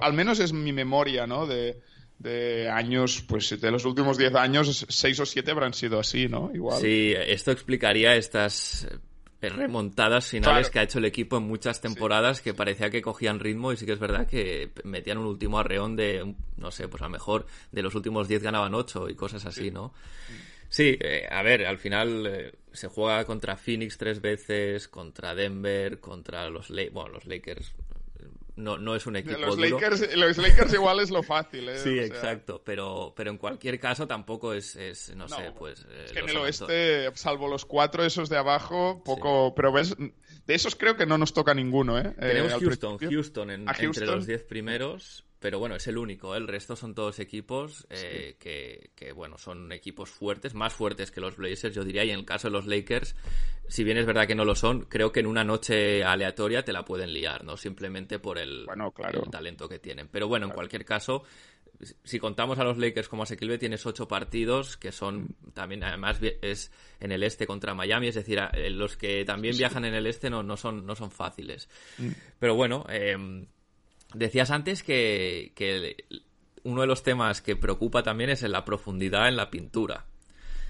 al 0.00 0.12
menos 0.14 0.40
es 0.40 0.52
mi 0.52 0.72
memoria, 0.72 1.26
¿no? 1.26 1.46
De, 1.46 1.80
de 2.18 2.68
años, 2.70 3.22
pues 3.28 3.60
de 3.60 3.70
los 3.70 3.84
últimos 3.84 4.16
10 4.16 4.34
años, 4.36 4.86
6 4.88 5.20
o 5.20 5.26
7 5.26 5.50
habrán 5.50 5.74
sido 5.74 6.00
así, 6.00 6.28
¿no? 6.28 6.50
Igual. 6.54 6.80
Sí, 6.80 7.14
esto 7.16 7.50
explicaría 7.50 8.16
estas 8.16 8.88
remontadas 9.40 10.26
finales 10.26 10.68
que 10.68 10.80
ha 10.80 10.82
hecho 10.82 10.98
el 10.98 11.06
equipo 11.06 11.38
en 11.38 11.44
muchas 11.44 11.80
temporadas 11.80 12.42
que 12.42 12.52
parecía 12.52 12.90
que 12.90 13.00
cogían 13.00 13.40
ritmo 13.40 13.72
y 13.72 13.76
sí 13.76 13.86
que 13.86 13.92
es 13.92 13.98
verdad 13.98 14.26
que 14.26 14.70
metían 14.84 15.16
un 15.16 15.26
último 15.26 15.58
arreón 15.58 15.96
de, 15.96 16.34
no 16.58 16.70
sé, 16.70 16.88
pues 16.88 17.02
a 17.02 17.06
lo 17.06 17.10
mejor 17.10 17.46
de 17.72 17.82
los 17.82 17.94
últimos 17.94 18.28
10 18.28 18.42
ganaban 18.42 18.74
8 18.74 19.08
y 19.08 19.14
cosas 19.14 19.46
así, 19.46 19.70
¿no? 19.70 19.94
Sí, 20.68 20.96
eh, 21.00 21.26
a 21.30 21.42
ver, 21.42 21.66
al 21.66 21.78
final 21.78 22.26
eh, 22.26 22.52
se 22.72 22.88
juega 22.88 23.24
contra 23.24 23.56
Phoenix 23.56 23.98
tres 23.98 24.20
veces, 24.20 24.88
contra 24.88 25.34
Denver, 25.34 26.00
contra 26.00 26.48
los, 26.50 26.68
bueno, 26.92 27.08
los 27.08 27.26
Lakers 27.26 27.74
no, 28.60 28.78
no 28.78 28.94
es 28.94 29.06
un 29.06 29.16
equipo 29.16 29.38
los 29.38 29.56
duro. 29.56 29.80
Lakers, 29.80 30.16
los 30.16 30.36
Lakers 30.36 30.72
igual 30.74 31.00
es 31.00 31.10
lo 31.10 31.22
fácil, 31.22 31.68
¿eh? 31.68 31.78
Sí, 31.82 31.98
exacto, 31.98 32.62
pero, 32.64 33.12
pero 33.16 33.30
en 33.30 33.38
cualquier 33.38 33.80
caso 33.80 34.06
tampoco 34.06 34.52
es, 34.52 34.76
es 34.76 35.14
no, 35.16 35.28
sé, 35.28 35.52
pues... 35.58 35.86
Eh, 35.88 36.04
es 36.06 36.12
que 36.12 36.18
en 36.20 36.28
el 36.28 36.36
oeste, 36.36 37.10
salvo 37.14 37.48
los 37.48 37.64
cuatro 37.64 38.04
esos 38.04 38.28
de 38.28 38.36
abajo, 38.36 39.02
poco... 39.04 39.54
Pero 39.54 39.72
ves, 39.72 39.96
de 39.96 40.54
esos 40.54 40.76
creo 40.76 40.96
que 40.96 41.06
no 41.06 41.18
nos 41.18 41.32
toca 41.32 41.54
ninguno, 41.54 41.98
¿eh? 41.98 42.14
Tenemos 42.18 42.52
Houston, 42.54 42.98
Houston, 42.98 43.50
en, 43.50 43.66
entre 43.68 44.06
los 44.06 44.26
diez 44.26 44.42
primeros, 44.42 45.24
pero 45.40 45.58
bueno, 45.58 45.74
es 45.74 45.86
el 45.86 45.96
único. 45.96 46.34
¿eh? 46.34 46.38
El 46.38 46.46
resto 46.46 46.76
son 46.76 46.94
todos 46.94 47.18
equipos 47.18 47.86
eh, 47.88 48.36
que, 48.38 48.90
que, 48.94 49.12
bueno, 49.12 49.38
son 49.38 49.72
equipos 49.72 50.10
fuertes, 50.10 50.54
más 50.54 50.74
fuertes 50.74 51.10
que 51.10 51.20
los 51.20 51.36
Blazers, 51.36 51.74
yo 51.74 51.82
diría. 51.82 52.04
Y 52.04 52.10
en 52.10 52.20
el 52.20 52.24
caso 52.26 52.48
de 52.48 52.52
los 52.52 52.66
Lakers, 52.66 53.16
si 53.66 53.82
bien 53.82 53.96
es 53.96 54.04
verdad 54.04 54.26
que 54.26 54.34
no 54.34 54.44
lo 54.44 54.54
son, 54.54 54.82
creo 54.82 55.10
que 55.10 55.20
en 55.20 55.26
una 55.26 55.42
noche 55.42 56.04
aleatoria 56.04 56.62
te 56.62 56.74
la 56.74 56.84
pueden 56.84 57.14
liar, 57.14 57.42
¿no? 57.42 57.56
Simplemente 57.56 58.18
por 58.18 58.38
el, 58.38 58.66
bueno, 58.66 58.92
claro. 58.92 59.22
el 59.24 59.30
talento 59.30 59.66
que 59.66 59.78
tienen. 59.78 60.08
Pero 60.08 60.28
bueno, 60.28 60.46
en 60.46 60.52
cualquier 60.52 60.84
caso, 60.84 61.24
si 62.04 62.18
contamos 62.18 62.58
a 62.58 62.64
los 62.64 62.76
Lakers 62.76 63.08
como 63.08 63.22
asequible, 63.22 63.56
tienes 63.56 63.86
ocho 63.86 64.06
partidos 64.06 64.76
que 64.76 64.92
son 64.92 65.36
también, 65.54 65.82
además, 65.84 66.20
es 66.42 66.70
en 67.00 67.12
el 67.12 67.22
este 67.22 67.46
contra 67.46 67.74
Miami, 67.74 68.08
es 68.08 68.14
decir, 68.14 68.38
los 68.72 68.98
que 68.98 69.24
también 69.24 69.56
viajan 69.56 69.86
en 69.86 69.94
el 69.94 70.06
este 70.06 70.28
no, 70.28 70.42
no, 70.42 70.58
son, 70.58 70.84
no 70.84 70.94
son 70.94 71.10
fáciles. 71.10 71.70
Mm. 71.96 72.10
Pero 72.38 72.54
bueno, 72.54 72.84
eh, 72.90 73.16
Decías 74.14 74.50
antes 74.50 74.82
que, 74.82 75.52
uno 76.64 76.80
de 76.80 76.86
los 76.86 77.02
temas 77.02 77.40
que 77.40 77.56
preocupa 77.56 78.02
también 78.02 78.30
es 78.30 78.42
en 78.42 78.52
la 78.52 78.64
profundidad 78.64 79.28
en 79.28 79.36
la 79.36 79.50
pintura. 79.50 80.06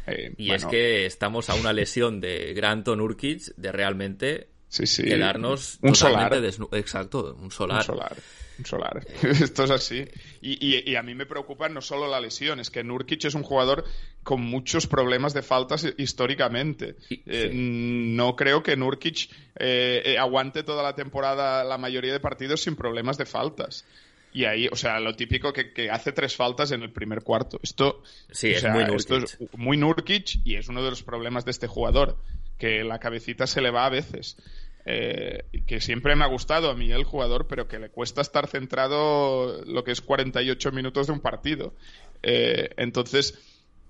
Eh, 0.07 0.35
y 0.39 0.53
es 0.53 0.65
que 0.65 1.07
estamos 1.07 1.51
a 1.51 1.55
una 1.55 1.73
lesión 1.73 2.21
de 2.21 2.55
Granton 2.55 3.01
Urkic 3.01 3.55
de 3.57 3.73
realmente 3.73 4.49
quedarnos 4.97 5.79
un 5.83 5.95
solar. 5.95 6.33
Exacto, 6.73 7.37
un 7.39 7.51
solar. 7.51 7.79
Un 7.79 7.85
solar. 7.85 8.17
Un 8.59 8.65
solar. 8.65 9.07
Esto 9.23 9.65
es 9.65 9.71
así. 9.71 10.05
Y, 10.43 10.95
a 10.97 11.03
mí 11.03 11.15
me 11.15 11.27
preocupa 11.27 11.69
no 11.69 11.83
solo 11.83 12.09
la 12.09 12.19
lesión, 12.19 12.61
es 12.61 12.71
que 12.71 12.83
Nurkic 12.83 13.27
es 13.27 13.35
un 13.35 13.43
jugador 13.43 13.85
con 14.23 14.41
muchos 14.41 14.87
problemas 14.87 15.35
de 15.35 15.43
faltas 15.43 15.87
históricamente. 15.99 16.97
Eh, 17.11 17.51
no 17.53 18.37
creo 18.37 18.63
que 18.63 18.77
Nurkic 18.77 19.29
eh, 19.57 20.17
aguante 20.19 20.63
toda 20.63 20.83
la 20.83 20.95
temporada 20.95 21.63
la 21.65 21.77
mayoría 21.77 22.13
de 22.13 22.21
partidos 22.21 22.63
sin 22.63 22.75
problemas 22.75 23.19
de 23.19 23.27
faltas. 23.27 23.85
Y 24.33 24.45
ahí, 24.45 24.69
o 24.71 24.77
sea, 24.77 25.01
lo 25.01 25.15
típico 25.15 25.53
que, 25.53 25.91
hace 25.91 26.13
tres 26.13 26.37
faltas 26.37 26.71
en 26.71 26.83
el 26.83 26.91
primer 26.91 27.23
cuarto. 27.23 27.59
Esto, 27.63 28.03
sí, 28.31 28.53
es, 28.53 28.65
muy 28.65 28.85
esto 28.95 29.19
es 29.19 29.39
muy 29.57 29.77
Nurkic 29.77 30.41
y 30.45 30.55
es 30.55 30.69
uno 30.69 30.83
de 30.83 30.91
los 30.91 31.03
problemas 31.03 31.45
de 31.45 31.51
este 31.51 31.67
jugador, 31.67 32.17
que 32.57 32.85
la 32.85 32.99
cabecita 32.99 33.47
se 33.47 33.61
le 33.61 33.71
va 33.71 33.87
a 33.87 33.91
veces. 33.91 34.37
Eh, 34.87 35.45
que 35.67 35.81
siempre 35.81 36.17
me 36.17 36.25
ha 36.25 36.29
gustado 36.29 36.71
a 36.71 36.75
mí 36.75 36.91
el 36.91 37.05
jugador, 37.05 37.47
pero 37.47 37.69
que 37.69 37.79
le 37.79 37.91
cuesta 37.91 38.23
estar 38.23 38.47
centrado 38.47 39.63
lo 39.65 39.85
que 39.85 39.93
es 39.93 40.01
48 40.01 40.73
minutos 40.73 41.07
de 41.07 41.13
un 41.13 41.21
partido. 41.21 41.75
Eh, 42.23 42.71
entonces, 42.77 43.39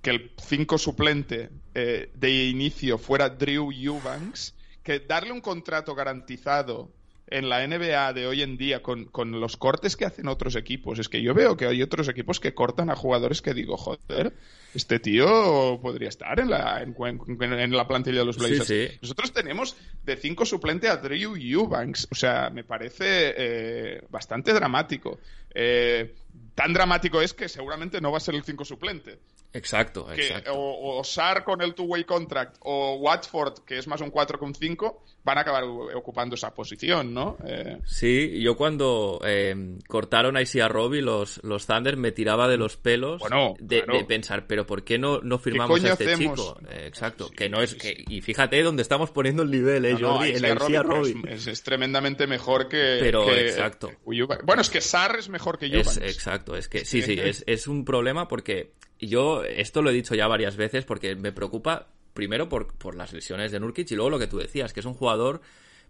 que 0.03 0.11
el 0.11 0.33
5 0.37 0.79
suplente 0.79 1.51
eh, 1.75 2.11
de 2.15 2.49
inicio 2.49 2.99
fuera 2.99 3.29
Drew 3.29 3.71
Eubanks, 3.73 4.55
que 4.83 4.99
darle 5.01 5.33
un 5.33 5.41
contrato 5.41 5.95
garantizado 5.95 6.91
en 7.31 7.49
la 7.49 7.67
NBA 7.67 8.13
de 8.13 8.27
hoy 8.27 8.43
en 8.43 8.57
día 8.57 8.83
con, 8.83 9.07
con, 9.07 9.41
los 9.41 9.57
cortes 9.57 9.97
que 9.97 10.05
hacen 10.05 10.29
otros 10.29 10.57
equipos. 10.57 10.99
Es 10.99 11.09
que 11.09 11.23
yo 11.23 11.33
veo 11.33 11.57
que 11.57 11.67
hay 11.67 11.83
otros 11.83 12.09
equipos 12.09 12.41
que 12.41 12.55
cortan 12.55 12.91
a 12.91 12.97
jugadores 12.97 13.41
que 13.41 13.55
digo, 13.55 13.77
joder, 13.77 14.35
este 14.75 14.99
tío 14.99 15.79
podría 15.81 16.09
estar 16.09 16.39
en 16.41 16.51
la, 16.51 16.83
en, 16.83 17.77
la 17.77 17.87
plantilla 17.87 18.21
de 18.21 18.25
los 18.25 18.37
Blazers. 18.37 19.01
Nosotros 19.01 19.33
tenemos 19.33 19.77
de 20.05 20.17
cinco 20.17 20.45
suplente 20.45 20.89
a 20.89 20.97
Drew 20.97 21.37
Eubanks. 21.37 22.09
O 22.11 22.15
sea, 22.15 22.51
me 22.51 22.65
parece 22.65 23.35
eh, 23.37 24.03
bastante 24.11 24.53
dramático. 24.53 25.19
Eh, 25.55 26.15
tan 26.55 26.73
dramático 26.73 27.21
es 27.21 27.35
que 27.35 27.49
seguramente 27.49 28.01
no 28.01 28.11
va 28.13 28.19
a 28.19 28.21
ser 28.21 28.35
el 28.35 28.45
5 28.45 28.65
suplente. 28.65 29.19
Exacto, 29.53 30.13
exacto. 30.13 30.53
O, 30.55 31.03
Sar 31.03 31.43
con 31.43 31.61
el 31.61 31.75
two-way 31.75 32.05
contract 32.05 32.57
o 32.61 32.97
Watford, 32.97 33.65
que 33.65 33.79
es 33.79 33.87
más 33.87 34.01
un 34.01 34.11
4 34.11 34.39
con 34.39 34.55
5, 34.55 35.05
van 35.23 35.39
a 35.39 35.41
acabar 35.43 35.65
ocupando 35.65 36.35
esa 36.35 36.55
posición, 36.55 37.13
¿no? 37.13 37.37
Eh... 37.47 37.79
Sí, 37.85 38.41
yo 38.41 38.57
cuando 38.57 39.21
eh, 39.25 39.79
cortaron 39.87 40.37
a 40.37 40.43
Isia 40.43 40.69
Robbie, 40.69 41.03
los, 41.03 41.43
los 41.45 41.67
Thunder, 41.67 41.97
me 41.97 42.13
tiraba 42.13 42.49
de 42.49 42.57
los 42.57 42.77
pelos 42.77 43.23
de, 43.59 43.83
pensar, 44.07 44.47
pero 44.47 44.67
¿por 44.67 44.85
qué 44.85 44.99
no, 44.99 45.21
no 45.21 45.39
firmamos 45.39 45.85
a 45.85 45.93
este 45.93 46.17
chico? 46.17 46.59
Eh, 46.71 46.87
exacto, 46.87 47.31
que 47.31 47.49
no 47.49 47.61
es... 47.63 47.75
Que, 47.75 48.05
y 48.09 48.21
fíjate 48.23 48.63
dónde 48.63 48.83
estamos 48.83 49.11
poniendo 49.11 49.43
el 49.43 49.51
nivel, 49.51 49.85
¿eh, 49.85 49.97
Jordi? 50.01 50.31
en 50.31 50.57
Isia 50.57 50.83
Robbie. 50.83 51.23
Es, 51.29 51.63
tremendamente 51.63 52.27
mejor 52.27 52.69
que... 52.69 52.99
Pero, 53.01 53.31
exacto. 53.31 53.91
bueno, 54.05 54.63
es 54.63 54.71
que 54.71 54.81
Sar 54.81 55.17
es 55.19 55.29
mejor 55.29 55.59
que 55.59 55.67
Eubanks. 55.67 55.99
exacto, 55.99 56.57
es 56.57 56.69
que 56.69 56.85
sí, 56.85 57.03
sí, 57.03 57.19
es, 57.19 57.45
es 57.47 57.67
un 57.67 57.85
problema 57.85 58.29
porque 58.29 58.73
yo 58.99 59.45
esto 59.45 59.83
lo 59.83 59.91
he 59.91 59.93
dicho 59.93 60.15
ya 60.15 60.27
varias 60.27 60.57
veces 60.57 60.85
porque 60.85 61.15
me 61.17 61.33
preocupa 61.33 61.89
primero 62.15 62.49
por, 62.49 62.75
por 62.75 62.95
las 62.95 63.13
lesiones 63.13 63.53
de 63.53 63.61
Nurkic 63.61 63.91
y 63.91 63.95
luego 63.95 64.11
lo 64.11 64.19
que 64.19 64.27
tú 64.27 64.39
decías, 64.39 64.73
que 64.73 64.81
es 64.81 64.87
un 64.87 64.95
jugador 64.95 65.41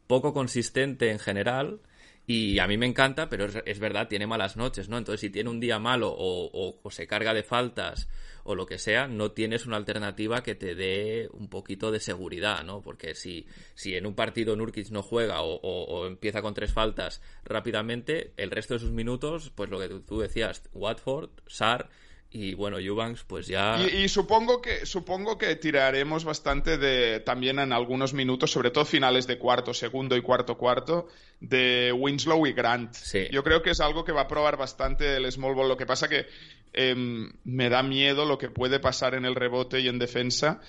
poco 0.07 0.33
consistente 0.33 1.11
en 1.11 1.19
general 1.19 1.81
y 2.27 2.61
a 2.61 2.69
mí 2.69 2.77
me 2.77 2.87
encanta, 2.87 3.29
pero 3.29 3.47
es, 3.47 3.79
verdad, 3.81 4.07
tiene 4.07 4.25
malas 4.25 4.57
noches, 4.57 4.89
¿no? 4.89 4.99
Entonces, 4.99 5.21
si 5.21 5.31
tiene 5.31 5.51
un 5.51 5.59
día 5.59 5.81
malo 5.81 6.15
o, 6.17 6.79
o, 6.81 6.91
se 6.93 7.09
carga 7.09 7.35
de 7.35 7.43
faltas 7.43 8.09
o 8.45 8.55
lo 8.55 8.67
que 8.67 8.79
sea, 8.79 9.09
no 9.09 9.33
tienes 9.33 9.67
una 9.67 9.77
alternativa 9.77 10.43
que 10.43 10.55
te 10.55 10.77
dé 10.77 11.29
un 11.33 11.49
poquito 11.49 11.91
de 11.91 11.99
seguridad, 11.99 12.63
¿no? 12.63 12.83
Porque 12.83 13.17
si, 13.17 13.47
si 13.75 13.97
en 13.97 14.07
un 14.07 14.15
partido 14.15 14.55
Nurkic 14.55 14.91
no 14.91 15.03
juega 15.03 15.43
o, 15.43 15.57
o, 15.57 16.07
empieza 16.07 16.41
con 16.41 16.55
tres 16.55 16.73
faltas 16.73 17.21
rápidamente, 17.43 18.33
el 18.37 18.53
resto 18.53 18.75
de 18.75 18.81
sus 18.81 18.93
minutos, 18.93 19.51
pues 19.53 19.69
lo 19.69 19.81
que 19.81 19.89
tú 19.89 20.21
decías, 20.21 20.63
Watford, 20.73 21.31
Sar 21.49 21.91
y 22.33 22.55
bueno, 22.55 22.79
Eubanks, 22.79 23.25
pues 23.25 23.49
ya. 23.49 23.77
Y, 23.93 24.09
supongo 24.09 24.63
que 24.63 24.87
supongo 24.87 25.37
que 25.37 25.57
tiraremos 25.57 26.25
bastante 26.25 26.79
de 26.79 27.21
también 27.21 27.59
en 27.59 27.73
algunos 27.73 28.15
minutos, 28.15 28.53
sobre 28.53 28.71
todo 28.71 28.85
finales 28.85 29.27
de 29.27 29.37
cuarto, 29.37 29.75
segundo 29.75 30.17
y 30.17 30.23
cuarto 30.23 30.57
cuarto, 30.57 31.09
de 31.41 31.93
Winslow 31.93 32.47
y 32.47 32.53
Grant. 32.53 32.97
Yo 33.33 33.43
creo 33.43 33.63
que 33.63 33.71
es 33.71 33.81
algo 33.81 34.05
que 34.05 34.13
va 34.13 34.23
a 34.23 34.29
probar 34.29 34.57
bastante 34.57 35.17
el 35.17 35.31
small 35.33 35.55
ball. 35.55 35.69
Lo 35.69 35.77
que 35.77 35.87
pasa 35.87 36.09
que 36.09 36.27
em, 36.73 37.33
me 37.43 37.69
da 37.69 37.83
miedo 37.83 38.25
lo 38.25 38.39
que 38.39 38.49
puede 38.49 38.79
pasar 38.79 39.15
en 39.15 39.25
el 39.25 39.35
rebote 39.35 39.81
y 39.81 39.89
en 39.89 39.99
defensa 39.99 40.61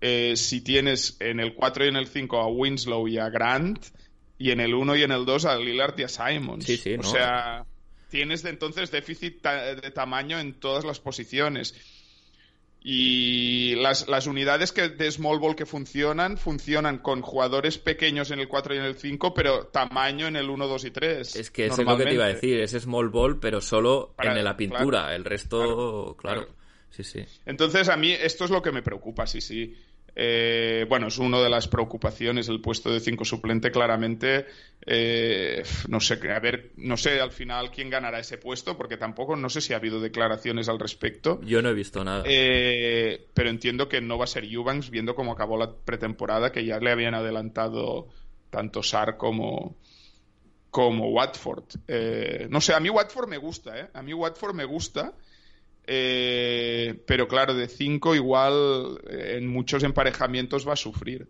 eh, 0.00 0.34
si 0.36 0.60
tienes 0.60 1.16
en 1.20 1.40
el 1.40 1.54
4 1.54 1.84
y 1.84 1.88
en 1.88 1.96
el 1.96 2.06
5 2.06 2.38
a 2.38 2.46
Winslow 2.46 3.08
y 3.08 3.18
a 3.18 3.28
Grant, 3.30 3.84
y 4.38 4.52
en 4.52 4.60
el 4.60 4.74
1 4.74 4.96
y 4.96 5.02
en 5.02 5.12
el 5.12 5.24
2 5.24 5.44
a 5.46 5.56
Lillard 5.56 5.98
y 5.98 6.04
a 6.04 6.08
Simons. 6.08 6.64
Sí, 6.64 6.76
sí, 6.76 6.94
o 6.94 6.98
no. 6.98 7.02
sea, 7.02 7.66
tienes 8.10 8.44
entonces 8.44 8.90
déficit 8.90 9.40
ta- 9.42 9.74
de 9.74 9.90
tamaño 9.90 10.38
en 10.38 10.54
todas 10.54 10.84
las 10.84 11.00
posiciones. 11.00 11.74
Y 12.80 13.74
las, 13.76 14.08
las 14.08 14.26
unidades 14.28 14.70
que, 14.72 14.88
de 14.88 15.10
small 15.10 15.40
ball 15.40 15.56
que 15.56 15.66
funcionan, 15.66 16.38
funcionan 16.38 16.98
con 16.98 17.22
jugadores 17.22 17.76
pequeños 17.76 18.30
en 18.30 18.38
el 18.38 18.46
4 18.48 18.74
y 18.74 18.78
en 18.78 18.84
el 18.84 18.94
5, 18.94 19.34
pero 19.34 19.66
tamaño 19.66 20.28
en 20.28 20.36
el 20.36 20.48
1, 20.48 20.66
2 20.68 20.84
y 20.84 20.90
3. 20.92 21.36
Es 21.36 21.50
que 21.50 21.66
eso 21.66 21.82
es 21.82 21.86
lo 21.88 21.96
que 21.98 22.04
te 22.04 22.14
iba 22.14 22.24
a 22.24 22.28
decir, 22.28 22.60
es 22.60 22.70
small 22.70 23.08
ball, 23.08 23.40
pero 23.40 23.60
solo 23.60 24.14
Para- 24.16 24.38
en 24.38 24.44
la 24.44 24.56
pintura. 24.56 24.84
claro, 24.88 25.12
el 25.12 25.24
resto, 25.24 25.58
claro, 25.58 26.16
claro. 26.16 26.40
claro. 26.46 26.58
Sí, 26.90 27.02
sí. 27.04 27.24
Entonces, 27.44 27.88
a 27.88 27.96
mí 27.96 28.12
esto 28.12 28.44
es 28.44 28.50
lo 28.50 28.62
que 28.62 28.72
me 28.72 28.80
preocupa, 28.82 29.26
sí, 29.26 29.40
sí. 29.40 29.76
Eh, 30.20 30.84
bueno, 30.88 31.06
es 31.06 31.18
una 31.18 31.38
de 31.38 31.48
las 31.48 31.68
preocupaciones 31.68 32.48
el 32.48 32.60
puesto 32.60 32.90
de 32.90 32.98
5 32.98 33.24
suplente, 33.24 33.70
claramente. 33.70 34.46
Eh, 34.84 35.62
no 35.86 36.00
sé, 36.00 36.18
a 36.28 36.40
ver, 36.40 36.72
no 36.76 36.96
sé 36.96 37.20
al 37.20 37.30
final 37.30 37.70
quién 37.70 37.88
ganará 37.88 38.18
ese 38.18 38.36
puesto, 38.36 38.76
porque 38.76 38.96
tampoco, 38.96 39.36
no 39.36 39.48
sé 39.48 39.60
si 39.60 39.74
ha 39.74 39.76
habido 39.76 40.00
declaraciones 40.00 40.68
al 40.68 40.80
respecto. 40.80 41.40
Yo 41.44 41.62
no 41.62 41.68
he 41.68 41.72
visto 41.72 42.02
nada. 42.02 42.24
Eh, 42.26 43.28
pero 43.32 43.48
entiendo 43.48 43.88
que 43.88 44.00
no 44.00 44.18
va 44.18 44.24
a 44.24 44.26
ser 44.26 44.44
Eubanks, 44.44 44.90
viendo 44.90 45.14
cómo 45.14 45.30
acabó 45.30 45.56
la 45.56 45.72
pretemporada, 45.72 46.50
que 46.50 46.64
ya 46.64 46.80
le 46.80 46.90
habían 46.90 47.14
adelantado 47.14 48.08
tanto 48.50 48.82
Sar 48.82 49.16
como, 49.18 49.76
como 50.72 51.10
Watford. 51.10 51.76
No 52.50 52.60
sé, 52.60 52.74
a 52.74 52.80
mí 52.80 52.90
Watford 52.90 53.28
me 53.28 53.38
gusta, 53.38 53.78
¿eh? 53.78 53.88
A 53.94 54.02
mí 54.02 54.12
Watford 54.12 54.56
me 54.56 54.64
gusta. 54.64 55.14
Eh, 55.90 56.94
pero 57.06 57.26
claro, 57.26 57.54
de 57.54 57.66
5 57.68 58.14
igual 58.14 58.98
eh, 59.08 59.36
en 59.38 59.48
muchos 59.48 59.82
emparejamientos 59.82 60.68
va 60.68 60.74
a 60.74 60.76
sufrir. 60.76 61.26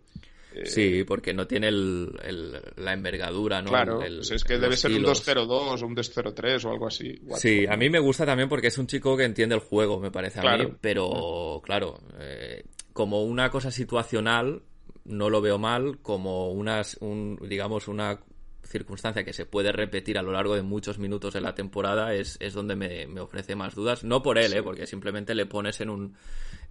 Sí, 0.65 1.05
porque 1.05 1.33
no 1.33 1.47
tiene 1.47 1.69
el, 1.69 2.09
el- 2.23 2.61
la 2.75 2.91
envergadura, 2.91 3.61
¿no? 3.61 3.69
Claro, 3.69 4.01
El- 4.03 4.17
pues 4.17 4.31
es 4.31 4.43
que 4.43 4.57
debe 4.57 4.75
ser 4.75 4.91
un 4.91 4.97
kilos. 4.97 5.25
2-0-2 5.25 5.81
o 5.81 5.85
un 5.85 5.95
2-0-3 5.95 6.65
o 6.65 6.71
algo 6.71 6.87
así. 6.87 7.17
Watford. 7.21 7.39
Sí, 7.39 7.65
a 7.65 7.77
mí 7.77 7.89
me 7.89 7.99
gusta 7.99 8.25
también 8.25 8.49
porque 8.49 8.67
es 8.67 8.77
un 8.77 8.87
chico 8.87 9.15
que 9.15 9.23
entiende 9.23 9.55
el 9.55 9.61
juego, 9.61 9.99
me 9.99 10.11
parece 10.11 10.39
a 10.39 10.41
mí. 10.41 10.47
Claro. 10.49 10.77
Pero, 10.81 11.61
claro, 11.63 11.99
eh, 12.19 12.63
como 12.91 13.23
una 13.23 13.49
cosa 13.51 13.71
situacional, 13.71 14.61
no 15.05 15.29
lo 15.29 15.39
veo 15.39 15.59
mal. 15.59 15.99
Como 16.01 16.51
unas, 16.51 16.97
un, 16.99 17.39
digamos, 17.47 17.87
una 17.87 18.19
circunstancia 18.63 19.23
que 19.23 19.33
se 19.33 19.45
puede 19.45 19.71
repetir 19.71 20.17
a 20.17 20.21
lo 20.21 20.31
largo 20.31 20.55
de 20.55 20.61
muchos 20.61 20.99
minutos 20.99 21.33
de 21.33 21.41
la 21.41 21.55
temporada 21.55 22.13
es, 22.13 22.37
es 22.39 22.53
donde 22.53 22.75
me, 22.75 23.07
me 23.07 23.21
ofrece 23.21 23.55
más 23.55 23.73
dudas. 23.75 24.03
No 24.03 24.21
por 24.21 24.37
él, 24.37 24.53
¿eh? 24.53 24.61
porque 24.63 24.85
simplemente 24.85 25.33
le 25.35 25.45
pones 25.45 25.81
en 25.81 25.89
un 25.89 26.15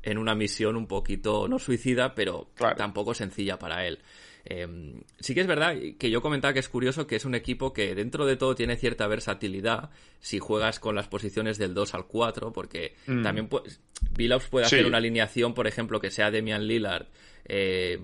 en 0.03 0.16
una 0.16 0.36
misión 0.36 0.76
un 0.76 0.86
poquito, 0.86 1.49
no 1.49 1.59
suicida, 1.59 2.14
pero 2.14 2.51
Claro. 2.55 2.76
tampoco 2.76 3.14
sencilla 3.14 3.59
para 3.59 3.84
él. 3.84 3.99
Eh, 4.45 4.95
sí 5.18 5.34
que 5.34 5.41
es 5.41 5.47
verdad 5.49 5.74
que 5.99 6.09
yo 6.11 6.22
comentaba 6.22 6.55
que 6.55 6.61
es 6.61 6.68
curioso 6.68 7.07
que 7.07 7.16
es 7.16 7.24
un 7.24 7.34
equipo 7.34 7.72
que 7.72 7.95
dentro 7.97 8.24
de 8.24 8.36
todo 8.36 8.55
tiene 8.55 8.76
cierta 8.76 9.07
versatilidad 9.09 9.91
si 10.20 10.39
juegas 10.39 10.78
con 10.78 10.95
las 10.95 11.09
posiciones 11.09 11.59
del 11.59 11.74
2 11.74 11.95
al 11.95 12.07
4, 12.07 12.53
porque 12.53 12.95
Mm. 13.09 13.22
también 13.24 13.49
pues, 13.49 13.80
Billups 14.16 14.47
puede 14.47 14.66
Sí. 14.66 14.76
hacer 14.76 14.86
una 14.86 14.99
alineación, 14.99 15.53
por 15.53 15.66
ejemplo, 15.66 16.01
que 16.01 16.11
sea 16.12 16.30
Demian 16.30 16.66
Lillard, 16.66 17.09
eh, 17.49 17.99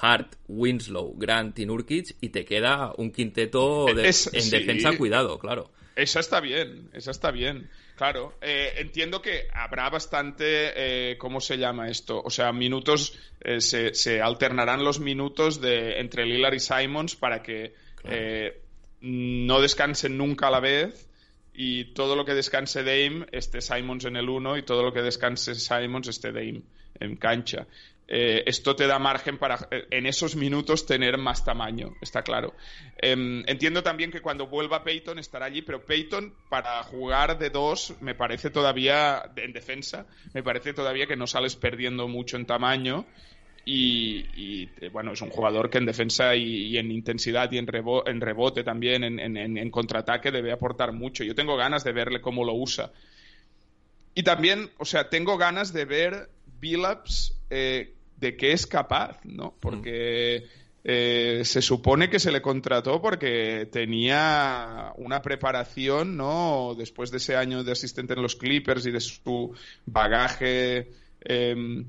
Hart, 0.00 0.34
Winslow, 0.48 1.14
Grant 1.16 1.58
y 1.58 1.66
Nurkic, 1.66 2.16
y 2.20 2.28
te 2.30 2.44
queda 2.44 2.92
un 2.96 3.10
quinteto 3.12 3.86
de- 3.94 4.08
Es- 4.08 4.32
en 4.32 4.42
sí. 4.42 4.50
defensa, 4.50 4.96
cuidado, 4.96 5.38
claro. 5.38 5.70
Esa 5.94 6.20
está 6.20 6.40
bien, 6.40 6.90
esa 6.92 7.10
está 7.10 7.30
bien. 7.30 7.70
Claro, 7.96 8.34
eh, 8.42 8.74
entiendo 8.76 9.22
que 9.22 9.48
habrá 9.54 9.88
bastante, 9.88 10.42
eh, 11.12 11.16
¿cómo 11.16 11.40
se 11.40 11.56
llama 11.56 11.88
esto? 11.88 12.20
O 12.22 12.28
sea, 12.28 12.52
minutos, 12.52 13.18
eh, 13.40 13.62
se, 13.62 13.94
se 13.94 14.20
alternarán 14.20 14.84
los 14.84 15.00
minutos 15.00 15.62
de, 15.62 15.98
entre 15.98 16.26
Lillard 16.26 16.52
y 16.54 16.60
Simons 16.60 17.16
para 17.16 17.42
que 17.42 17.72
no 19.00 19.60
descansen 19.60 20.16
nunca 20.18 20.48
a 20.48 20.50
la 20.50 20.60
vez 20.60 21.08
y 21.54 21.94
todo 21.94 22.16
lo 22.16 22.24
que 22.24 22.34
descanse 22.34 22.82
Dame 22.82 23.26
esté 23.32 23.60
Simons 23.60 24.04
en 24.04 24.16
el 24.16 24.28
1 24.28 24.58
y 24.58 24.62
todo 24.62 24.82
lo 24.82 24.92
que 24.92 25.00
descanse 25.02 25.54
Simons 25.54 26.08
esté 26.08 26.32
Dame 26.32 26.62
en 27.00 27.16
cancha. 27.16 27.66
Eh, 28.08 28.44
esto 28.46 28.76
te 28.76 28.86
da 28.86 29.00
margen 29.00 29.36
para 29.36 29.66
eh, 29.70 29.88
en 29.90 30.06
esos 30.06 30.36
minutos 30.36 30.86
tener 30.86 31.18
más 31.18 31.44
tamaño, 31.44 31.96
está 32.00 32.22
claro. 32.22 32.54
Em, 32.98 33.42
entiendo 33.48 33.82
también 33.82 34.12
que 34.12 34.20
cuando 34.20 34.46
vuelva 34.46 34.84
Peyton 34.84 35.18
estará 35.18 35.46
allí, 35.46 35.62
pero 35.62 35.84
Peyton 35.84 36.32
para 36.48 36.80
jugar 36.84 37.36
de 37.38 37.50
dos 37.50 37.94
me 38.00 38.14
parece 38.14 38.50
todavía, 38.50 39.24
en 39.36 39.52
defensa, 39.52 40.06
me 40.34 40.44
parece 40.44 40.72
todavía 40.72 41.06
que 41.08 41.16
no 41.16 41.26
sales 41.26 41.56
perdiendo 41.56 42.06
mucho 42.06 42.36
en 42.36 42.46
tamaño 42.46 43.06
y, 43.64 44.70
eh, 44.80 44.88
bueno, 44.90 45.12
es 45.12 45.20
un 45.22 45.30
jugador 45.30 45.68
que 45.68 45.78
en 45.78 45.86
defensa 45.86 46.36
y, 46.36 46.78
en 46.78 46.92
intensidad 46.92 47.50
y 47.50 47.58
en, 47.58 47.66
rebo- 47.66 48.04
en 48.08 48.20
rebote 48.20 48.62
también, 48.62 49.02
en, 49.02 49.70
contraataque 49.72 50.30
debe 50.30 50.52
aportar 50.52 50.92
mucho. 50.92 51.24
Yo 51.24 51.34
tengo 51.34 51.56
ganas 51.56 51.82
de 51.82 51.90
verle 51.90 52.20
cómo 52.20 52.44
lo 52.44 52.54
usa. 52.54 52.92
Y 54.14 54.22
también, 54.22 54.70
o 54.78 54.84
sea, 54.84 55.08
tengo 55.10 55.36
ganas 55.36 55.72
de 55.72 55.84
ver 55.84 56.30
Billups 56.46 57.36
de 58.16 58.36
qué 58.36 58.52
es 58.52 58.66
capaz, 58.66 59.24
¿no? 59.24 59.54
Porque 59.60 60.46
eh, 60.84 61.42
se 61.44 61.62
supone 61.62 62.08
que 62.08 62.18
se 62.18 62.32
le 62.32 62.40
contrató 62.40 63.00
porque 63.02 63.68
tenía 63.70 64.92
una 64.96 65.22
preparación, 65.22 66.16
¿no? 66.16 66.74
Después 66.76 67.10
de 67.10 67.18
ese 67.18 67.36
año 67.36 67.64
de 67.64 67.72
asistente 67.72 68.14
en 68.14 68.22
los 68.22 68.36
Clippers 68.36 68.86
y 68.86 68.90
de 68.90 69.00
su 69.00 69.54
bagaje 69.84 70.90
eh, 71.20 71.84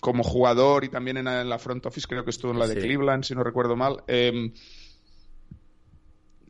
como 0.00 0.22
jugador 0.22 0.84
y 0.84 0.88
también 0.88 1.16
en 1.18 1.48
la, 1.48 1.58
front 1.58 1.86
office, 1.86 2.06
creo 2.08 2.24
que 2.24 2.30
estuvo 2.30 2.52
en 2.52 2.58
la 2.58 2.66
de 2.66 2.74
Sí. 2.74 2.80
Cleveland, 2.80 3.24
si 3.24 3.34
no 3.34 3.42
recuerdo 3.42 3.76
mal. 3.76 4.02
Eh, 4.08 4.52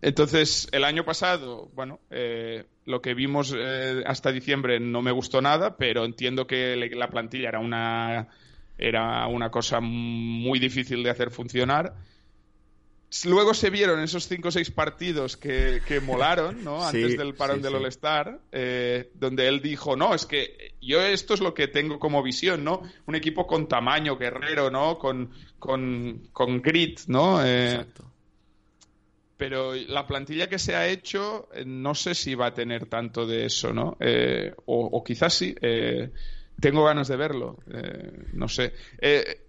entonces, 0.03 0.69
el 0.73 0.85
año 0.85 1.05
pasado, 1.05 1.71
bueno, 1.75 2.01
eh, 2.11 2.65
lo 2.85 3.01
que 3.01 3.15
vimos 3.15 3.55
eh, 3.57 4.03
hasta 4.07 4.31
diciembre 4.31 4.79
no 4.79 5.03
me 5.03 5.11
gustó 5.11 5.41
nada, 5.41 5.77
pero 5.77 6.05
entiendo 6.05 6.47
que 6.47 6.77
la 6.77 7.09
plantilla 7.09 7.49
era 7.49 7.61
una, 7.61 8.29
era 8.79 9.27
una 9.27 9.51
cosa 9.51 9.81
muy 9.81 10.59
difícil 10.59 11.03
de 11.03 11.11
hacer 11.11 11.31
funcionar. 11.31 11.95
Luego 13.25 13.55
se 13.55 13.71
vieron 13.71 14.01
esos 14.01 14.27
cinco 14.27 14.49
o 14.49 14.51
seis 14.51 14.71
partidos 14.71 15.37
que, 15.37 15.81
que 15.87 16.01
molaron, 16.03 16.63
¿no? 16.65 16.81
Sí, 16.91 17.03
Antes 17.03 17.17
del 17.17 17.35
parón 17.35 17.59
sí, 17.59 17.63
del. 17.63 17.77
All-Star, 17.77 18.41
eh, 18.53 19.11
donde 19.15 19.49
él 19.49 19.63
dijo, 19.63 19.97
no, 19.97 20.15
es 20.15 20.27
que 20.27 20.75
yo 20.83 21.01
esto 21.01 21.35
es 21.35 21.41
lo 21.41 21.55
que 21.55 21.69
tengo 21.69 21.99
como 21.99 22.23
visión, 22.23 22.65
¿no? 22.65 22.83
Un 23.07 23.15
equipo 23.15 23.47
con 23.47 23.69
tamaño, 23.69 24.17
guerrero, 24.17 24.71
¿no? 24.71 24.99
Con, 24.99 25.31
con, 25.59 26.29
con 26.33 26.61
grit, 26.61 27.01
¿no? 27.07 27.45
Eh, 27.45 27.73
Exacto. 27.73 28.11
pero 29.37 29.75
la 29.75 30.07
plantilla 30.07 30.49
que 30.49 30.59
se 30.59 30.75
ha 30.75 30.89
hecho 30.89 31.49
eh, 31.55 31.65
no 31.65 31.95
sé 31.95 32.15
si 32.15 32.35
va 32.35 32.47
a 32.47 32.55
tener 32.55 32.87
tanto 32.87 33.25
de 33.25 33.47
eso, 33.47 33.73
¿no? 33.73 33.97
Eh, 34.01 34.53
o, 34.67 34.85
o 34.85 35.05
quizás 35.05 35.33
sí. 35.33 35.55
Tengo 36.61 36.85
ganas 36.85 37.09
de 37.09 37.17
verlo. 37.17 37.59
eh, 37.73 38.27
no 38.33 38.49
sé. 38.49 38.73
Eh, 39.01 39.43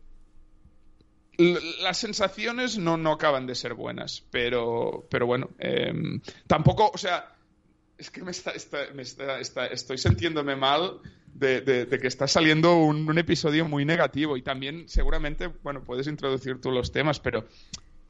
las 1.82 1.98
sensaciones 1.98 2.78
no, 2.80 2.98
no 2.98 3.12
acaban 3.12 3.46
de 3.46 3.54
ser 3.54 3.76
buenas, 3.76 4.24
pero, 4.32 5.08
pero 5.12 5.28
bueno, 5.28 5.50
eh, 5.60 5.94
tampoco, 6.48 6.90
o 6.92 6.98
sea, 6.98 7.36
es 7.98 8.10
que 8.10 8.24
me 8.24 8.32
está, 8.32 8.52
está- 8.52 8.92
me 8.96 9.04
está- 9.04 9.40
está- 9.40 9.68
estoy 9.68 10.00
sintiéndome 10.00 10.56
mal 10.56 11.00
de, 11.28 11.62
de- 11.62 11.86
de 11.86 12.00
que 12.00 12.08
está 12.08 12.28
saliendo 12.28 12.76
un, 12.78 13.08
un 13.08 13.18
episodio 13.20 13.66
muy 13.68 13.86
negativo 13.86 14.36
y 14.36 14.42
también 14.42 14.90
seguramente, 14.90 15.48
bueno, 15.62 15.84
puedes 15.84 16.08
introducir 16.08 16.60
tú 16.60 16.72
los 16.72 16.92
temas, 16.92 17.20
pero 17.20 17.46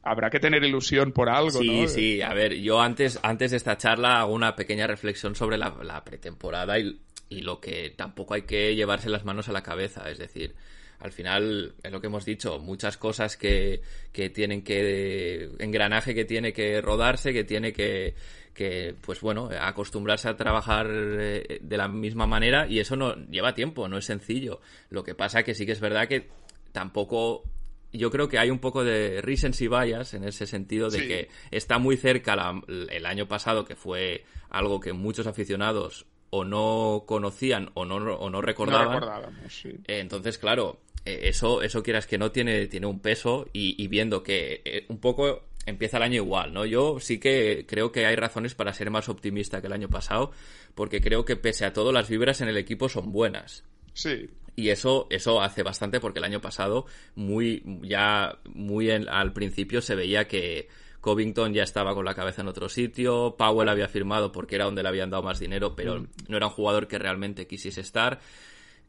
habrá 0.02 0.30
que 0.30 0.40
tener 0.40 0.64
ilusión 0.64 1.12
por 1.12 1.28
algo, 1.28 1.50
Sí, 1.60 1.66
¿no? 1.82 1.88
sí, 1.88 2.22
a 2.22 2.32
ver, 2.32 2.54
yo 2.54 2.80
antes, 2.80 3.18
antes 3.22 3.50
de 3.50 3.58
esta 3.58 3.76
charla 3.76 4.20
hago 4.20 4.32
una 4.32 4.56
pequeña 4.56 4.86
reflexión 4.86 5.34
sobre 5.34 5.58
la, 5.58 5.76
la 5.82 6.02
pretemporada 6.02 6.78
y, 6.78 6.98
y 7.28 7.42
lo 7.42 7.60
que 7.60 7.90
tampoco 7.90 8.34
hay 8.34 8.42
que 8.42 8.74
llevarse 8.74 9.10
las 9.10 9.24
manos 9.24 9.48
a 9.48 9.52
la 9.52 9.62
cabeza, 9.62 10.10
es 10.10 10.18
decir, 10.18 10.54
al 11.00 11.12
final 11.12 11.74
es 11.82 11.92
lo 11.92 12.00
que 12.00 12.08
hemos 12.08 12.24
dicho, 12.24 12.58
muchas 12.58 12.96
cosas 12.96 13.36
que, 13.36 13.82
que 14.12 14.30
tienen 14.30 14.62
que, 14.62 15.50
engranaje 15.60 16.14
que 16.14 16.24
tiene 16.24 16.52
que 16.52 16.80
rodarse, 16.80 17.32
que 17.32 17.44
tiene 17.44 17.72
que, 17.72 18.14
que, 18.52 18.94
pues 19.00 19.20
bueno, 19.20 19.48
acostumbrarse 19.60 20.28
a 20.28 20.36
trabajar 20.36 20.88
eh, 20.90 21.58
de 21.62 21.76
la 21.76 21.86
misma 21.86 22.26
manera 22.26 22.66
y 22.66 22.80
eso 22.80 22.96
no 22.96 23.14
lleva 23.30 23.54
tiempo, 23.54 23.86
no 23.88 23.98
es 23.98 24.06
sencillo. 24.06 24.60
Lo 24.90 25.04
que 25.04 25.14
pasa 25.14 25.44
que 25.44 25.54
sí 25.54 25.66
que 25.66 25.72
es 25.72 25.80
verdad 25.80 26.08
que 26.08 26.26
tampoco 26.72 27.44
yo 27.92 28.10
creo 28.10 28.28
que 28.28 28.38
hay 28.38 28.50
un 28.50 28.58
poco 28.58 28.84
de 28.84 29.20
recency 29.22 29.68
bias 29.68 30.12
en 30.14 30.24
ese 30.24 30.46
sentido 30.46 30.90
de 30.90 30.98
Sí. 31.00 31.08
que 31.08 31.28
está 31.50 31.78
muy 31.78 31.96
cerca 31.96 32.36
la- 32.36 32.60
el 32.90 33.06
año 33.06 33.26
pasado, 33.28 33.64
que 33.64 33.76
fue 33.76 34.24
algo 34.50 34.80
que 34.80 34.92
muchos 34.92 35.26
aficionados 35.26 36.06
o 36.30 36.44
no 36.44 37.04
conocían 37.06 37.70
o 37.74 37.84
no, 37.84 37.96
o 37.96 38.30
no 38.30 38.30
No 38.30 38.40
recordaban. 38.42 38.92
recordábamos, 39.00 39.52
sí. 39.52 39.70
Eh, 39.86 40.00
Entonces, 40.00 40.38
claro, 40.38 40.80
eh, 41.04 41.20
eso, 41.24 41.62
eso 41.62 41.82
quieras 41.82 42.06
que 42.06 42.18
no 42.18 42.30
tiene, 42.30 42.66
tiene 42.66 42.86
un 42.86 43.00
peso 43.00 43.46
y, 43.52 43.82
y 43.82 43.88
viendo 43.88 44.22
que 44.22 44.60
eh, 44.64 44.84
un 44.88 44.98
poco 44.98 45.44
empieza 45.66 45.98
el 45.98 46.02
año 46.02 46.16
igual, 46.16 46.52
¿no? 46.54 46.64
Yo 46.64 46.98
sí 47.00 47.18
que 47.20 47.66
creo 47.68 47.92
que 47.92 48.06
hay 48.06 48.16
razones 48.16 48.54
para 48.54 48.72
ser 48.72 48.90
más 48.90 49.08
optimista 49.08 49.60
que 49.60 49.66
el 49.66 49.72
año 49.74 49.88
pasado, 49.88 50.32
porque 50.74 51.00
creo 51.00 51.24
que 51.24 51.36
pese 51.36 51.64
a 51.66 51.72
todo 51.72 51.92
las 51.92 52.08
vibras 52.08 52.40
en 52.40 52.48
el 52.48 52.56
equipo 52.56 52.88
son 52.88 53.12
buenas. 53.12 53.64
Sí. 53.92 54.30
Y 54.56 54.70
eso, 54.70 55.06
eso 55.10 55.40
hace 55.40 55.62
bastante 55.62 56.00
porque 56.00 56.18
el 56.18 56.24
año 56.24 56.40
pasado, 56.40 56.86
muy, 57.14 57.62
ya 57.82 58.38
muy 58.54 58.90
en- 58.90 59.08
al 59.08 59.32
principio 59.32 59.80
se 59.82 59.94
veía 59.94 60.26
que 60.26 60.68
Covington 61.00 61.54
ya 61.54 61.62
estaba 61.62 61.94
con 61.94 62.04
la 62.04 62.14
cabeza 62.14 62.42
en 62.42 62.48
otro 62.48 62.68
sitio, 62.68 63.34
Powell 63.38 63.68
había 63.68 63.88
firmado 63.88 64.32
porque 64.32 64.56
era 64.56 64.64
donde 64.64 64.82
le 64.82 64.88
habían 64.88 65.10
dado 65.10 65.22
más 65.22 65.38
dinero, 65.38 65.74
pero 65.76 66.06
no 66.28 66.36
era 66.36 66.46
un 66.46 66.52
jugador 66.52 66.88
que 66.88 66.98
realmente 66.98 67.46
quisiese 67.46 67.80
estar. 67.80 68.20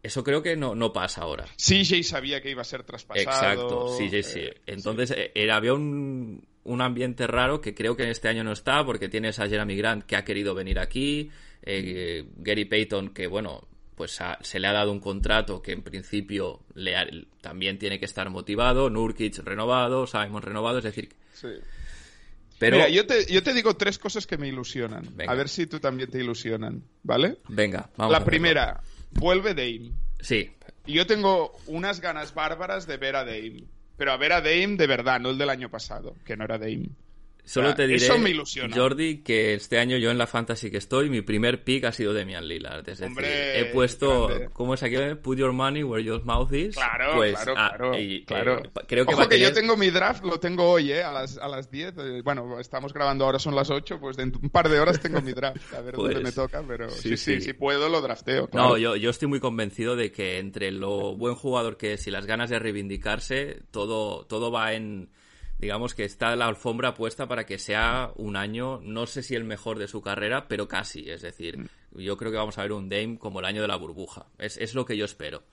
Eso 0.01 0.23
creo 0.23 0.41
que 0.41 0.55
no, 0.55 0.75
no 0.75 0.93
pasa 0.93 1.21
ahora. 1.23 1.45
CJ 1.57 2.03
sabía 2.03 2.41
que 2.41 2.49
iba 2.49 2.61
a 2.61 2.65
ser 2.65 2.83
traspasado. 2.83 3.51
Exacto, 3.51 3.87
sí, 3.97 4.09
sí, 4.09 4.23
sí. 4.23 4.39
eh, 4.39 4.61
Entonces 4.65 5.11
eh, 5.11 5.31
era, 5.35 5.57
había 5.57 5.73
un, 5.73 6.47
un 6.63 6.81
ambiente 6.81 7.27
raro 7.27 7.59
que 7.59 7.75
creo 7.75 7.97
que 7.97 8.03
en 8.03 8.09
este 8.09 8.29
año 8.29 8.43
no 8.45 8.53
está 8.53 8.85
porque 8.85 9.09
tienes 9.09 9.39
a 9.39 9.49
Jeremy 9.49 9.75
Grant 9.75 10.05
que 10.05 10.15
ha 10.15 10.23
querido 10.23 10.55
venir 10.55 10.79
aquí, 10.79 11.29
eh, 11.63 12.25
Gary 12.37 12.63
Payton 12.63 13.09
que 13.09 13.27
bueno, 13.27 13.67
pues 13.95 14.21
ha- 14.21 14.37
se 14.41 14.61
le 14.61 14.67
ha 14.67 14.71
dado 14.71 14.93
un 14.93 15.01
contrato 15.01 15.61
que 15.61 15.73
en 15.73 15.81
principio 15.83 16.61
le 16.75 16.95
ha- 16.95 17.05
también 17.41 17.77
tiene 17.77 17.99
que 17.99 18.05
estar 18.05 18.29
motivado, 18.29 18.89
Nurkic 18.89 19.39
renovado, 19.39 20.07
Simon 20.07 20.41
renovado, 20.41 20.77
es 20.77 20.85
decir, 20.85 21.09
sí. 21.33 21.49
Pero 22.59 22.75
Mira, 22.77 22.89
yo 22.89 23.07
te, 23.07 23.25
yo 23.31 23.41
te 23.41 23.53
digo 23.53 23.75
tres 23.75 23.97
cosas 23.97 24.27
que 24.27 24.37
me 24.37 24.47
ilusionan. 24.47 25.07
Venga. 25.15 25.31
A 25.31 25.35
ver 25.35 25.49
si 25.49 25.65
tú 25.65 25.79
también 25.79 26.11
te 26.11 26.19
ilusionan, 26.19 26.83
¿vale? 27.03 27.37
venga, 27.47 27.89
vamos. 27.95 28.11
La 28.11 28.23
primera, 28.23 28.81
vuelve 29.11 29.55
Dame. 29.55 29.93
Sí, 30.19 30.51
Y 30.85 30.93
yo 30.93 31.07
tengo 31.07 31.57
unas 31.67 32.01
ganas 32.01 32.33
bárbaras 32.33 32.85
de 32.85 32.97
ver 32.97 33.15
a 33.15 33.23
Dame. 33.23 33.63
Pero 33.97 34.11
a 34.11 34.17
ver 34.17 34.33
a 34.33 34.41
Dame 34.41 34.75
de 34.75 34.87
verdad, 34.87 35.19
no 35.19 35.29
el 35.29 35.37
del 35.37 35.49
año 35.49 35.69
pasado, 35.69 36.15
que 36.25 36.35
no 36.35 36.43
era 36.43 36.57
Dame. 36.57 36.89
Solo 37.49 37.73
te 37.73 37.87
diré, 37.87 37.95
eso 38.05 38.17
me 38.19 38.29
ilusiona. 38.29 38.75
Jordi, 38.75 39.23
que 39.23 39.55
este 39.55 39.79
año 39.79 39.97
yo 39.97 40.11
en 40.11 40.17
la 40.19 40.27
fantasy 40.27 40.69
que 40.69 40.77
estoy, 40.77 41.09
mi 41.09 41.21
primer 41.21 41.63
pick 41.63 41.83
ha 41.85 41.91
sido 41.91 42.13
Demian 42.13 42.47
Lillard. 42.47 42.79
Es 42.81 42.99
decir, 42.99 43.07
Hombre, 43.07 43.59
he 43.59 43.65
puesto, 43.65 44.27
grande. 44.27 44.49
¿cómo 44.53 44.75
es 44.75 44.83
aquí? 44.83 44.95
Put 45.21 45.39
your 45.39 45.51
money 45.51 45.81
where 45.83 46.03
your 46.03 46.23
mouth 46.23 46.53
is. 46.53 46.75
Claro, 46.75 47.15
Pues, 47.15 47.33
claro, 47.35 47.53
ah, 47.57 47.73
claro. 47.75 47.99
y, 47.99 48.17
eh, 48.17 48.25
creo 48.87 49.05
que 49.05 49.13
Ojo 49.15 49.27
que 49.27 49.39
yo 49.39 49.51
tengo 49.51 49.75
mi 49.75 49.89
draft, 49.89 50.23
lo 50.23 50.39
tengo 50.39 50.69
hoy, 50.69 50.91
¿eh? 50.91 51.01
A 51.03 51.11
las, 51.11 51.37
a 51.39 51.47
las 51.47 51.71
10. 51.71 51.93
eh, 51.97 52.21
bueno, 52.23 52.59
estamos 52.59 52.93
grabando 52.93 53.25
ahora, 53.25 53.39
son 53.39 53.55
las 53.55 53.69
8, 53.71 53.99
pues 53.99 54.15
dentro 54.15 54.39
de 54.39 54.45
un 54.45 54.51
par 54.51 54.69
de 54.69 54.79
horas 54.79 54.99
tengo 54.99 55.19
mi 55.21 55.33
draft. 55.33 55.73
A 55.73 55.81
ver 55.81 55.95
Pues, 55.95 56.13
dónde 56.13 56.29
me 56.29 56.31
toca, 56.31 56.63
pero 56.67 56.89
sí, 56.91 57.09
sí, 57.09 57.17
sí, 57.17 57.35
sí. 57.35 57.41
si 57.41 57.53
puedo 57.53 57.89
lo 57.89 58.01
drafteo. 58.01 58.47
claro. 58.47 58.69
No, 58.69 58.77
yo, 58.77 58.95
yo 58.95 59.09
estoy 59.09 59.27
muy 59.27 59.39
convencido 59.39 59.95
de 59.95 60.11
que 60.11 60.37
entre 60.37 60.71
lo 60.71 61.15
buen 61.15 61.33
jugador 61.33 61.77
que 61.77 61.93
es 61.93 62.05
y 62.05 62.11
las 62.11 62.27
ganas 62.27 62.49
de 62.51 62.59
reivindicarse, 62.59 63.63
todo, 63.71 64.25
todo 64.27 64.51
va 64.51 64.73
en, 64.73 65.09
digamos 65.59 65.93
que 65.93 66.05
está 66.05 66.35
la 66.35 66.47
alfombra 66.47 66.93
puesta 66.93 67.27
para 67.27 67.45
que 67.45 67.59
sea 67.59 68.11
un 68.15 68.35
año, 68.37 68.79
no 68.81 69.05
sé 69.07 69.21
si 69.23 69.35
el 69.35 69.43
mejor 69.43 69.77
de 69.77 69.87
su 69.87 70.01
carrera, 70.01 70.47
pero 70.47 70.67
casi. 70.67 71.09
Es 71.09 71.21
decir, 71.21 71.57
Mm. 71.57 71.99
yo 71.99 72.17
creo 72.17 72.31
que 72.31 72.37
vamos 72.37 72.57
a 72.57 72.61
ver 72.63 72.71
un 72.71 72.89
Dame 72.89 73.17
como 73.19 73.39
el 73.39 73.45
año 73.45 73.61
de 73.61 73.67
la 73.67 73.75
burbuja. 73.75 74.25
Es, 74.37 74.57
es 74.57 74.73
lo 74.73 74.85
que 74.85 74.95
yo 74.97 75.05
espero. 75.05 75.43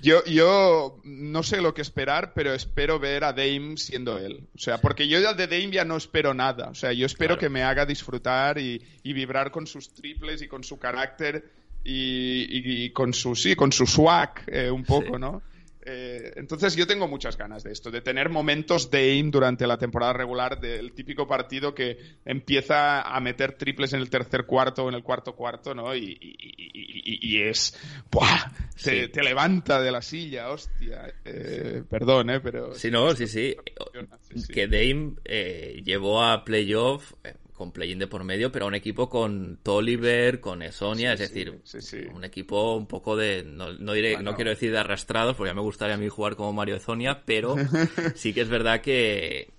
Yo, 0.00 0.24
yo 0.26 1.00
no 1.02 1.42
sé 1.42 1.60
lo 1.60 1.74
que 1.74 1.82
esperar, 1.82 2.32
pero 2.32 2.54
espero 2.54 3.00
ver 3.00 3.24
a 3.24 3.32
Dame 3.32 3.76
siendo 3.76 4.16
él. 4.18 4.46
O 4.54 4.58
sea, 4.58 4.78
porque 4.80 5.08
yo 5.08 5.18
de 5.34 5.46
Dame 5.48 5.70
ya 5.72 5.84
no 5.84 5.96
espero 5.96 6.34
nada. 6.34 6.68
O 6.68 6.74
sea, 6.74 6.92
yo 6.92 7.04
espero 7.04 7.30
Claro. 7.34 7.40
que 7.40 7.48
me 7.48 7.64
haga 7.64 7.84
disfrutar 7.84 8.58
y, 8.58 8.80
y 9.02 9.12
vibrar 9.12 9.50
con 9.50 9.66
sus 9.66 9.92
triples 9.92 10.40
y 10.42 10.46
con 10.46 10.62
su 10.62 10.78
carácter 10.78 11.50
y, 11.82 12.46
y- 12.48 12.84
y 12.84 12.90
con 12.90 13.12
su 13.12 13.34
sí, 13.34 13.56
con 13.56 13.72
su 13.72 13.86
swag 13.86 14.44
eh, 14.46 14.70
un 14.70 14.84
poco, 14.84 15.14
Sí. 15.14 15.20
¿no? 15.20 15.42
Eh, 15.90 16.32
entonces 16.36 16.76
yo 16.76 16.86
tengo 16.86 17.08
muchas 17.08 17.38
ganas 17.38 17.62
de 17.64 17.72
esto, 17.72 17.90
de 17.90 18.02
tener 18.02 18.28
momentos 18.28 18.90
Dame 18.90 19.30
durante 19.30 19.66
la 19.66 19.78
temporada 19.78 20.12
regular 20.12 20.60
del 20.60 20.92
típico 20.92 21.26
partido 21.26 21.74
que 21.74 21.96
empieza 22.26 23.00
a 23.00 23.18
meter 23.20 23.52
triples 23.54 23.94
en 23.94 24.00
el 24.00 24.10
tercer 24.10 24.44
cuarto 24.44 24.84
o 24.84 24.88
en 24.90 24.96
el 24.96 25.02
cuarto 25.02 25.34
cuarto, 25.34 25.74
¿no? 25.74 25.94
Y, 25.96 26.00
y- 26.20 26.36
y- 26.38 27.02
y- 27.14 27.36
y 27.38 27.42
es... 27.42 27.74
¡buah! 28.10 28.50
Te, 28.82 29.06
Sí. 29.06 29.08
te 29.12 29.22
levanta 29.22 29.80
de 29.80 29.90
la 29.90 30.02
silla, 30.02 30.50
hostia. 30.50 31.12
Eh, 31.24 31.82
perdón, 31.88 32.28
¿eh? 32.30 32.40
Pero... 32.40 32.74
Sí, 32.74 32.90
no, 32.90 33.14
sí, 33.14 33.26
sí. 33.26 33.56
Que 34.52 34.66
Dame 34.68 35.14
eh, 35.24 35.80
llevó 35.84 36.22
a 36.22 36.44
playoff 36.44 37.14
con 37.58 37.72
play-in 37.72 37.98
de 37.98 38.06
por 38.06 38.24
medio, 38.24 38.50
pero 38.50 38.64
a 38.64 38.68
un 38.68 38.74
equipo 38.74 39.10
con 39.10 39.58
Tolliver, 39.62 40.40
con 40.40 40.62
Esonia, 40.62 41.16
Sí, 41.16 41.22
es 41.24 41.28
decir, 41.30 41.60
sí, 41.64 41.80
sí. 41.82 41.98
un 42.14 42.24
equipo 42.24 42.76
un 42.76 42.86
poco 42.86 43.16
de, 43.16 43.42
no, 43.44 43.72
no 43.74 43.92
diré, 43.92 44.14
Bueno. 44.14 44.30
no 44.30 44.36
quiero 44.36 44.50
decir 44.50 44.70
de 44.72 44.78
arrastrados, 44.78 45.36
porque 45.36 45.50
ya 45.50 45.54
me 45.54 45.60
gustaría 45.60 45.96
a 45.96 45.98
mí 45.98 46.08
jugar 46.08 46.36
como 46.36 46.52
Mario 46.54 46.76
Ezonia, 46.76 47.22
pero 47.26 47.56
sí 48.14 48.32
que 48.32 48.40
es 48.42 48.48
verdad 48.48 48.80
que 48.80 49.50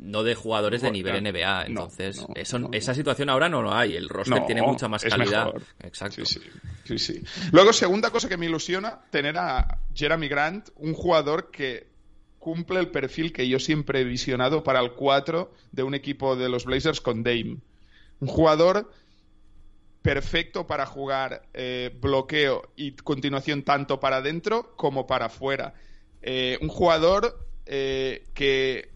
no 0.00 0.22
de 0.22 0.34
jugadores 0.34 0.80
de 0.82 0.90
nivel 0.90 1.22
NBA, 1.22 1.66
entonces 1.66 2.20
no, 2.20 2.28
eso, 2.34 2.58
no, 2.58 2.68
esa 2.72 2.94
situación 2.94 3.28
ahora 3.28 3.48
no 3.48 3.60
lo 3.62 3.74
hay, 3.74 3.94
el 3.96 4.08
roster 4.08 4.44
tiene 4.46 4.62
mucha 4.62 4.88
más 4.88 5.04
calidad. 5.04 5.52
Exacto. 5.80 6.24
Sí, 6.24 6.98
sí. 6.98 7.22
Luego, 7.52 7.72
segunda 7.72 8.10
cosa 8.10 8.28
que 8.28 8.36
me 8.36 8.46
ilusiona, 8.46 9.00
tener 9.10 9.36
a 9.36 9.80
Jeremy 9.94 10.28
Grant, 10.28 10.68
un 10.76 10.94
jugador 10.94 11.50
que 11.50 11.88
cumple 12.46 12.78
el 12.78 12.92
perfil 12.92 13.32
que 13.32 13.48
yo 13.48 13.58
siempre 13.58 14.02
he 14.02 14.04
visionado 14.04 14.62
para 14.62 14.78
el 14.78 14.92
4 14.92 15.52
de 15.72 15.82
un 15.82 15.96
equipo 15.96 16.36
de 16.36 16.48
los 16.48 16.64
Blazers 16.64 17.00
con 17.00 17.24
Dame. 17.24 17.56
Un 18.20 18.28
jugador 18.28 18.88
perfecto 20.00 20.64
para 20.64 20.86
jugar 20.86 21.42
eh, 21.54 21.90
bloqueo 22.00 22.70
y 22.76 22.92
continuación 22.92 23.64
tanto 23.64 23.98
para 23.98 24.18
adentro 24.18 24.76
como 24.76 25.08
para 25.08 25.26
afuera. 25.26 25.74
Eh, 26.22 26.56
un 26.62 26.68
jugador 26.68 27.36
eh, 27.66 28.28
que 28.32 28.90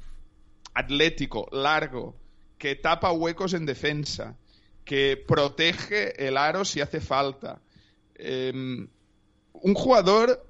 atlético, 0.73 1.49
largo, 1.51 2.15
que 2.57 2.77
tapa 2.77 3.11
huecos 3.11 3.53
en 3.55 3.67
defensa, 3.67 4.37
que 4.85 5.17
protege 5.17 6.25
el 6.25 6.37
aro 6.37 6.65
si 6.65 6.83
hace 6.83 7.01
falta. 7.01 7.61
Eh, 8.15 8.53
un 9.53 9.75
jugador, 9.75 10.47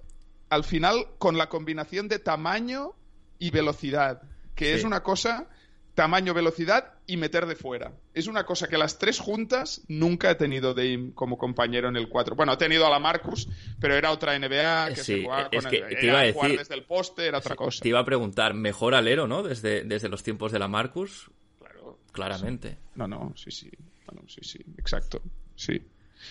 al 0.51 0.64
final, 0.64 1.07
con 1.18 1.38
la 1.38 1.48
combinación 1.48 2.09
de 2.09 2.18
tamaño 2.18 2.92
y 3.38 3.51
velocidad, 3.51 4.22
que 4.55 4.66
Sí. 4.66 4.72
es 4.72 4.84
una 4.84 5.03
cosa, 5.03 5.48
tamaño, 5.94 6.34
velocidad 6.34 6.94
y 7.07 7.16
meter 7.16 7.46
de 7.46 7.57
fuera. 7.57 7.92
Es 8.14 8.26
una 8.26 8.44
cosa 8.44 8.68
que 8.68 8.78
las 8.78 8.98
tres 8.98 9.18
juntas 9.18 9.82
nunca 9.88 10.30
he 10.30 10.34
tenido 10.34 10.72
Dame 10.74 11.12
como 11.14 11.36
compañero 11.38 11.88
en 11.88 11.96
el 11.96 12.09
4. 12.09 12.36
Bueno, 12.36 12.53
he 12.53 12.57
tenido 12.57 12.86
a 12.86 12.90
la 12.90 12.98
Marcus, 12.98 13.48
pero 13.80 13.94
era 13.94 14.11
otra 14.11 14.34
NBA 14.38 14.90
que 14.90 14.96
Sí, 14.96 15.03
se 15.05 15.22
jugaba 15.24 15.48
es 15.51 15.62
con 15.62 15.70
que 15.70 15.76
el, 15.78 15.98
te 15.98 16.07
iba 16.07 16.20
a 16.20 16.32
jugar 16.32 16.51
desde 16.59 16.74
el 16.74 16.84
poste, 16.84 17.26
era 17.26 17.38
otra 17.38 17.57
cosa. 17.57 17.82
Te 17.82 17.88
iba 17.88 17.98
a 18.01 18.05
preguntar, 18.05 18.55
¿mejor 18.55 18.94
alero, 18.94 19.26
no? 19.26 19.42
Desde, 19.42 19.84
desde 19.84 20.09
los 20.09 20.22
tiempos 20.22 20.53
de 20.53 20.59
la 20.59 20.68
Marcus, 20.68 21.30
Claro. 21.59 21.98
claramente. 22.12 22.78
No, 22.94 23.07
no, 23.09 23.32
sí, 23.36 23.51
sí. 23.51 23.70
No, 24.11 24.20
no, 24.22 24.28
sí, 24.28 24.40
sí, 24.42 24.59
exacto. 24.78 25.20
Sí. 25.57 25.80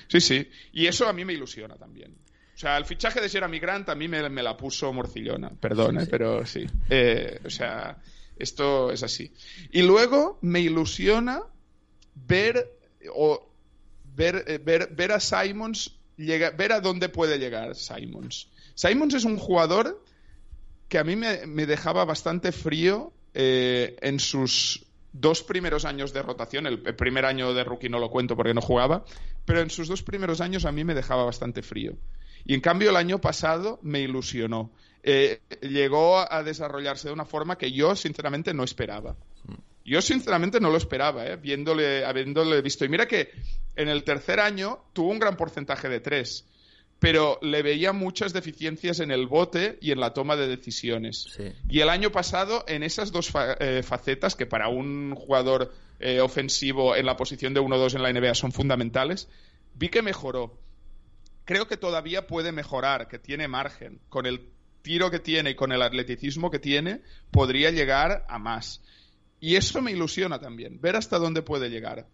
Sí, 0.08 0.22
sí. 0.22 0.50
Y 0.72 0.86
eso 0.88 1.08
a 1.08 1.14
mí 1.14 1.26
me 1.26 1.34
ilusiona 1.34 1.76
también. 1.76 2.16
O 2.60 2.62
sea, 2.62 2.76
el 2.76 2.84
fichaje 2.84 3.22
de 3.22 3.30
Jeremy 3.30 3.58
Grant 3.58 3.88
a 3.88 3.96
mí 3.96 4.10
me, 4.10 4.28
me 4.28 4.44
la 4.44 4.58
puso 4.58 4.92
morcillona. 4.92 5.50
Perdón, 5.50 6.02
¿eh? 6.02 6.08
pero 6.12 6.46
sí. 6.46 6.66
Eh, 6.90 7.40
o 7.46 7.50
sea, 7.50 7.96
esto 8.38 8.92
es 8.92 9.02
así. 9.02 9.32
Y 9.72 9.82
luego 9.82 10.40
me 10.42 10.60
ilusiona 10.60 11.42
ver 12.28 12.70
o 13.16 13.50
ver, 14.14 14.44
eh, 14.46 14.58
ver, 14.58 14.90
ver 14.94 15.14
a 15.14 15.22
Simons 15.22 15.98
llega, 16.18 16.50
ver 16.50 16.74
a 16.74 16.82
dónde 16.82 17.08
puede 17.08 17.40
llegar 17.40 17.76
Simons. 17.76 18.50
Simons 18.76 19.14
es 19.14 19.24
un 19.24 19.38
jugador 19.38 20.04
que 20.90 20.98
a 20.98 21.06
mí 21.06 21.16
me, 21.16 21.48
me 21.48 21.66
dejaba 21.66 22.04
bastante 22.04 22.52
frío 22.52 23.14
eh, 23.36 23.96
en 24.02 24.20
sus 24.20 24.86
dos 25.14 25.44
primeros 25.44 25.86
años 25.86 26.12
de 26.12 26.24
rotación. 26.24 26.68
El, 26.68 26.84
el 26.86 26.96
primer 26.98 27.24
año 27.24 27.54
de 27.54 27.64
rookie 27.64 27.88
no 27.88 28.00
lo 28.00 28.12
cuento 28.12 28.36
porque 28.36 28.54
no 28.54 28.60
jugaba, 28.60 29.06
pero 29.46 29.62
en 29.62 29.70
sus 29.70 29.88
dos 29.88 30.04
primeros 30.04 30.42
años 30.42 30.66
a 30.66 30.74
mí 30.74 30.84
me 30.84 30.94
dejaba 30.94 31.24
bastante 31.24 31.62
frío. 31.62 31.96
Y 32.46 32.54
en 32.54 32.62
cambio 32.62 32.90
el 32.90 32.96
año 32.96 33.20
pasado 33.20 33.80
me 33.82 34.02
ilusionó. 34.02 34.72
Eh, 35.04 35.40
llegó 35.62 36.20
a 36.32 36.44
desarrollarse 36.44 37.08
de 37.08 37.14
una 37.14 37.26
forma 37.26 37.58
que 37.58 37.72
yo 37.72 37.96
sinceramente 37.96 38.54
no 38.54 38.64
esperaba. 38.64 39.16
Yo 39.86 40.02
sinceramente 40.02 40.60
no 40.60 40.70
lo 40.70 40.78
esperaba, 40.78 41.26
¿eh? 41.26 41.36
Viéndole, 41.38 42.06
habiéndole 42.06 42.62
visto. 42.62 42.86
Y 42.86 42.90
mira 42.90 43.08
que 43.08 43.32
en 43.76 43.88
el 43.90 44.04
tercer 44.04 44.40
año 44.40 44.84
tuvo 44.94 45.10
un 45.10 45.18
gran 45.20 45.36
porcentaje 45.36 45.90
de 45.90 46.00
tres, 46.00 46.46
pero 47.00 47.40
le 47.42 47.64
veía 47.64 47.92
muchas 47.94 48.34
deficiencias 48.34 49.00
en 49.00 49.10
el 49.10 49.26
bote 49.26 49.80
y 49.82 49.92
en 49.92 50.00
la 50.00 50.14
toma 50.14 50.36
de 50.36 50.48
decisiones. 50.48 51.28
Sí. 51.36 51.54
Y 51.70 51.80
el 51.80 51.90
año 51.90 52.12
pasado, 52.12 52.66
en 52.68 52.84
esas 52.84 53.12
dos 53.12 53.30
fa- 53.32 53.54
eh, 53.60 53.82
facetas, 53.82 54.36
que 54.36 54.46
para 54.46 54.68
un 54.68 55.16
jugador 55.16 55.74
eh, 56.00 56.20
ofensivo 56.20 56.96
en 56.96 57.06
la 57.06 57.16
posición 57.18 57.54
de 57.54 57.62
1-2 57.62 57.96
en 57.96 58.04
la 58.04 58.12
NBA 58.14 58.36
son 58.36 58.52
fundamentales, 58.52 59.28
vi 59.76 59.90
que 59.90 60.02
mejoró. 60.02 60.59
Creo 61.50 61.68
que 61.68 61.78
todavía 61.78 62.28
puede 62.28 62.52
mejorar, 62.52 63.08
que 63.08 63.18
tiene 63.18 63.48
margen. 63.48 64.00
Con 64.08 64.28
el 64.28 64.52
tiro 64.84 65.10
que 65.10 65.18
tiene 65.18 65.50
y 65.50 65.56
con 65.56 65.72
el 65.72 65.82
atleticismo 65.82 66.52
que 66.52 66.60
tiene, 66.60 67.02
podría 67.32 67.72
llegar 67.72 68.24
a 68.30 68.38
más. 68.38 68.84
Y 69.40 69.56
eso 69.56 69.82
me 69.82 69.92
ilusiona 69.92 70.40
también, 70.40 70.80
ver 70.80 70.96
hasta 70.96 71.18
dónde 71.18 71.42
puede 71.42 71.70
llegar. 71.72 72.06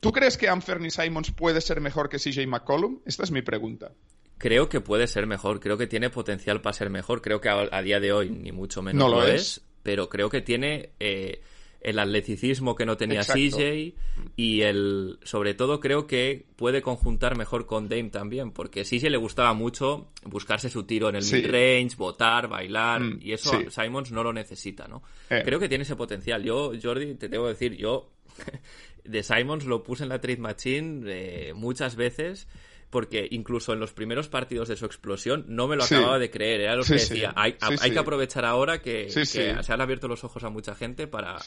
¿Tú 0.00 0.10
crees 0.10 0.38
que 0.38 0.48
Anthony 0.48 0.88
Simons 0.88 1.32
puede 1.32 1.60
ser 1.60 1.82
mejor 1.82 2.08
que 2.08 2.16
CJ 2.16 2.46
McCollum? 2.46 3.00
Esta 3.04 3.24
es 3.24 3.30
mi 3.30 3.42
pregunta. 3.42 3.92
Creo 4.38 4.70
que 4.70 4.80
puede 4.80 5.06
ser 5.06 5.26
mejor, 5.26 5.60
creo 5.60 5.76
que 5.76 5.86
tiene 5.86 6.08
potencial 6.08 6.62
para 6.62 6.72
ser 6.72 6.88
mejor. 6.88 7.20
Creo 7.20 7.42
que 7.42 7.50
a, 7.50 7.68
a 7.70 7.82
día 7.82 8.00
de 8.00 8.12
hoy 8.14 8.30
ni 8.30 8.52
mucho 8.52 8.80
menos 8.80 8.98
No 8.98 9.08
lo, 9.10 9.20
lo 9.20 9.26
es. 9.28 9.58
es. 9.58 9.62
pero 9.82 10.08
creo 10.08 10.30
que 10.30 10.40
tiene. 10.40 10.92
eh, 10.98 11.42
el 11.84 11.98
atleticismo 11.98 12.74
que 12.76 12.86
no 12.86 12.96
tenía 12.96 13.20
Exacto. 13.20 13.56
CJ 13.58 13.94
y 14.36 14.60
el 14.62 15.18
sobre 15.24 15.54
todo 15.54 15.80
creo 15.80 16.06
que 16.06 16.46
puede 16.56 16.80
conjuntar 16.80 17.36
mejor 17.36 17.66
con 17.66 17.88
Dame 17.88 18.10
también 18.10 18.52
porque 18.52 18.84
CJ 18.84 19.10
le 19.10 19.16
gustaba 19.16 19.52
mucho 19.52 20.08
buscarse 20.24 20.70
su 20.70 20.84
tiro 20.84 21.08
en 21.08 21.16
el 21.16 21.22
Sí. 21.22 21.36
mid-range, 21.36 21.96
botar, 21.96 22.48
bailar 22.48 23.00
Mm, 23.00 23.18
y 23.20 23.32
eso 23.32 23.50
sí. 23.58 23.66
Simons 23.70 24.12
no 24.12 24.22
lo 24.22 24.32
necesita, 24.32 24.86
¿no? 24.86 25.02
Eh. 25.28 25.42
Creo 25.44 25.58
que 25.58 25.68
tiene 25.68 25.82
ese 25.82 25.96
potencial. 25.96 26.42
Yo, 26.44 26.72
Jordi, 26.80 27.14
te 27.16 27.28
debo 27.28 27.48
decir, 27.48 27.76
yo 27.76 28.10
de 29.04 29.22
Simons 29.22 29.64
lo 29.66 29.82
puse 29.82 30.04
en 30.04 30.08
la 30.10 30.20
trade 30.20 30.38
machine 30.38 31.02
eh, 31.06 31.52
muchas 31.54 31.96
veces 31.96 32.46
porque 32.92 33.26
incluso 33.30 33.72
en 33.72 33.80
los 33.80 33.94
primeros 33.94 34.28
partidos 34.28 34.68
de 34.68 34.76
su 34.76 34.84
explosión 34.84 35.46
no 35.48 35.66
me 35.66 35.76
lo 35.76 35.82
Sí. 35.84 35.94
acababa 35.94 36.18
de 36.18 36.30
creer. 36.30 36.60
Era 36.60 36.76
lo 36.76 36.82
Sí, 36.82 36.92
que 36.92 36.98
decía, 37.00 37.32
hay, 37.34 37.52
Sí, 37.52 37.74
hay 37.80 37.90
que 37.90 37.98
aprovechar 37.98 38.44
ahora 38.44 38.82
que, 38.82 39.08
se 39.08 39.50
han 39.72 39.80
abierto 39.80 40.08
los 40.08 40.22
ojos 40.24 40.44
a 40.44 40.50
mucha 40.50 40.74
gente 40.74 41.06
para, 41.06 41.38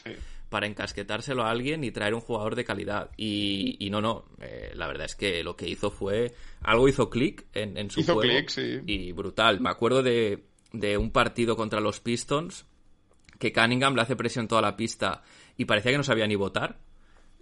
para 0.48 0.66
encasquetárselo 0.66 1.44
a 1.44 1.50
alguien 1.52 1.84
y 1.84 1.92
traer 1.92 2.14
un 2.14 2.20
jugador 2.20 2.56
de 2.56 2.64
calidad. 2.64 3.10
Y, 3.16 3.76
y 3.78 3.90
no, 3.90 4.00
no, 4.00 4.24
eh, 4.40 4.72
la 4.74 4.88
verdad 4.88 5.06
es 5.06 5.14
que 5.14 5.44
lo 5.44 5.54
que 5.54 5.68
hizo 5.68 5.92
fue, 5.92 6.34
algo 6.62 6.88
hizo 6.88 7.08
clic 7.08 7.46
en, 7.54 7.76
en 7.76 7.92
su 7.92 8.00
Hizo 8.00 8.14
juego 8.14 8.32
y 8.84 9.12
brutal. 9.12 9.60
Me 9.60 9.70
acuerdo 9.70 10.02
de, 10.02 10.46
de 10.72 10.98
un 10.98 11.12
partido 11.12 11.54
contra 11.56 11.78
los 11.80 12.00
Pistons 12.00 12.66
que 13.38 13.52
Cunningham 13.52 13.94
le 13.94 14.02
hace 14.02 14.16
presión 14.16 14.48
toda 14.48 14.62
la 14.62 14.76
pista 14.76 15.22
y 15.56 15.64
parecía 15.66 15.92
que 15.92 15.98
no 15.98 16.02
sabía 16.02 16.26
ni 16.26 16.34
votar, 16.34 16.80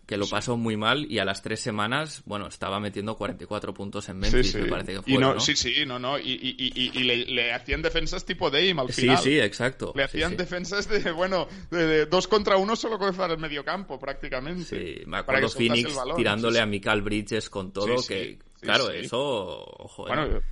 que 0.06 0.16
lo 0.16 0.26
pasó 0.28 0.56
muy 0.56 0.76
mal 0.76 1.10
y 1.10 1.18
a 1.18 1.24
las 1.24 1.42
tres 1.42 1.60
semanas, 1.60 2.22
bueno, 2.26 2.46
estaba 2.46 2.78
metiendo 2.80 3.16
44 3.16 3.72
puntos 3.72 4.08
en 4.08 4.18
Memphis, 4.18 4.46
Sí, 4.46 4.52
sí. 4.52 4.58
me 4.58 4.66
parece 4.68 4.92
que 4.92 4.98
y 5.06 5.12
fue, 5.14 5.20
no, 5.20 5.34
¿no? 5.34 5.40
Sí, 5.40 5.56
sí, 5.56 5.84
no, 5.86 5.98
no. 5.98 6.18
Y, 6.18 6.32
y- 6.32 6.56
y- 6.58 6.72
y- 6.74 6.90
y 7.00 7.04
le, 7.04 7.16
le 7.26 7.52
hacían 7.52 7.80
defensas 7.82 8.24
tipo 8.24 8.50
Dame 8.50 8.74
al 8.82 8.92
Sí, 8.92 9.02
final. 9.02 9.18
sí, 9.18 9.38
exacto. 9.40 9.92
Le 9.94 10.02
Sí, 10.02 10.18
hacían 10.18 10.30
sí. 10.32 10.36
defensas 10.36 10.88
de, 10.88 11.10
bueno, 11.12 11.48
de, 11.70 11.86
de 11.86 12.06
dos 12.06 12.28
contra 12.28 12.56
uno 12.56 12.76
solo 12.76 12.98
con 12.98 13.14
el 13.30 13.38
medio 13.38 13.64
campo, 13.64 13.98
prácticamente. 13.98 14.64
Sí, 14.64 15.00
me 15.06 15.22
Para 15.24 15.38
acuerdo 15.38 15.48
Phoenix 15.50 15.98
tirándole 16.16 16.56
sí, 16.56 16.60
a 16.62 16.66
Mikael 16.66 17.02
Bridges 17.02 17.48
con 17.50 17.72
todo, 17.72 17.98
Sí, 17.98 18.02
sí, 18.02 18.08
que, 18.08 18.24
sí, 18.34 18.38
claro, 18.60 18.90
sí. 18.90 18.96
eso, 18.98 19.18
ojo, 19.18 20.06
eh. 20.08 20.14
Bueno, 20.14 20.26
sí, 20.26 20.44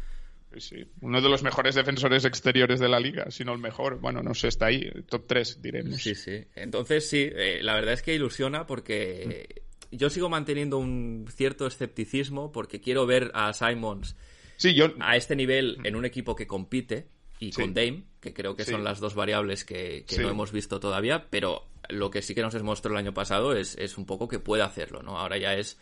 sí. 0.61 0.85
Uno 1.01 1.21
de 1.21 1.29
los 1.29 1.43
mejores 1.43 1.75
defensores 1.75 2.25
exteriores 2.25 2.81
de 2.81 2.89
la 2.89 3.01
liga, 3.01 3.31
si 3.31 3.45
no 3.45 3.53
el 3.53 3.59
mejor. 3.61 4.01
Bueno, 4.01 4.23
no 4.23 4.35
sé, 4.35 4.49
está 4.49 4.67
ahí, 4.67 4.91
top 5.09 5.27
3, 5.27 5.63
diremos. 5.63 6.03
Sí, 6.03 6.15
sí. 6.15 6.45
Entonces, 6.55 7.09
sí, 7.09 7.29
eh, 7.35 7.61
la 7.63 7.75
verdad 7.75 7.95
es 7.95 8.03
que 8.03 8.15
ilusiona 8.15 8.67
porque 8.67 9.49
Mm. 9.91 9.97
yo 9.97 10.11
sigo 10.11 10.29
manteniendo 10.29 10.79
un 10.79 11.27
cierto 11.35 11.67
escepticismo 11.67 12.53
porque 12.53 12.81
quiero 12.81 13.07
ver 13.07 13.31
a 13.35 13.53
Simons 13.53 14.17
Sí, 14.57 14.75
yo... 14.75 14.93
a 15.01 15.17
este 15.17 15.37
nivel 15.37 15.79
en 15.85 15.97
un 15.97 16.05
equipo 16.05 16.35
que 16.37 16.47
compite 16.47 17.09
y 17.39 17.53
Sí. 17.53 17.61
con 17.63 17.75
Dame, 17.75 18.05
que 18.21 18.33
creo 18.33 18.55
que 18.55 18.65
Sí. 18.65 18.71
son 18.71 18.85
las 18.85 19.01
dos 19.01 19.15
variables 19.17 19.65
que, 19.65 20.05
no 20.21 20.29
hemos 20.31 20.53
visto 20.53 20.79
todavía, 20.79 21.27
pero 21.29 21.67
lo 21.89 22.09
que 22.11 22.23
sí 22.23 22.35
que 22.37 22.43
nos 22.43 22.55
demostró 22.55 22.93
el 22.93 22.99
año 22.99 23.13
pasado 23.13 23.55
es, 23.57 23.77
es 23.79 23.99
un 23.99 24.07
poco 24.07 24.29
que 24.29 24.39
puede 24.39 24.63
hacerlo, 24.63 25.03
¿no? 25.03 25.19
Ahora 25.19 25.37
ya 25.39 25.55
es 25.55 25.77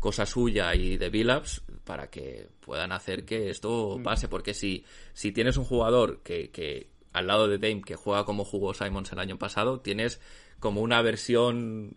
cosa 0.00 0.24
suya 0.26 0.74
y 0.74 0.96
de 0.96 1.10
Billups 1.10 1.62
para 1.84 2.08
que 2.10 2.48
puedan 2.60 2.92
hacer 2.92 3.24
que 3.24 3.50
esto 3.50 3.96
Mm. 3.98 4.02
pase, 4.02 4.28
porque 4.28 4.54
si, 4.54 4.84
si 5.12 5.32
tienes 5.32 5.56
un 5.56 5.64
jugador 5.64 6.20
que, 6.22 6.50
que 6.50 6.88
al 7.12 7.26
lado 7.26 7.46
de 7.46 7.58
Dame 7.58 7.82
que 7.82 7.94
juega 7.96 8.24
como 8.24 8.44
jugó 8.44 8.74
Simons 8.74 9.12
el 9.12 9.18
año 9.18 9.38
pasado, 9.38 9.80
tienes 9.80 10.20
como 10.60 10.80
una 10.80 11.02
versión 11.02 11.96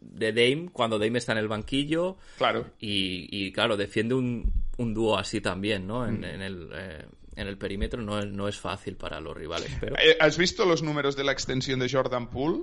de 0.00 0.32
Dame 0.32 0.68
cuando 0.72 0.98
Dame 0.98 1.18
está 1.18 1.32
en 1.32 1.38
el 1.38 1.48
banquillo 1.48 2.16
Claro. 2.38 2.66
y, 2.78 3.28
y, 3.30 3.52
claro, 3.52 3.76
defiende 3.76 4.14
un, 4.14 4.52
un 4.78 4.94
dúo 4.94 5.18
así 5.18 5.40
también, 5.40 5.86
¿no? 5.86 6.02
Mm. 6.02 6.08
En, 6.08 6.24
en 6.24 6.42
el, 6.42 6.68
eh, 6.74 7.06
en 7.36 7.48
el 7.48 7.58
perímetro 7.58 8.00
no 8.02 8.18
es, 8.20 8.26
no 8.26 8.46
es 8.46 8.56
fácil 8.58 8.96
para 8.96 9.20
los 9.20 9.36
rivales, 9.36 9.70
pero... 9.80 9.96
Eh, 9.96 10.16
¿Has 10.20 10.38
visto 10.38 10.64
los 10.64 10.82
números 10.82 11.16
de 11.16 11.24
la 11.24 11.32
extensión 11.32 11.80
de 11.80 11.88
Jordan 11.90 12.30
Poole? 12.30 12.62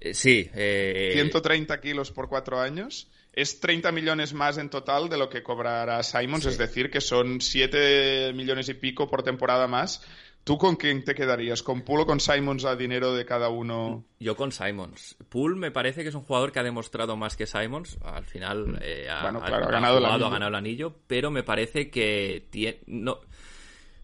Eh, 0.00 0.12
sí, 0.12 0.50
eh, 0.54 1.10
130 1.14 1.80
kilos 1.80 2.10
por 2.10 2.28
cuatro 2.28 2.60
años. 2.60 3.08
Es 3.36 3.60
30 3.60 3.90
millones 3.92 4.32
más 4.32 4.58
en 4.58 4.70
total 4.70 5.08
de 5.08 5.16
lo 5.18 5.28
que 5.28 5.42
cobrará 5.42 6.02
Simons, 6.02 6.46
es 6.46 6.56
decir, 6.58 6.90
que 6.90 7.00
son 7.00 7.40
7 7.40 8.32
millones 8.34 8.68
y 8.68 8.74
pico 8.74 9.08
por 9.08 9.22
temporada 9.22 9.66
más. 9.66 10.02
¿Tú 10.44 10.58
con 10.58 10.76
quién 10.76 11.04
te 11.04 11.14
quedarías? 11.14 11.62
¿Con 11.62 11.82
Poole 11.82 12.02
o 12.02 12.06
con 12.06 12.20
Simons 12.20 12.66
a 12.66 12.76
dinero 12.76 13.14
de 13.14 13.24
cada 13.24 13.48
uno? 13.48 14.04
yo 14.20 14.36
con 14.36 14.52
Simons. 14.52 15.16
Poole 15.30 15.56
me 15.56 15.70
parece 15.70 16.02
que 16.02 16.10
es 16.10 16.14
un 16.14 16.20
jugador 16.22 16.52
que 16.52 16.58
ha 16.58 16.62
demostrado 16.62 17.16
más 17.16 17.34
que 17.34 17.46
Simons. 17.46 17.96
Al 18.04 18.26
final 18.26 18.78
eh, 18.82 19.08
ha, 19.10 19.22
Bueno, 19.22 19.38
ha- 19.42 19.46
claro, 19.46 19.64
ha 19.64 19.68
ha 19.68 19.72
ganado 19.72 19.94
el 19.98 20.04
jugado, 20.04 20.14
anillo. 20.16 20.26
ha 20.26 20.30
ganado 20.30 20.48
el 20.50 20.54
anillo, 20.54 20.94
pero 21.06 21.30
me 21.30 21.42
parece 21.44 21.88
que 21.90 22.46
tie- 22.52 22.78
no, 22.86 23.20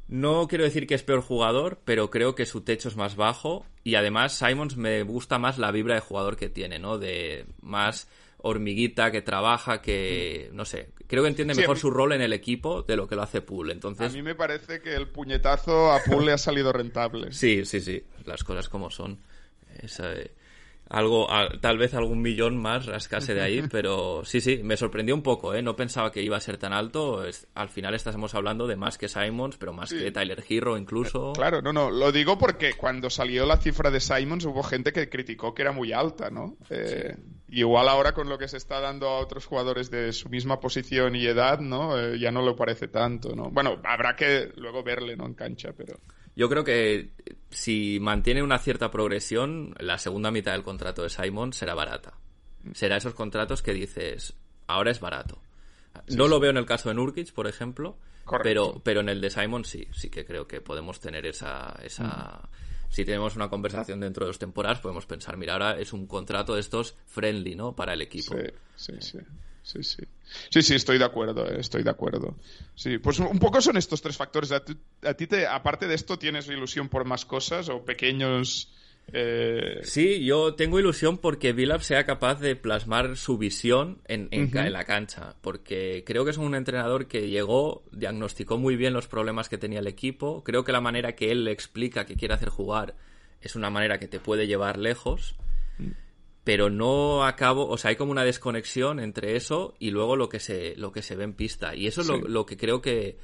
no 0.08 0.48
quiero 0.48 0.64
decir 0.64 0.86
que 0.86 0.94
es 0.94 1.02
peor 1.02 1.20
jugador, 1.20 1.80
pero 1.84 2.10
creo 2.10 2.34
que 2.34 2.46
su 2.46 2.62
techo 2.62 2.88
es 2.88 2.96
más 2.96 3.16
bajo 3.16 3.66
y 3.84 3.94
además 3.94 4.32
Simons 4.32 4.76
me 4.76 5.02
gusta 5.02 5.38
más 5.38 5.58
la 5.58 5.70
vibra 5.70 5.94
de 5.94 6.00
jugador 6.00 6.36
que 6.36 6.48
tiene, 6.48 6.78
¿no? 6.78 6.96
De 6.98 7.44
más 7.60 8.08
hormiguita 8.42 9.10
que 9.10 9.22
trabaja, 9.22 9.80
que 9.82 10.50
no 10.52 10.64
sé, 10.64 10.90
creo 11.06 11.22
que 11.22 11.28
entiende. 11.28 11.54
Sí, 11.54 11.60
a 11.60 11.62
mejor 11.62 11.78
su 11.78 11.90
rol 11.90 12.12
en 12.12 12.22
el 12.22 12.32
equipo 12.32 12.82
de 12.82 12.96
lo 12.96 13.06
que 13.08 13.16
lo 13.16 13.22
hace 13.22 13.40
Poole. 13.42 13.72
A 13.72 13.74
Entonces, 13.74 14.14
mí 14.14 14.22
me 14.22 14.34
parece 14.34 14.80
que 14.80 14.94
el 14.94 15.08
puñetazo 15.08 15.92
a 15.92 16.02
Poole 16.02 16.26
le 16.26 16.32
ha 16.32 16.38
salido 16.38 16.72
rentable. 16.72 17.28
Sí, 17.32 17.64
sí, 17.64 17.80
sí, 17.80 18.02
las 18.24 18.42
cosas 18.44 18.68
como 18.68 18.90
son. 18.90 19.18
Es, 19.82 20.00
eh, 20.00 20.30
algo, 20.88 21.30
a- 21.30 21.48
tal 21.60 21.78
vez 21.78 21.94
algún 21.94 22.20
millón 22.20 22.56
más 22.56 22.86
rascase 22.86 23.32
de 23.32 23.42
ahí, 23.42 23.62
pero 23.70 24.24
sí, 24.24 24.40
sí, 24.40 24.60
me 24.64 24.76
sorprendió 24.76 25.14
un 25.14 25.22
poco, 25.22 25.54
¿eh? 25.54 25.62
No 25.62 25.76
pensaba 25.76 26.10
que 26.10 26.20
iba 26.20 26.36
a 26.36 26.40
ser 26.40 26.56
tan 26.58 26.72
alto. 26.72 27.24
Es- 27.24 27.46
al 27.54 27.68
final 27.68 27.94
estamos 27.94 28.34
hablando 28.34 28.66
de 28.66 28.74
más 28.74 28.98
que 28.98 29.08
Simons, 29.08 29.56
pero 29.56 29.72
más 29.72 29.92
que 29.92 30.10
Tyler 30.10 30.42
Hero 30.48 30.76
incluso. 30.76 31.32
Claro, 31.34 31.62
no, 31.62 31.72
no, 31.72 31.90
lo 31.90 32.10
digo 32.10 32.36
porque 32.38 32.72
cuando 32.74 33.08
salió 33.08 33.46
la 33.46 33.56
cifra 33.58 33.90
de 33.92 34.00
Simons 34.00 34.44
hubo 34.46 34.62
gente 34.64 34.92
que 34.92 35.08
criticó 35.08 35.54
que 35.54 35.62
era 35.62 35.70
muy 35.72 35.92
alta, 35.92 36.28
¿no? 36.30 36.56
Eh, 36.70 37.14
igual 37.50 37.88
ahora 37.88 38.12
con 38.12 38.28
lo 38.28 38.38
que 38.38 38.48
se 38.48 38.56
está 38.56 38.80
dando 38.80 39.08
a 39.08 39.18
otros 39.18 39.46
jugadores 39.46 39.90
de 39.90 40.12
su 40.12 40.28
misma 40.28 40.60
posición 40.60 41.16
y 41.16 41.26
edad, 41.26 41.60
¿no? 41.60 41.98
Eh, 41.98 42.18
ya 42.18 42.30
no 42.30 42.42
lo 42.42 42.56
parece 42.56 42.88
tanto, 42.88 43.34
¿no? 43.34 43.50
Bueno, 43.50 43.80
habrá 43.84 44.16
que 44.16 44.52
luego 44.56 44.82
verle, 44.82 45.16
¿no? 45.16 45.26
En 45.26 45.34
cancha, 45.34 45.72
pero... 45.76 45.98
Yo 46.36 46.48
creo 46.48 46.64
que 46.64 47.10
si 47.50 47.98
mantiene 48.00 48.42
una 48.42 48.58
cierta 48.58 48.90
progresión, 48.90 49.74
la 49.78 49.98
segunda 49.98 50.30
mitad 50.30 50.52
del 50.52 50.62
contrato 50.62 51.02
de 51.02 51.10
Simon 51.10 51.52
será 51.52 51.74
barata. 51.74 52.14
Será 52.72 52.96
esos 52.96 53.14
contratos 53.14 53.62
que 53.62 53.72
dices, 53.72 54.34
ahora 54.66 54.90
es 54.90 55.00
barato. 55.00 55.42
no 56.08 56.28
lo 56.28 56.38
veo 56.40 56.50
en 56.50 56.56
el 56.56 56.66
caso 56.66 56.88
de 56.88 56.94
Nurkic, 56.94 57.32
por 57.32 57.46
ejemplo, 57.48 57.98
Correcto. 58.24 58.44
pero, 58.44 58.80
pero 58.84 59.00
en 59.00 59.08
el 59.08 59.20
de 59.20 59.30
Simon 59.30 59.64
sí, 59.64 59.88
sí 59.92 60.08
que 60.08 60.24
creo 60.24 60.46
que 60.46 60.60
podemos 60.60 61.00
tener 61.00 61.26
esa... 61.26 61.74
esa... 61.82 62.48
Si 62.90 63.04
tenemos 63.04 63.36
una 63.36 63.48
conversación 63.48 64.00
dentro 64.00 64.26
de 64.26 64.30
dos 64.30 64.38
temporadas, 64.38 64.80
podemos 64.80 65.06
pensar, 65.06 65.36
mira, 65.36 65.54
ahora 65.54 65.78
es 65.78 65.92
un 65.92 66.06
contrato 66.06 66.54
de 66.54 66.60
estos 66.60 66.96
friendly, 67.06 67.54
¿no? 67.54 67.74
Para 67.74 67.94
el 67.94 68.02
equipo. 68.02 68.34
Sí, 68.36 68.44
sí, 68.76 68.92
sí. 69.00 69.18
Sí, 69.62 69.82
sí. 69.84 70.02
Sí, 70.62 70.74
estoy 70.74 70.98
de 70.98 71.04
acuerdo, 71.04 71.46
eh, 71.46 71.60
estoy 71.60 71.82
de 71.82 71.90
acuerdo. 71.90 72.36
Sí, 72.74 72.98
pues 72.98 73.18
un 73.20 73.38
poco 73.38 73.60
son 73.60 73.76
estos 73.76 74.02
tres 74.02 74.16
factores. 74.16 74.52
¿A 74.52 74.64
ti, 74.64 74.76
a 75.02 75.14
ti 75.14 75.26
te, 75.26 75.46
aparte 75.46 75.86
de 75.86 75.94
esto, 75.94 76.18
tienes 76.18 76.48
ilusión 76.48 76.88
por 76.88 77.04
más 77.04 77.24
cosas 77.24 77.68
o 77.68 77.84
pequeños... 77.84 78.72
eh, 79.12 79.80
Sí, 79.82 80.24
yo 80.24 80.54
tengo 80.54 80.78
ilusión 80.78 81.18
porque 81.18 81.52
Billups 81.52 81.86
sea 81.86 82.04
capaz 82.04 82.40
de 82.40 82.56
plasmar 82.56 83.16
su 83.16 83.38
visión 83.38 84.00
en, 84.06 84.28
en 84.30 84.48
ca- 84.50 84.66
en 84.66 84.72
la 84.72 84.84
cancha, 84.84 85.36
porque 85.40 86.02
creo 86.06 86.24
que 86.24 86.30
es 86.30 86.36
un 86.38 86.54
entrenador 86.54 87.06
que 87.06 87.28
llegó, 87.28 87.84
diagnosticó 87.92 88.58
muy 88.58 88.76
bien 88.76 88.92
los 88.92 89.08
problemas 89.08 89.48
que 89.48 89.58
tenía 89.58 89.80
el 89.80 89.86
equipo, 89.86 90.42
creo 90.44 90.64
que 90.64 90.72
la 90.72 90.80
manera 90.80 91.14
que 91.16 91.30
él 91.30 91.44
le 91.44 91.52
explica 91.52 92.06
que 92.06 92.16
quiere 92.16 92.34
hacer 92.34 92.48
jugar 92.48 92.94
es 93.40 93.56
una 93.56 93.70
manera 93.70 93.98
que 93.98 94.06
te 94.08 94.20
puede 94.20 94.46
llevar 94.46 94.78
lejos, 94.78 95.36
pero 96.44 96.70
no 96.70 97.24
acabo, 97.24 97.68
o 97.68 97.76
sea, 97.76 97.90
hay 97.90 97.96
como 97.96 98.12
una 98.12 98.24
desconexión 98.24 98.98
entre 98.98 99.36
eso 99.36 99.74
y 99.78 99.90
luego 99.90 100.16
lo 100.16 100.28
que 100.28 100.40
se, 100.40 100.74
lo 100.76 100.90
que 100.92 101.02
se 101.02 101.14
ve 101.16 101.24
en 101.24 101.34
pista, 101.34 101.74
y 101.74 101.86
eso 101.86 102.00
es 102.00 102.06
Sí. 102.06 102.12
lo, 102.12 102.28
lo 102.28 102.46
que 102.46 102.56
creo 102.56 102.80
que, 102.80 103.18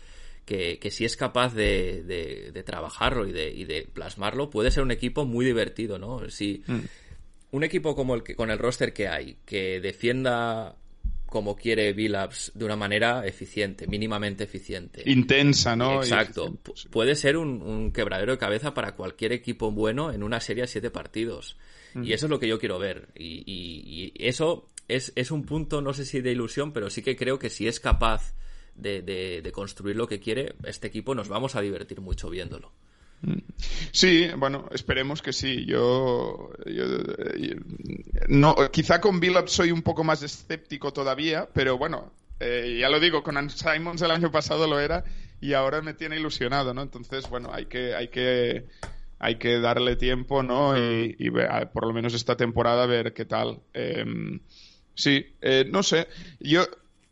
que, 0.46 0.78
que 0.78 0.90
si 0.90 1.04
es 1.04 1.16
capaz 1.16 1.52
de, 1.54 2.02
de- 2.04 2.52
de 2.52 2.62
trabajarlo 2.62 3.26
y 3.26 3.32
de, 3.32 3.50
y 3.50 3.64
de 3.64 3.86
plasmarlo, 3.92 4.48
puede 4.48 4.70
ser 4.70 4.82
un 4.84 4.90
equipo 4.92 5.26
muy 5.26 5.44
divertido, 5.44 5.98
¿no? 5.98 6.30
Si 6.30 6.62
un 7.50 7.64
equipo 7.64 7.94
como 7.94 8.14
el 8.14 8.22
que, 8.22 8.34
con 8.34 8.50
el 8.50 8.58
roster 8.58 8.92
que 8.94 9.08
hay, 9.08 9.36
que 9.44 9.80
defienda 9.80 10.76
como 11.26 11.56
quiere 11.56 11.92
Billups 11.92 12.52
de 12.54 12.64
una 12.64 12.76
manera 12.76 13.26
eficiente, 13.26 13.86
mínimamente 13.88 14.44
eficiente. 14.44 15.02
intensa, 15.10 15.74
¿no? 15.74 16.00
Exacto. 16.02 16.46
Puede 16.90 17.16
ser 17.16 17.36
un, 17.36 17.60
un 17.62 17.90
quebradero 17.92 18.32
de 18.32 18.38
cabeza 18.38 18.72
para 18.72 18.94
cualquier 18.94 19.32
equipo 19.32 19.72
bueno 19.72 20.12
en 20.12 20.22
una 20.22 20.40
serie 20.40 20.62
a 20.62 20.66
siete 20.68 20.90
partidos. 20.90 21.56
Y 22.04 22.12
eso 22.12 22.26
es 22.26 22.30
lo 22.30 22.38
que 22.38 22.46
yo 22.46 22.58
quiero 22.60 22.78
ver. 22.78 23.08
Y, 23.16 23.42
y- 23.46 24.12
y 24.16 24.28
eso 24.28 24.68
es, 24.86 25.12
es 25.16 25.30
un 25.32 25.44
punto, 25.44 25.80
no 25.82 25.92
sé 25.94 26.04
si 26.04 26.20
de 26.20 26.30
ilusión, 26.30 26.72
pero 26.72 26.90
sí 26.90 27.02
que 27.02 27.16
creo 27.16 27.38
que 27.38 27.50
si 27.50 27.66
es 27.66 27.80
capaz 27.80 28.34
de, 28.76 29.02
de- 29.02 29.42
de 29.42 29.52
construir 29.52 29.96
lo 29.96 30.06
que 30.06 30.20
quiere, 30.20 30.54
este 30.64 30.86
equipo 30.88 31.14
nos 31.14 31.28
vamos 31.28 31.56
a 31.56 31.60
divertir 31.60 32.00
mucho 32.00 32.28
viéndolo. 32.30 32.72
Sí, 33.92 34.28
bueno, 34.36 34.68
esperemos 34.72 35.22
que 35.22 35.32
sí. 35.32 35.64
Yo, 35.64 36.50
yo- 36.66 37.02
yo- 37.36 37.54
no, 38.28 38.54
quizá 38.70 39.00
con 39.00 39.20
Billups 39.20 39.52
soy 39.52 39.72
un 39.72 39.82
poco 39.82 40.04
más 40.04 40.22
escéptico 40.22 40.92
todavía, 40.92 41.48
pero 41.52 41.78
bueno, 41.78 42.12
eh, 42.40 42.76
ya 42.80 42.88
lo 42.90 43.00
digo, 43.00 43.22
con 43.22 43.36
Ann 43.36 43.50
Simons 43.50 44.02
el 44.02 44.10
año 44.10 44.30
pasado 44.30 44.66
lo 44.66 44.78
era 44.78 45.04
y 45.40 45.54
ahora 45.54 45.80
me 45.80 45.94
tiene 45.94 46.16
ilusionado, 46.18 46.74
¿no? 46.74 46.82
Entonces, 46.82 47.28
bueno, 47.30 47.50
hay 47.52 47.66
que, 47.66 47.94
hay 47.94 48.08
que, 48.08 48.66
hay 49.18 49.36
que 49.36 49.60
darle 49.60 49.96
tiempo, 49.96 50.42
¿no? 50.42 50.76
Y, 50.78 51.16
y 51.18 51.28
ve- 51.30 51.48
a- 51.48 51.70
por 51.72 51.86
lo 51.86 51.94
menos 51.94 52.12
esta 52.14 52.36
temporada 52.36 52.84
ver 52.86 53.14
qué 53.14 53.24
tal. 53.24 53.60
Em, 53.72 54.40
sí, 54.94 55.24
eh, 55.40 55.64
no 55.70 55.82
sé. 55.82 56.06
Yo 56.38 56.66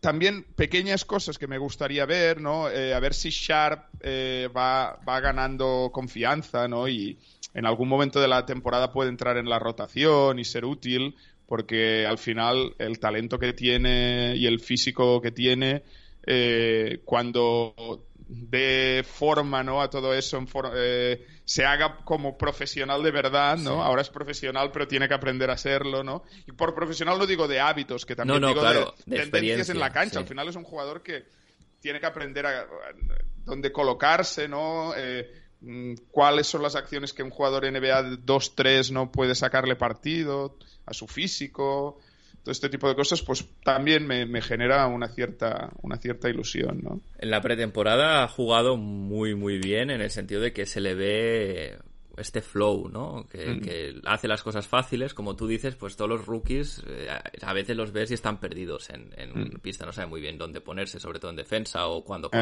también 0.04 0.44
pequeñas 0.54 1.06
cosas 1.06 1.38
que 1.38 1.46
me 1.46 1.56
gustaría 1.56 2.04
ver, 2.04 2.38
¿no? 2.38 2.68
Eh, 2.68 2.92
a 2.92 3.00
ver 3.00 3.14
si 3.14 3.30
Sharp 3.30 3.86
eh, 4.02 4.50
va, 4.54 5.00
va 5.08 5.18
ganando 5.20 5.88
confianza, 5.94 6.68
¿no? 6.68 6.86
Y 6.86 7.16
en 7.54 7.64
algún 7.64 7.88
momento 7.88 8.20
de 8.20 8.28
la 8.28 8.44
temporada 8.44 8.92
puede 8.92 9.08
entrar 9.08 9.38
en 9.38 9.48
la 9.48 9.58
rotación 9.58 10.38
y 10.38 10.44
ser 10.44 10.66
útil, 10.66 11.16
porque 11.46 12.04
al 12.04 12.18
final 12.18 12.74
el 12.78 12.98
talento 12.98 13.38
que 13.38 13.54
tiene 13.54 14.36
y 14.36 14.46
el 14.46 14.60
físico 14.60 15.22
que 15.22 15.30
tiene, 15.30 15.84
eh, 16.26 17.00
cuando 17.06 18.04
dé 18.28 19.02
forma 19.06 19.62
¿no? 19.62 19.80
a 19.80 19.88
todo 19.88 20.12
eso, 20.12 20.36
en 20.36 20.46
eh, 20.74 21.26
se 21.44 21.64
haga 21.66 21.98
como 22.04 22.38
profesional 22.38 23.02
de 23.02 23.10
verdad, 23.10 23.58
¿no? 23.58 23.82
Ahora 23.82 24.02
es 24.02 24.08
profesional, 24.08 24.70
pero 24.72 24.88
tiene 24.88 25.08
que 25.08 25.14
aprender 25.14 25.50
a 25.50 25.56
serlo, 25.58 26.02
¿no? 26.02 26.24
Y 26.46 26.52
por 26.52 26.74
profesional 26.74 27.18
no 27.18 27.26
digo 27.26 27.46
de 27.46 27.60
hábitos, 27.60 28.06
que 28.06 28.16
también 28.16 28.40
No, 28.40 28.48
no, 28.48 28.54
digo 28.54 28.60
claro, 28.60 28.94
de, 29.04 29.18
de 29.18 29.26
tendencias 29.26 29.68
en 29.68 29.78
la 29.78 29.90
cancha. 29.92 30.14
sí. 30.14 30.18
Al 30.18 30.26
final 30.26 30.48
es 30.48 30.56
un 30.56 30.64
jugador 30.64 31.02
que 31.02 31.24
tiene 31.80 32.00
que 32.00 32.06
aprender 32.06 32.46
a, 32.46 32.60
a 32.60 32.66
dónde 33.44 33.70
colocarse, 33.72 34.48
¿no? 34.48 34.94
Eh, 34.96 35.30
mm, 35.60 35.94
cuáles 36.10 36.46
son 36.46 36.62
las 36.62 36.76
acciones 36.76 37.12
que 37.12 37.22
un 37.22 37.30
jugador 37.30 37.70
NBA 37.70 38.24
2-3 38.24 38.90
no 38.90 39.12
puede 39.12 39.34
sacarle 39.34 39.76
partido, 39.76 40.56
a 40.86 40.94
su 40.94 41.06
físico, 41.06 42.00
todo 42.44 42.52
este 42.52 42.68
tipo 42.68 42.86
de 42.88 42.94
cosas, 42.94 43.22
pues 43.22 43.44
también 43.64 44.06
me, 44.06 44.26
me 44.26 44.40
genera 44.42 44.86
una 44.86 45.08
cierta, 45.08 45.70
una 45.82 45.96
cierta 45.96 46.28
ilusión, 46.28 46.80
¿no? 46.82 47.00
En 47.18 47.30
la 47.30 47.40
pretemporada 47.40 48.22
ha 48.22 48.28
jugado 48.28 48.76
muy, 48.76 49.34
muy 49.34 49.58
bien 49.58 49.90
en 49.90 50.00
el 50.02 50.10
sentido 50.10 50.40
de 50.42 50.52
que 50.52 50.66
se 50.66 50.80
le 50.80 50.94
ve 50.94 51.78
este 52.16 52.42
flow, 52.42 52.88
¿no? 52.90 53.26
Que, 53.28 53.46
Mm. 53.54 53.60
que 53.60 53.94
hace 54.04 54.28
las 54.28 54.42
cosas 54.44 54.68
fáciles, 54.68 55.14
como 55.14 55.34
tú 55.34 55.48
dices, 55.48 55.74
pues 55.74 55.96
todos 55.96 56.08
los 56.10 56.26
rookies 56.26 56.80
eh, 56.86 57.08
a 57.42 57.52
veces 57.52 57.76
los 57.76 57.90
ves 57.90 58.12
y 58.12 58.14
están 58.14 58.38
perdidos 58.38 58.90
en, 58.90 59.12
en 59.16 59.30
Mm. 59.32 59.60
pista, 59.60 59.84
no 59.84 59.92
sabe 59.92 60.06
muy 60.08 60.20
bien 60.20 60.38
dónde 60.38 60.60
ponerse, 60.60 61.00
sobre 61.00 61.18
todo 61.18 61.30
en 61.32 61.38
defensa 61.38 61.86
o 61.88 62.04
cuándo 62.04 62.28
Eh. 62.32 62.38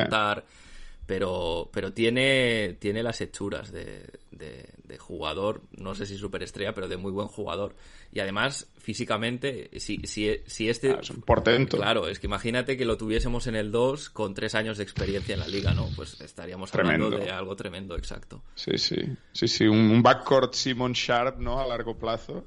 Pero, 1.06 1.68
pero 1.72 1.92
tiene, 1.92 2.76
tiene 2.78 3.02
las 3.02 3.20
hechuras 3.20 3.72
de, 3.72 4.06
de, 4.30 4.68
de 4.84 4.98
jugador, 4.98 5.62
no 5.76 5.94
sé 5.94 6.06
si 6.06 6.16
superestrella, 6.16 6.74
pero 6.74 6.88
de 6.88 6.96
muy 6.96 7.10
buen 7.10 7.28
jugador. 7.28 7.74
Y 8.12 8.20
además, 8.20 8.68
físicamente, 8.76 9.70
si, 9.78 9.98
si, 10.04 10.40
si 10.46 10.68
este... 10.68 10.92
Ah, 10.92 10.98
es 11.00 11.10
un 11.10 11.22
portento. 11.22 11.78
Claro, 11.78 12.08
es 12.08 12.18
que 12.18 12.26
imagínate 12.26 12.76
que 12.76 12.84
lo 12.84 12.98
tuviésemos 12.98 13.46
en 13.46 13.56
el 13.56 13.72
2 13.72 14.10
con 14.10 14.34
tres 14.34 14.54
años 14.54 14.76
de 14.76 14.84
experiencia 14.84 15.32
en 15.32 15.40
la 15.40 15.48
liga, 15.48 15.72
¿no? 15.72 15.88
Pues 15.96 16.20
estaríamos 16.20 16.74
hablando 16.74 17.10
de 17.10 17.30
algo 17.30 17.56
tremendo, 17.56 17.96
exacto. 17.96 18.42
Sí, 18.54 18.76
sí, 18.76 18.96
sí, 19.32 19.48
sí, 19.48 19.66
un, 19.66 20.02
backcourt 20.02 20.52
Simon 20.52 20.92
Sharp, 20.92 21.38
¿no? 21.38 21.58
A 21.58 21.66
largo 21.66 21.96
plazo. 21.96 22.46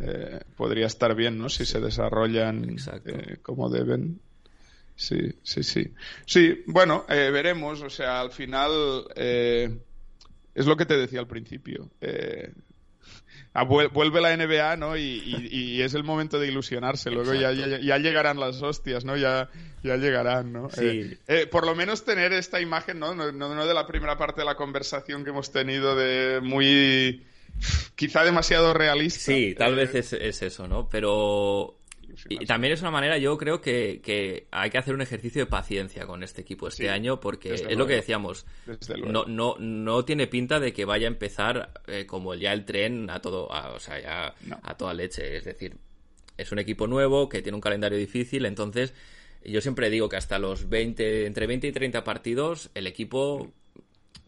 Eh, 0.00 0.40
podría 0.56 0.86
estar 0.86 1.14
bien, 1.14 1.38
¿no? 1.38 1.48
Si 1.48 1.64
se 1.64 1.80
desarrollan 1.80 2.76
eh, 3.06 3.38
como 3.42 3.70
deben. 3.70 4.20
Sí, 4.96 5.32
sí, 5.42 5.62
sí. 5.62 5.92
Sí, 6.26 6.62
bueno, 6.66 7.04
eh, 7.08 7.30
veremos. 7.32 7.82
O 7.82 7.90
sea, 7.90 8.20
al 8.20 8.30
final 8.30 9.04
eh, 9.16 9.78
es 10.54 10.66
lo 10.66 10.76
que 10.76 10.86
te 10.86 10.96
decía 10.96 11.20
al 11.20 11.26
principio. 11.26 11.90
Eh, 12.00 12.52
ah, 13.54 13.64
vuel- 13.64 13.90
vuelve 13.92 14.20
la 14.20 14.32
NBA, 14.36 14.76
¿no? 14.76 14.96
Y, 14.96 15.02
y- 15.02 15.48
y 15.50 15.82
es 15.82 15.94
el 15.94 16.04
momento 16.04 16.38
de 16.38 16.48
ilusionarse. 16.48 17.10
Luego 17.10 17.34
ya, 17.34 17.50
Exacto. 17.52 17.70
ya, 17.78 17.80
ya 17.80 17.98
llegarán 17.98 18.38
las 18.38 18.62
hostias, 18.62 19.04
¿no? 19.04 19.16
Ya, 19.16 19.48
ya 19.82 19.96
llegarán, 19.96 20.52
¿no? 20.52 20.70
Sí. 20.70 20.84
Eh, 20.86 21.18
eh, 21.26 21.46
por 21.46 21.66
lo 21.66 21.74
menos 21.74 22.04
tener 22.04 22.32
esta 22.32 22.60
imagen, 22.60 22.98
¿no? 23.00 23.14
No, 23.14 23.32
no- 23.32 23.54
no 23.54 23.66
de 23.66 23.74
la 23.74 23.86
primera 23.86 24.16
parte 24.18 24.42
de 24.42 24.44
la 24.44 24.54
conversación 24.56 25.24
que 25.24 25.30
hemos 25.30 25.50
tenido 25.50 25.96
de 25.96 26.40
muy... 26.42 27.24
quizá 27.96 28.24
demasiado 28.24 28.72
realista. 28.74 29.32
Sí, 29.32 29.54
tal 29.58 29.72
Eh, 29.72 29.76
vez 29.86 29.94
es, 29.94 30.12
es 30.12 30.42
eso, 30.42 30.68
¿no? 30.68 30.88
Pero... 30.88 31.78
Y 32.28 32.44
también 32.46 32.72
es 32.74 32.80
una 32.82 32.90
manera, 32.90 33.16
yo 33.18 33.36
creo 33.38 33.60
que, 33.60 34.00
que 34.02 34.46
hay 34.50 34.70
que 34.70 34.78
hacer 34.78 34.94
un 34.94 35.00
ejercicio 35.02 35.42
de 35.42 35.46
paciencia 35.46 36.06
con 36.06 36.22
este 36.22 36.42
equipo 36.42 36.68
este 36.68 36.84
Sí, 36.84 36.88
año, 36.88 37.20
porque 37.20 37.54
es 37.54 37.76
lo 37.76 37.86
que 37.86 37.94
decíamos, 37.94 38.44
no, 39.06 39.24
no, 39.26 39.56
no 39.58 40.04
tiene 40.04 40.26
pinta 40.26 40.60
de 40.60 40.72
que 40.72 40.84
vaya 40.84 41.06
a 41.06 41.10
empezar 41.10 41.72
eh, 41.86 42.04
como 42.06 42.34
ya 42.34 42.52
el 42.52 42.64
tren 42.64 43.08
a 43.10 43.20
todo, 43.20 43.52
a- 43.52 43.72
o 43.72 43.78
sea, 43.80 44.00
ya 44.00 44.34
No. 44.46 44.58
a 44.62 44.76
toda 44.76 44.94
leche. 44.94 45.36
Es 45.36 45.44
decir, 45.44 45.76
es 46.36 46.52
un 46.52 46.58
equipo 46.58 46.86
nuevo 46.86 47.28
que 47.28 47.42
tiene 47.42 47.56
un 47.56 47.60
calendario 47.62 47.98
difícil, 47.98 48.44
entonces 48.46 48.94
yo 49.44 49.60
siempre 49.60 49.90
digo 49.90 50.08
que 50.08 50.16
hasta 50.16 50.38
los 50.38 50.68
20, 50.68 51.26
entre 51.26 51.46
20 51.46 51.66
y 51.66 51.72
30 51.72 52.04
partidos, 52.04 52.70
el 52.74 52.86
equipo 52.86 53.52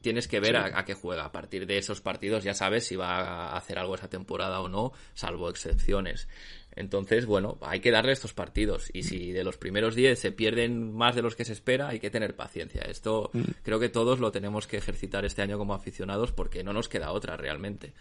tienes 0.00 0.28
que 0.28 0.38
ver 0.38 0.56
a, 0.56 0.78
a 0.78 0.84
qué 0.84 0.92
juega. 0.92 1.24
A 1.24 1.32
partir 1.32 1.66
de 1.66 1.78
esos 1.78 2.00
partidos 2.02 2.44
ya 2.44 2.52
sabes 2.52 2.86
si 2.86 2.94
va 2.96 3.20
a 3.52 3.56
hacer 3.56 3.78
algo 3.78 3.94
esa 3.94 4.08
temporada 4.10 4.60
o 4.60 4.68
no, 4.68 4.92
salvo 5.14 5.48
excepciones. 5.48 6.28
Entonces, 6.76 7.26
bueno, 7.26 7.58
hay 7.60 7.80
que 7.80 7.90
darle 7.90 8.12
estos 8.12 8.32
partidos. 8.34 8.90
Y 8.92 9.02
si 9.04 9.32
de 9.32 9.44
los 9.44 9.56
primeros 9.56 9.94
10 9.94 10.18
se 10.18 10.32
pierden 10.32 10.92
más 10.94 11.14
de 11.14 11.22
los 11.22 11.36
que 11.36 11.44
se 11.44 11.52
espera, 11.52 11.88
hay 11.88 12.00
que 12.00 12.10
tener 12.10 12.34
paciencia. 12.36 12.82
Esto 12.82 13.30
creo 13.62 13.78
que 13.78 13.88
todos 13.88 14.18
lo 14.18 14.32
tenemos 14.32 14.66
que 14.66 14.76
ejercitar 14.76 15.24
este 15.24 15.42
año 15.42 15.58
como 15.58 15.74
aficionados 15.74 16.32
porque 16.32 16.64
no 16.64 16.72
nos 16.72 16.88
queda 16.88 17.12
otra 17.12 17.36
realmente. 17.36 17.92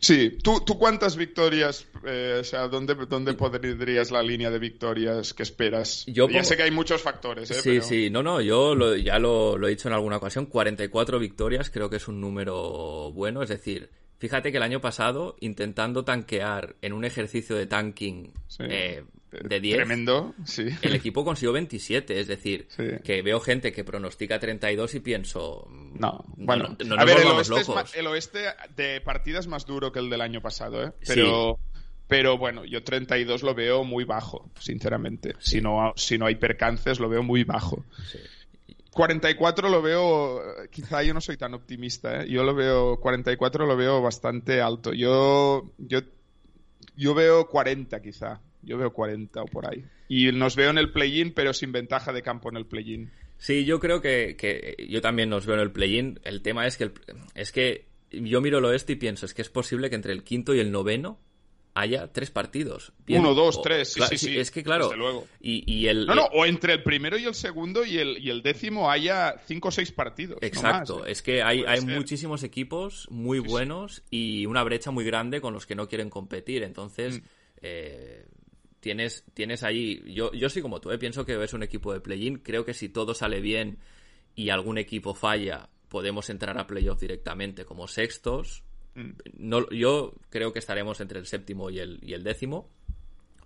Sí, 0.00 0.38
¿tú, 0.42 0.60
tú 0.64 0.78
cuántas 0.78 1.16
victorias, 1.16 1.86
eh, 2.06 2.38
o 2.40 2.44
sea, 2.44 2.68
¿dónde, 2.68 2.94
dónde 3.08 3.34
pondrías 3.34 4.10
la 4.10 4.22
línea 4.22 4.50
de 4.50 4.58
victorias 4.58 5.34
que 5.34 5.42
esperas? 5.42 6.04
Yo 6.06 6.26
ya 6.28 6.32
pongo- 6.38 6.44
sé 6.44 6.56
que 6.56 6.62
hay 6.62 6.70
muchos 6.70 7.02
factores, 7.02 7.50
¿eh? 7.50 7.54
Sí, 7.54 7.60
pero- 7.64 7.82
sí, 7.82 8.10
no, 8.10 8.22
no, 8.22 8.40
yo 8.40 8.74
lo- 8.74 8.96
ya 8.96 9.18
lo, 9.18 9.58
lo 9.58 9.66
he 9.66 9.70
dicho 9.70 9.88
en 9.88 9.94
alguna 9.94 10.16
ocasión, 10.18 10.46
44 10.46 11.18
victorias 11.18 11.70
creo 11.70 11.90
que 11.90 11.96
es 11.96 12.08
un 12.08 12.20
número 12.20 13.12
bueno, 13.12 13.42
es 13.42 13.48
decir, 13.48 13.90
fíjate 14.18 14.50
que 14.50 14.56
el 14.58 14.62
año 14.62 14.80
pasado, 14.80 15.36
intentando 15.40 16.04
tanquear 16.04 16.76
en 16.82 16.92
un 16.92 17.04
ejercicio 17.04 17.56
de 17.56 17.66
tanking 17.66 18.32
Sí. 18.48 18.62
eh, 18.68 19.04
de 19.42 19.58
10, 19.60 19.76
Tremendo, 19.78 20.32
sí. 20.44 20.66
el 20.82 20.94
equipo 20.94 21.24
consiguió 21.24 21.52
27, 21.52 22.20
es 22.20 22.28
decir, 22.28 22.66
Sí. 22.68 22.84
que 23.02 23.20
veo 23.22 23.40
gente 23.40 23.72
que 23.72 23.82
pronostica 23.82 24.38
32 24.38 24.94
y 24.94 25.00
pienso... 25.00 25.66
No, 25.68 26.24
no, 26.36 26.46
bueno, 26.46 26.76
no, 26.78 26.94
no 26.96 27.00
a 27.02 27.04
ver, 27.04 27.18
el 27.18 27.26
oeste, 27.26 27.60
es 27.60 27.66
locos. 27.68 27.94
el 27.96 28.06
oeste 28.06 28.44
de 28.76 29.00
partida 29.00 29.40
es 29.40 29.48
más 29.48 29.66
duro 29.66 29.90
que 29.90 29.98
el 29.98 30.08
del 30.08 30.20
año 30.20 30.40
pasado, 30.40 30.84
¿eh? 30.84 30.92
Pero, 31.04 31.58
pero 32.06 32.38
bueno, 32.38 32.64
yo 32.64 32.84
32 32.84 33.42
lo 33.42 33.54
veo 33.56 33.82
muy 33.82 34.04
bajo, 34.04 34.48
sinceramente. 34.60 35.34
Si, 35.40 35.60
no, 35.60 35.92
si 35.96 36.16
no 36.16 36.26
hay 36.26 36.36
percances, 36.36 37.00
lo 37.00 37.08
veo 37.08 37.24
muy 37.24 37.42
bajo. 37.42 37.84
44 38.94 39.68
lo 39.68 39.82
veo, 39.82 40.40
quizá 40.70 41.02
yo 41.02 41.12
no 41.14 41.20
soy 41.20 41.36
tan 41.36 41.52
optimista, 41.54 42.22
¿eh? 42.22 42.28
Yo 42.30 42.44
lo 42.44 42.54
veo, 42.54 42.98
44 43.00 43.66
lo 43.66 43.76
veo 43.76 44.00
bastante 44.00 44.60
alto. 44.60 44.92
Yo, 44.92 45.72
yo, 45.78 46.00
yo 46.96 47.14
veo 47.14 47.48
40 47.48 48.00
quizá. 48.00 48.40
Yo 48.62 48.78
veo 48.78 48.92
40 48.92 49.42
o 49.42 49.44
por 49.46 49.66
ahí. 49.70 49.84
Y 50.08 50.32
nos 50.32 50.56
veo 50.56 50.70
en 50.70 50.78
el 50.78 50.90
play-in, 50.92 51.34
pero 51.34 51.52
sin 51.52 51.70
ventaja 51.72 52.12
de 52.12 52.22
campo 52.22 52.48
en 52.48 52.56
el 52.56 52.64
play-in. 52.66 53.10
Sí, 53.36 53.64
yo 53.66 53.78
creo 53.80 54.00
que, 54.00 54.36
que 54.38 54.74
yo 54.88 55.02
también 55.02 55.28
nos 55.28 55.44
veo 55.44 55.56
en 55.56 55.62
el 55.62 55.70
play-in. 55.72 56.18
El 56.24 56.40
tema 56.40 56.66
es 56.66 56.78
que, 56.78 56.84
el- 56.84 56.92
es 57.34 57.52
que 57.52 57.84
yo 58.10 58.40
miro 58.40 58.58
el 58.58 58.64
oeste 58.64 58.94
y 58.94 58.96
pienso, 58.96 59.26
es 59.26 59.34
que 59.34 59.42
es 59.42 59.50
posible 59.50 59.90
que 59.90 59.96
entre 59.96 60.12
el 60.12 60.22
quinto 60.24 60.54
y 60.54 60.60
el 60.60 60.70
noveno 60.72 61.18
haya 61.76 62.12
tres 62.12 62.30
partidos. 62.30 62.92
Bien, 63.04 63.20
Uno, 63.20 63.34
dos, 63.34 63.58
o- 63.58 63.62
tres, 63.62 63.92
sí, 63.92 64.00
sí, 64.08 64.16
sí, 64.16 64.38
Es 64.38 64.50
que 64.52 64.62
claro. 64.62 64.84
desde 64.86 64.96
luego. 64.98 65.26
Y, 65.40 65.64
y 65.72 65.88
el, 65.88 66.06
No, 66.06 66.14
no, 66.14 66.24
o 66.26 66.46
entre 66.46 66.72
el 66.74 66.82
primero 66.84 67.18
y 67.18 67.24
el 67.24 67.34
segundo 67.34 67.84
y 67.84 67.98
el, 67.98 68.18
y 68.24 68.30
el 68.30 68.42
décimo 68.42 68.90
haya 68.90 69.34
cinco 69.46 69.68
o 69.68 69.70
seis 69.72 69.90
partidos. 69.90 70.38
no 70.40 70.46
Exacto, 70.46 70.98
más, 71.00 71.08
¿eh? 71.08 71.12
es 71.12 71.22
que 71.22 71.42
hay, 71.42 71.64
hay 71.66 71.80
muchísimos 71.80 72.42
equipos 72.44 73.08
muy 73.10 73.40
buenos 73.40 74.02
y 74.10 74.46
una 74.46 74.62
brecha 74.62 74.90
muy 74.92 75.04
grande 75.04 75.40
con 75.40 75.52
los 75.52 75.66
que 75.66 75.74
no 75.74 75.88
quieren 75.88 76.10
competir. 76.10 76.62
Entonces, 76.62 77.20
Mm. 77.20 77.24
eh, 77.62 78.26
tienes, 78.80 79.24
tienes 79.34 79.62
ahí. 79.64 80.02
Yo, 80.12 80.32
yo 80.32 80.48
soy 80.50 80.62
como 80.62 80.80
tú, 80.80 80.90
¿eh? 80.92 80.98
pienso 80.98 81.24
que 81.24 81.42
es 81.42 81.52
un 81.54 81.62
equipo 81.62 81.92
de 81.92 82.00
play-in. 82.00 82.36
Creo 82.38 82.64
que 82.64 82.74
si 82.74 82.88
todo 82.88 83.14
sale 83.14 83.40
bien 83.40 83.78
y 84.36 84.50
algún 84.50 84.78
equipo 84.78 85.14
falla, 85.14 85.68
podemos 85.88 86.30
entrar 86.30 86.58
a 86.58 86.66
playoff 86.66 87.00
directamente 87.00 87.64
como 87.64 87.88
sextos. 87.88 88.62
No, 89.38 89.68
yo 89.70 90.14
creo 90.30 90.52
que 90.52 90.58
estaremos 90.60 91.00
entre 91.00 91.18
el 91.18 91.26
séptimo 91.26 91.70
y 91.70 91.80
el, 91.80 91.98
y 92.02 92.12
el 92.14 92.22
décimo, 92.22 92.68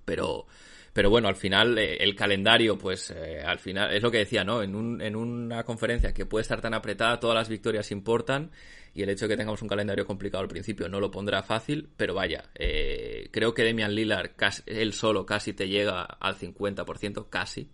pero, 0.05 0.47
pero 0.93 1.11
bueno, 1.11 1.29
al 1.29 1.37
final 1.37 1.79
eh, 1.79 1.97
el 2.01 2.15
calendario, 2.15 2.77
pues 2.79 3.11
eh, 3.11 3.43
al 3.45 3.59
final 3.59 3.95
es 3.95 4.03
lo 4.03 4.11
que 4.11 4.19
decía, 4.19 4.45
¿no? 4.45 4.63
En, 4.63 4.75
un, 4.75 5.01
en 5.01 5.17
una 5.17 5.65
conferencia 5.65 6.13
que 6.13 6.27
puede 6.27 6.43
estar 6.43 6.61
tan 6.61 6.75
apretada, 6.75 7.19
todas 7.21 7.35
las 7.37 7.49
victorias 7.49 7.91
importan 7.93 8.51
y 8.95 9.03
el 9.03 9.11
hecho 9.11 9.27
de 9.27 9.31
que 9.35 9.37
tengamos 9.37 9.63
un 9.63 9.69
calendario 9.69 10.07
complicado 10.07 10.43
al 10.43 10.49
principio 10.49 10.89
no 10.89 10.99
lo 11.01 11.11
pondrá 11.11 11.43
fácil, 11.43 11.89
pero 11.97 12.15
vaya, 12.15 12.45
eh, 12.55 13.29
creo 13.31 13.55
que 13.55 13.63
Demian 13.63 13.95
Lillard, 13.95 14.31
él 14.67 14.93
solo 14.93 15.25
casi 15.25 15.53
te 15.53 15.69
llega 15.69 16.03
al 16.03 16.37
50%, 16.37 17.29
casi. 17.31 17.71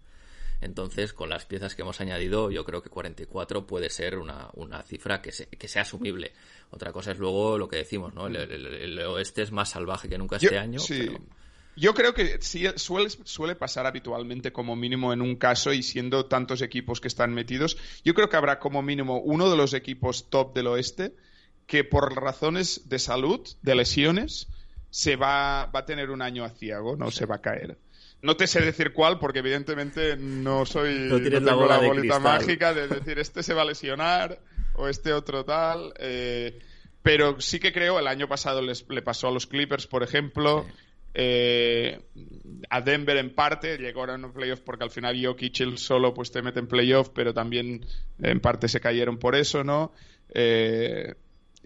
Entonces, 0.60 1.12
con 1.12 1.28
las 1.28 1.44
piezas 1.44 1.74
que 1.74 1.82
hemos 1.82 2.00
añadido, 2.00 2.50
yo 2.50 2.64
creo 2.64 2.80
que 2.82 2.88
44 2.88 3.66
puede 3.66 3.90
ser 3.90 4.16
una, 4.16 4.48
una 4.54 4.82
cifra 4.82 5.20
que, 5.20 5.30
se- 5.32 5.46
que 5.48 5.68
sea 5.68 5.82
asumible. 5.82 6.32
Otra 6.70 6.92
cosa 6.92 7.12
es 7.12 7.18
luego 7.18 7.56
lo 7.58 7.68
que 7.68 7.76
decimos, 7.76 8.14
¿no? 8.14 8.26
El, 8.26 8.36
el- 8.36 8.66
el 8.66 8.98
oeste 9.00 9.42
es 9.42 9.52
más 9.52 9.70
salvaje 9.70 10.08
que 10.08 10.18
nunca 10.18 10.38
Yo- 10.38 10.46
este 10.48 10.58
año. 10.58 10.78
sí. 10.80 11.06
pero- 11.06 11.20
Yo 11.76 11.92
creo 11.92 12.14
que 12.14 12.38
sí 12.40 12.66
suele, 12.76 13.10
suele 13.10 13.56
pasar 13.56 13.84
habitualmente 13.86 14.52
como 14.52 14.76
mínimo 14.76 15.12
en 15.12 15.20
un 15.20 15.34
caso 15.34 15.72
y 15.72 15.82
siendo 15.82 16.26
tantos 16.26 16.62
equipos 16.62 17.00
que 17.00 17.08
están 17.08 17.34
metidos, 17.34 17.76
yo 18.04 18.14
creo 18.14 18.28
que 18.28 18.36
habrá 18.36 18.60
como 18.60 18.80
mínimo 18.80 19.18
uno 19.18 19.50
de 19.50 19.56
los 19.56 19.74
equipos 19.74 20.30
top 20.30 20.54
del 20.54 20.68
oeste 20.68 21.16
que 21.66 21.82
por 21.82 22.14
razones 22.14 22.88
de 22.88 22.98
salud, 23.00 23.40
de 23.62 23.74
lesiones, 23.74 24.46
se 24.90 25.16
va, 25.16 25.66
va 25.66 25.80
a 25.80 25.84
tener 25.84 26.10
un 26.10 26.22
año 26.22 26.44
aciago, 26.44 26.94
no 26.96 27.10
se 27.10 27.26
va 27.26 27.36
a 27.36 27.40
caer. 27.40 27.76
No 28.22 28.36
te 28.36 28.46
sé 28.46 28.60
decir 28.60 28.92
cuál, 28.92 29.18
porque 29.18 29.40
evidentemente 29.40 30.16
no 30.16 30.64
soy 30.66 31.08
No 31.10 31.18
la 31.18 31.40
tengo 31.40 31.56
bola 31.56 31.78
la 31.80 31.86
bolita 31.88 32.18
mágica 32.20 32.72
de 32.72 32.86
decir 32.86 33.18
este 33.18 33.42
se 33.42 33.52
va 33.52 33.62
a 33.62 33.64
lesionar 33.66 34.38
o 34.74 34.88
este 34.88 35.12
otro 35.12 35.44
tal. 35.44 35.92
eh, 35.98 36.58
pero 37.02 37.38
sí 37.40 37.60
que 37.60 37.72
creo, 37.72 37.98
el 37.98 38.06
año 38.06 38.28
pasado 38.28 38.62
les, 38.62 38.88
le 38.88 39.02
pasó 39.02 39.28
a 39.28 39.30
los 39.30 39.46
Clippers, 39.46 39.86
por 39.86 40.02
ejemplo. 40.02 40.66
eh, 41.12 42.00
a 42.70 42.80
Denver 42.80 43.16
en 43.18 43.34
parte, 43.34 43.78
llegaron 43.78 44.24
a 44.24 44.32
playoff 44.32 44.60
porque 44.60 44.84
al 44.84 44.90
final 44.90 45.14
Jokic 45.24 45.60
él 45.60 45.78
solo 45.78 46.12
pues 46.12 46.32
te 46.32 46.42
mete 46.42 46.58
en 46.60 46.66
playoff, 46.66 47.10
pero 47.14 47.32
también 47.32 47.84
en 48.20 48.40
parte 48.40 48.68
se 48.68 48.80
cayeron 48.80 49.18
por 49.18 49.36
eso, 49.36 49.62
¿no? 49.62 49.92
Eh, 50.32 51.14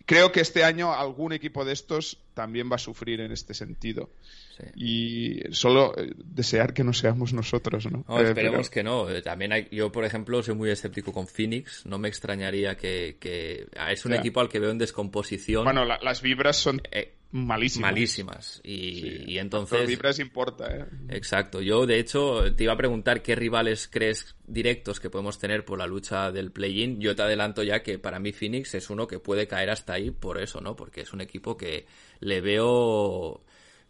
creo 0.09 0.33
que 0.33 0.41
este 0.41 0.65
año 0.65 0.95
algún 0.95 1.35
equipo 1.35 1.67
de 1.67 1.75
estos 1.75 2.17
también 2.33 2.71
va 2.73 2.77
a 2.77 2.79
sufrir 2.79 3.21
en 3.21 3.31
este 3.31 3.53
sentido. 3.53 4.09
Sí. 4.57 4.65
Y 4.75 5.55
solo 5.55 5.93
eh, 5.99 6.15
desear 6.17 6.73
que 6.73 6.83
no 6.83 6.93
seamos 6.95 7.33
nosotros, 7.35 7.85
¿no? 7.93 8.05
No, 8.09 8.19
Eh, 8.21 8.29
esperemos 8.31 8.71
pero- 8.71 8.73
que 8.73 8.83
no. 8.83 9.11
Eh, 9.11 9.21
También 9.23 9.53
hay, 9.53 9.69
yo, 9.71 9.93
por 9.93 10.05
ejemplo, 10.07 10.43
soy 10.43 10.55
muy 10.55 10.71
escéptico 10.71 11.13
con 11.13 11.27
Phoenix. 11.29 11.85
No 11.85 11.99
me 11.99 12.09
extrañaría 12.09 12.77
que, 12.77 13.19
que- 13.21 13.67
ah, 13.77 13.93
es 13.93 14.05
un 14.07 14.15
equipo 14.15 14.41
al 14.41 14.49
que 14.49 14.59
veo 14.59 14.71
en 14.71 14.79
descomposición 14.79 15.65
Bueno, 15.65 15.85
la- 15.85 15.99
las 16.03 16.23
vibras 16.23 16.57
son 16.57 16.81
eh, 16.91 17.13
malísimas. 17.31 17.91
malísimas. 17.93 18.61
Y, 18.64 19.01
Sí. 19.01 19.07
y 19.29 19.35
Las 19.35 19.43
entonces... 19.45 19.87
vibras 19.87 20.18
importa, 20.18 20.74
¿eh? 20.74 20.85
Exacto. 21.11 21.61
Yo, 21.61 21.87
de 21.87 21.99
hecho, 21.99 22.55
te 22.55 22.64
iba 22.64 22.72
a 22.72 22.76
preguntar 22.76 23.22
qué 23.22 23.35
rivales 23.35 23.89
crees 23.89 24.35
directos 24.47 24.99
que 25.01 25.11
podemos 25.11 25.39
tener 25.39 25.64
por 25.64 25.79
la 25.79 25.87
lucha 25.87 26.33
del 26.33 26.51
play-in. 26.53 27.01
Yo 27.01 27.14
te 27.14 27.22
adelanto 27.22 27.62
ya 27.62 27.83
que 27.83 27.99
para 27.99 28.18
mí 28.18 28.33
Phoenix 28.33 28.74
es 28.74 28.89
uno 28.91 29.07
que 29.07 29.18
puede 29.18 29.47
caer 29.47 29.70
hasta 29.70 29.93
ahí 29.95 30.11
por 30.11 30.41
eso, 30.41 30.61
¿no? 30.61 30.74
Porque 30.76 31.03
es 31.03 31.12
un 31.12 31.20
equipo 31.20 31.57
que 31.57 31.87
le 32.20 32.41
veo 32.41 33.43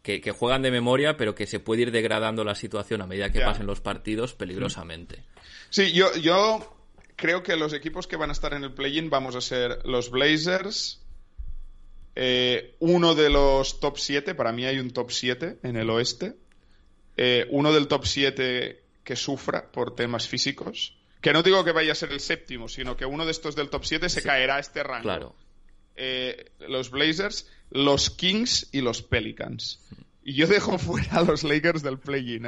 que, 0.03 0.20
que 0.20 0.30
juegan 0.32 0.62
de 0.62 0.70
memoria, 0.70 1.16
pero 1.16 1.34
que 1.34 1.47
se 1.47 1.61
puede 1.61 1.82
ir 1.82 1.91
degradando 1.91 2.45
la 2.45 2.55
situación 2.55 3.03
a 3.03 3.07
medida 3.07 3.30
que 3.30 3.41
Ya. 3.41 3.47
pasen 3.47 3.66
los 3.66 3.80
partidos 3.80 4.34
peligrosamente. 4.34 5.24
Sí, 5.70 5.93
yo, 5.93 6.14
yo 6.16 6.74
creo 7.16 7.43
que 7.43 7.57
los 7.57 7.72
equipos 7.72 8.07
que 8.07 8.16
van 8.16 8.30
a 8.30 8.32
estar 8.32 8.55
en 8.55 8.64
el 8.64 8.72
play-in 8.72 9.11
vamos 9.11 9.36
a 9.36 9.41
ser 9.41 9.80
los 9.84 10.11
Blazers, 10.11 11.03
eh, 12.21 12.75
uno 12.81 13.14
de 13.14 13.31
los 13.31 13.79
top 13.79 13.97
7, 13.97 14.35
para 14.35 14.51
mí 14.51 14.64
hay 14.64 14.81
un 14.81 14.91
top 14.91 15.12
7 15.12 15.59
en 15.62 15.77
el 15.77 15.89
oeste, 15.89 16.35
eh, 17.16 17.47
uno 17.51 17.73
del 17.73 17.87
top 17.87 18.07
7 18.07 18.83
que 19.05 19.14
sufra 19.14 19.71
por 19.71 19.95
temas 19.95 20.27
físicos, 20.27 20.99
que 21.21 21.33
no 21.33 21.45
digo 21.45 21.62
que 21.62 21.71
vaya 21.71 21.93
a 21.93 21.95
ser 21.95 22.11
el 22.11 22.19
séptimo, 22.19 22.69
sino 22.69 22.97
que 22.97 23.07
uno 23.07 23.25
de 23.25 23.31
estos 23.31 23.55
del 23.55 23.71
top 23.71 23.85
7 23.85 24.09
se 24.09 24.23
caerá 24.23 24.57
a 24.57 24.59
este 24.59 24.83
rango. 24.83 25.05
Claro. 25.05 25.37
Eh, 25.95 26.51
los 26.59 26.91
Blazers, 26.91 27.49
los 27.71 28.11
Kings 28.11 28.69
y 28.73 28.81
los 28.81 29.01
Pelicans. 29.01 29.79
Y 30.25 30.35
yo 30.35 30.49
dejo 30.49 30.77
fuera 30.79 31.19
a 31.19 31.23
los 31.23 31.45
Lakers 31.45 31.85
del 31.85 32.01
play-in, 32.01 32.47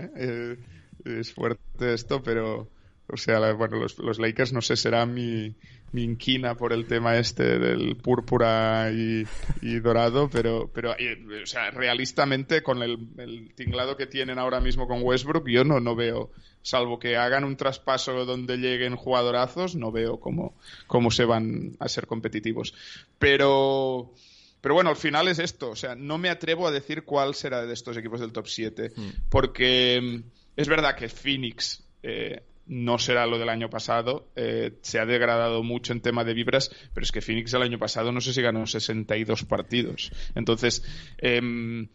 es 1.04 1.32
fuerte 1.32 1.94
esto, 1.94 2.24
pero... 2.24 2.68
O 3.12 3.16
sea, 3.16 3.38
la- 3.40 3.52
bueno, 3.52 3.76
los, 3.78 3.98
los 3.98 4.18
Lakers 4.18 4.52
no 4.52 4.62
sé, 4.62 4.76
será 4.76 5.06
mi, 5.06 5.54
mi 5.92 6.04
inquina 6.04 6.54
por 6.54 6.72
el 6.72 6.86
tema 6.86 7.16
este 7.18 7.58
del 7.58 7.96
púrpura 7.96 8.90
y, 8.92 9.24
y 9.62 9.80
dorado, 9.80 10.28
pero, 10.30 10.70
pero 10.72 10.94
eh, 10.98 11.18
o 11.42 11.46
sea, 11.46 11.70
realistamente 11.70 12.62
con 12.62 12.82
el, 12.82 12.98
el 13.18 13.52
tinglado 13.54 13.96
que 13.96 14.06
tienen 14.06 14.38
ahora 14.38 14.60
mismo 14.60 14.86
con 14.86 15.02
Westbrook, 15.02 15.48
yo 15.48 15.64
no, 15.64 15.80
no 15.80 15.94
veo, 15.96 16.30
salvo 16.62 16.98
que 16.98 17.16
hagan 17.16 17.44
un 17.44 17.56
traspaso 17.56 18.24
donde 18.24 18.56
lleguen 18.58 18.94
jugadorazos, 18.96 19.74
no 19.76 19.90
veo 19.90 20.20
cómo, 20.20 20.54
cómo 20.86 21.10
se 21.10 21.24
van 21.24 21.72
a 21.80 21.88
ser 21.88 22.06
competitivos. 22.06 22.74
Pero, 23.18 24.12
pero 24.60 24.74
bueno, 24.74 24.90
al 24.90 24.96
final 24.96 25.28
es 25.28 25.38
esto. 25.38 25.70
O 25.70 25.76
sea, 25.76 25.94
no 25.94 26.18
me 26.18 26.28
atrevo 26.30 26.66
a 26.66 26.70
decir 26.70 27.04
cuál 27.04 27.34
será 27.34 27.64
de 27.64 27.72
estos 27.72 27.96
equipos 27.96 28.20
del 28.20 28.32
top 28.32 28.46
7. 28.46 28.92
Porque 29.28 30.00
mm, 30.24 30.30
es 30.56 30.68
verdad 30.68 30.96
que 30.96 31.08
Phoenix 31.08 31.82
eh, 32.02 32.42
no 32.66 32.98
será 32.98 33.26
lo 33.26 33.38
del 33.38 33.48
año 33.48 33.70
pasado. 33.70 34.28
eh, 34.36 34.78
se 34.82 34.98
ha 34.98 35.06
degradado 35.06 35.62
mucho 35.62 35.92
en 35.92 36.00
tema 36.00 36.24
de 36.24 36.34
vibras. 36.34 36.70
Pero 36.94 37.04
es 37.04 37.12
que 37.12 37.20
Phoenix 37.20 37.52
el 37.54 37.62
año 37.62 37.78
pasado 37.78 38.12
no 38.12 38.20
sé 38.20 38.32
si 38.32 38.42
ganó 38.42 38.66
62 38.66 39.44
partidos. 39.44 40.12
Entonces. 40.34 40.82
em, 41.18 41.88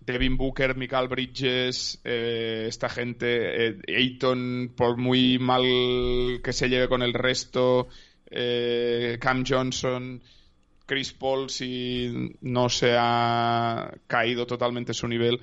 Devin 0.00 0.36
Booker, 0.36 0.76
Michael 0.76 1.08
Bridges, 1.08 2.00
eh, 2.04 2.66
esta 2.68 2.90
gente, 2.90 3.68
eh, 3.68 3.78
Ayton, 3.88 4.74
por 4.76 4.98
muy 4.98 5.38
mal 5.38 5.62
que 6.42 6.52
se 6.52 6.68
lleve 6.68 6.88
con 6.88 7.02
el 7.02 7.14
resto, 7.14 7.88
Cam 9.20 9.44
Johnson, 9.46 10.22
Chris 10.86 11.12
Paul, 11.12 11.48
si 11.48 12.36
no 12.42 12.68
se 12.68 12.94
ha 12.98 13.94
caído 14.06 14.46
totalmente 14.46 14.92
su 14.92 15.08
nivel. 15.08 15.40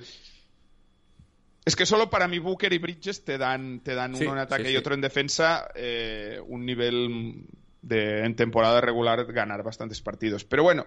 Es 1.64 1.76
que 1.76 1.86
solo 1.86 2.10
para 2.10 2.26
mí 2.28 2.38
Booker 2.40 2.72
y 2.72 2.78
Bridges 2.78 3.24
te 3.24 3.38
dan, 3.38 3.80
te 3.80 3.94
dan 3.94 4.16
Sí, 4.16 4.24
uno 4.24 4.32
en 4.32 4.38
ataque 4.40 4.64
sí, 4.66 4.72
y 4.72 4.76
otro 4.76 4.94
en 4.94 5.00
defensa, 5.00 5.68
eh, 5.76 6.40
un 6.46 6.66
nivel 6.66 7.44
de 7.82 8.24
en 8.24 8.34
temporada 8.34 8.80
regular 8.80 9.24
ganar 9.32 9.62
bastantes 9.62 10.00
partidos. 10.00 10.44
Pero 10.44 10.64
bueno, 10.64 10.86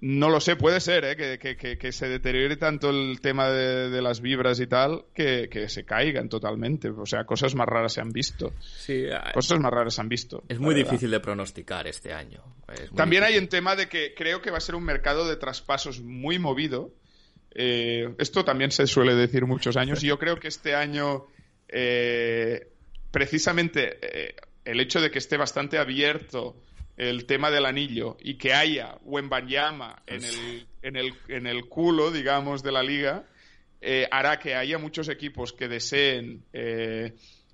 no 0.00 0.28
lo 0.30 0.40
sé, 0.40 0.56
puede 0.56 0.80
ser 0.80 1.04
¿eh? 1.04 1.16
que, 1.16 1.38
que- 1.38 1.56
que- 1.56 1.78
que 1.78 1.92
se 1.92 2.08
deteriore 2.08 2.56
tanto 2.56 2.90
el 2.90 3.20
tema 3.20 3.48
de, 3.50 3.88
de 3.90 4.02
las 4.02 4.20
vibras 4.20 4.58
y 4.58 4.66
tal 4.66 5.04
que, 5.14 5.48
que 5.48 5.68
se 5.68 5.84
caigan 5.84 6.28
totalmente. 6.28 6.88
O 6.90 7.06
sea, 7.06 7.24
cosas 7.24 7.54
más 7.54 7.68
raras 7.68 7.92
se 7.92 8.00
han 8.00 8.10
visto. 8.10 8.52
Sí, 8.60 9.04
ah, 9.12 9.30
Cosas 9.32 9.60
más 9.60 9.70
raras 9.72 9.94
se 9.94 10.00
han 10.00 10.08
visto. 10.08 10.42
es 10.48 10.58
muy 10.58 10.74
verdad. 10.74 10.90
difícil 10.90 11.12
de 11.12 11.20
pronosticar 11.20 11.86
este 11.86 12.12
año. 12.12 12.42
Es 12.72 12.90
También 12.90 13.22
hay 13.22 13.38
un 13.38 13.46
tema 13.46 13.76
de 13.76 13.88
que 13.88 14.14
creo 14.16 14.42
que 14.42 14.50
va 14.50 14.58
a 14.58 14.60
ser 14.60 14.74
un 14.74 14.82
mercado 14.82 15.28
de 15.28 15.36
traspasos 15.36 16.00
muy 16.00 16.40
movido. 16.40 16.90
Eh, 17.54 18.14
esto 18.18 18.44
también 18.44 18.70
se 18.70 18.86
suele 18.86 19.14
decir 19.14 19.44
muchos 19.46 19.76
años 19.76 20.02
y 20.02 20.06
yo 20.06 20.18
creo 20.18 20.36
que 20.36 20.48
este 20.48 20.74
año, 20.74 21.26
eh, 21.68 22.68
precisamente 23.10 23.98
eh, 24.00 24.34
el 24.64 24.80
hecho 24.80 25.00
de 25.00 25.10
que 25.10 25.18
esté 25.18 25.36
bastante 25.36 25.78
abierto 25.78 26.56
el 26.96 27.26
tema 27.26 27.50
del 27.50 27.66
anillo 27.66 28.16
y 28.20 28.34
que 28.34 28.54
haya 28.54 28.96
Wembanyama 29.02 30.02
en 30.06 30.24
el, 30.24 30.66
en 30.82 30.96
el, 30.96 31.14
en 31.28 31.46
el 31.46 31.66
culo, 31.66 32.10
digamos, 32.10 32.62
de 32.62 32.72
la 32.72 32.82
liga, 32.82 33.24
hará 34.10 34.38
que 34.38 34.54
haya 34.54 34.78
muchos 34.78 35.08
equipos 35.08 35.52
que 35.52 35.66
deseen 35.66 36.44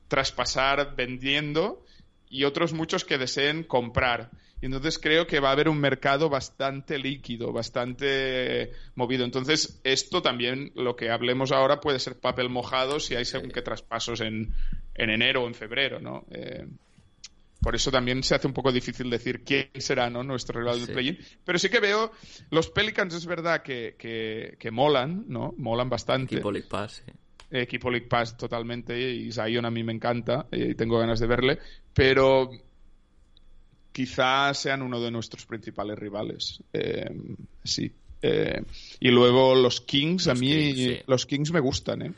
traspasar 0.09 0.95
vendiendo 0.97 1.85
y 2.29 2.45
otros 2.45 2.73
muchos 2.73 3.05
que 3.05 3.17
deseen 3.17 3.63
comprar. 3.63 4.31
Y 4.61 4.67
entonces 4.67 4.99
creo 4.99 5.27
que 5.27 5.39
va 5.41 5.51
a 5.51 5.53
haber 5.53 5.69
un 5.69 5.79
mercado 5.79 6.29
bastante 6.29 6.99
líquido, 6.99 7.53
bastante 7.53 8.73
movido. 8.97 9.25
Entonces, 9.25 9.81
esto 9.85 10.21
también, 10.21 10.73
lo 10.75 10.97
que 10.97 11.11
hablemos 11.11 11.53
ahora, 11.53 11.81
puede 11.81 11.99
ser 12.01 12.19
papel 12.19 12.49
mojado 12.49 12.99
si 12.99 13.15
hay 13.15 13.25
según 13.25 13.51
qué 13.51 13.63
traspasos 13.63 14.21
en, 14.21 14.53
en 14.95 15.11
enero 15.11 15.45
o 15.45 15.47
en 15.47 15.55
febrero, 15.55 16.01
¿no? 16.01 16.25
Eh, 16.33 16.67
por 17.61 17.75
eso 17.75 17.91
también 17.91 18.23
se 18.23 18.35
hace 18.37 18.47
un 18.47 18.53
poco 18.53 18.71
difícil 18.73 19.11
decir 19.11 19.43
quién 19.45 19.69
será 19.79 20.09
¿no? 20.09 20.23
nuestro 20.23 20.61
rival 20.61 20.77
del 20.79 20.87
Sí. 20.87 20.93
play-in. 20.93 21.19
Pero 21.45 21.59
sí 21.59 21.69
que 21.69 21.81
veo, 21.81 22.13
los 22.51 22.71
Pelicans 22.71 23.15
es 23.15 23.27
verdad 23.27 23.63
que, 23.63 23.97
que, 23.99 24.57
que 24.59 24.71
molan, 24.71 25.25
¿no? 25.29 25.55
Molan 25.57 25.89
bastante 25.89 26.37
Equipo 26.37 26.53
League 26.53 26.69
Pass, 26.69 27.03
sí. 27.05 27.13
equipo 27.51 27.91
League 27.91 28.07
Pass 28.07 28.37
totalmente 28.37 28.99
y 29.01 29.33
Zion 29.33 29.65
a 29.67 29.71
mí 29.71 29.83
me 29.83 29.93
encanta 29.93 30.47
y 30.53 30.75
tengo 30.75 30.99
ganas 30.99 31.19
de 31.19 31.27
verle, 31.27 31.59
pero 31.95 32.49
quizás 33.99 34.57
sean 34.59 34.83
uno 34.83 35.01
de 35.01 35.11
nuestros 35.11 35.45
principales 35.45 35.99
rivales. 35.99 36.63
Eh, 36.73 37.11
sí. 37.65 37.91
Eh, 38.23 38.63
y 39.01 39.09
luego 39.11 39.57
los 39.57 39.81
Kings, 39.81 40.29
a 40.29 40.35
mí 40.35 40.53
Kings, 40.53 40.77
sí. 40.77 40.99
los 41.09 41.27
Kings 41.27 41.51
me 41.51 41.59
gustan. 41.59 42.03
¿eh? 42.03 42.13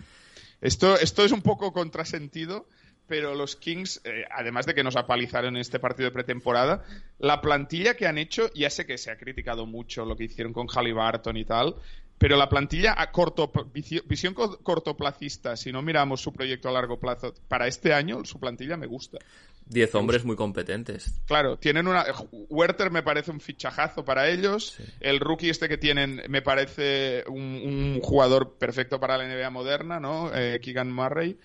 Esto, 0.61 0.99
esto 0.99 1.25
es 1.25 1.33
un 1.33 1.41
poco 1.41 1.73
contrasentido, 1.73 2.67
pero 3.07 3.35
los 3.35 3.57
Kings, 3.57 4.03
eh, 4.05 4.25
además 4.31 4.67
de 4.67 4.75
que 4.75 4.85
nos 4.85 4.97
apalizaron 4.97 5.57
en 5.57 5.63
este 5.63 5.79
partido 5.79 6.11
de 6.11 6.13
pretemporada, 6.13 6.85
la 7.19 7.41
plantilla 7.41 7.95
que 7.95 8.07
han 8.07 8.19
hecho, 8.19 8.51
ya 8.53 8.69
sé 8.69 8.85
que 8.85 8.99
se 8.99 9.11
ha 9.11 9.17
criticado 9.17 9.65
mucho 9.65 10.05
lo 10.05 10.17
que 10.17 10.25
hicieron 10.25 10.53
con 10.53 10.67
Halliburton 10.69 11.39
y 11.39 11.47
tal, 11.47 11.77
pero 12.19 12.37
la 12.37 12.51
plantilla 12.51 12.95
a 12.99 13.11
corto 13.11 13.51
visión 13.73 14.35
co- 14.35 14.59
cortoplacista, 14.63 15.57
si 15.57 15.73
no 15.73 15.81
miramos 15.81 16.21
su 16.21 16.31
proyecto 16.35 16.69
a 16.69 16.73
largo 16.73 17.01
plazo, 17.01 17.33
para 17.49 17.67
este 17.67 17.95
año 17.95 18.27
su 18.27 18.39
plantilla 18.39 18.77
me 18.77 18.87
gusta. 18.87 19.17
Diez 19.71 19.95
hombres 19.95 20.25
muy 20.25 20.35
competentes. 20.35 21.21
Claro, 21.27 21.57
tienen 21.57 21.87
una. 21.87 22.05
Werther 22.49 22.91
me 22.91 23.05
parece 23.05 23.31
un 23.31 23.41
fichajazo 23.41 24.05
para 24.05 24.29
ellos. 24.29 24.75
Sí. 24.77 24.83
El 24.99 25.21
rookie 25.21 25.49
este 25.49 25.69
que 25.69 25.79
tienen 25.79 26.23
me 26.29 26.43
parece 26.43 27.23
un, 27.29 27.41
un 27.41 28.01
jugador 28.03 28.59
perfecto 28.59 28.99
para 28.99 29.17
la 29.17 29.25
NBA 29.27 29.49
moderna, 29.51 30.01
¿no? 30.01 30.31
Eh, 30.35 30.59
Keegan 30.61 30.93
Murray. 30.93 31.39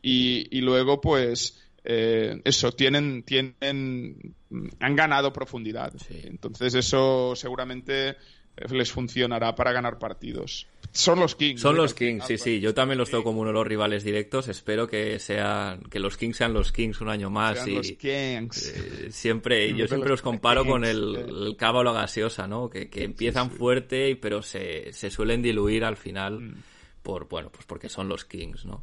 Y, 0.00 0.46
y 0.56 0.60
luego, 0.60 1.00
pues. 1.00 1.60
eh, 1.84 2.40
eso, 2.44 2.70
tienen, 2.70 3.24
tienen. 3.24 4.36
Han 4.78 4.96
ganado 4.96 5.32
profundidad. 5.32 5.92
Sí. 6.06 6.20
Entonces, 6.24 6.74
eso 6.74 7.34
seguramente 7.34 8.16
les 8.70 8.92
funcionará 8.92 9.54
para 9.54 9.72
ganar 9.72 9.98
partidos. 9.98 10.66
Son 10.92 11.18
los 11.18 11.34
Kings. 11.34 11.60
Son 11.60 11.74
¿eh? 11.74 11.78
los 11.78 11.94
Kings, 11.94 12.26
sí, 12.26 12.36
sí. 12.36 12.60
Yo 12.60 12.74
también 12.74 12.98
los 12.98 13.10
tengo 13.10 13.24
como 13.24 13.40
uno 13.40 13.48
de 13.48 13.54
los 13.54 13.66
rivales 13.66 14.04
directos. 14.04 14.48
Espero 14.48 14.86
que 14.86 15.18
sean 15.18 15.82
que 15.84 15.98
los 15.98 16.18
Kings 16.18 16.36
sean 16.36 16.52
los 16.52 16.70
Kings 16.70 17.00
un 17.00 17.08
año 17.08 17.30
más 17.30 17.56
sean 17.56 17.70
y 17.70 17.74
los 17.76 17.92
Kings. 17.92 18.72
eh, 18.76 19.08
siempre 19.10 19.72
yo 19.76 19.88
siempre 19.88 20.10
los 20.10 20.20
comparo 20.20 20.66
con 20.66 20.84
el, 20.84 21.16
eh. 21.16 21.26
el 21.28 21.56
cava 21.56 21.80
o 21.80 21.82
la 21.84 21.92
gaseosa, 21.92 22.46
¿no? 22.46 22.68
Que, 22.68 22.90
que 22.90 23.04
empiezan 23.04 23.50
fuerte 23.50 24.16
pero 24.16 24.42
se, 24.42 24.92
se 24.92 25.10
suelen 25.10 25.40
diluir 25.40 25.84
al 25.84 25.96
final 25.96 26.40
Mm. 26.40 26.54
por 27.02 27.28
bueno 27.28 27.50
pues 27.50 27.64
porque 27.66 27.88
son 27.88 28.08
los 28.08 28.24
Kings, 28.26 28.66
¿no? 28.66 28.82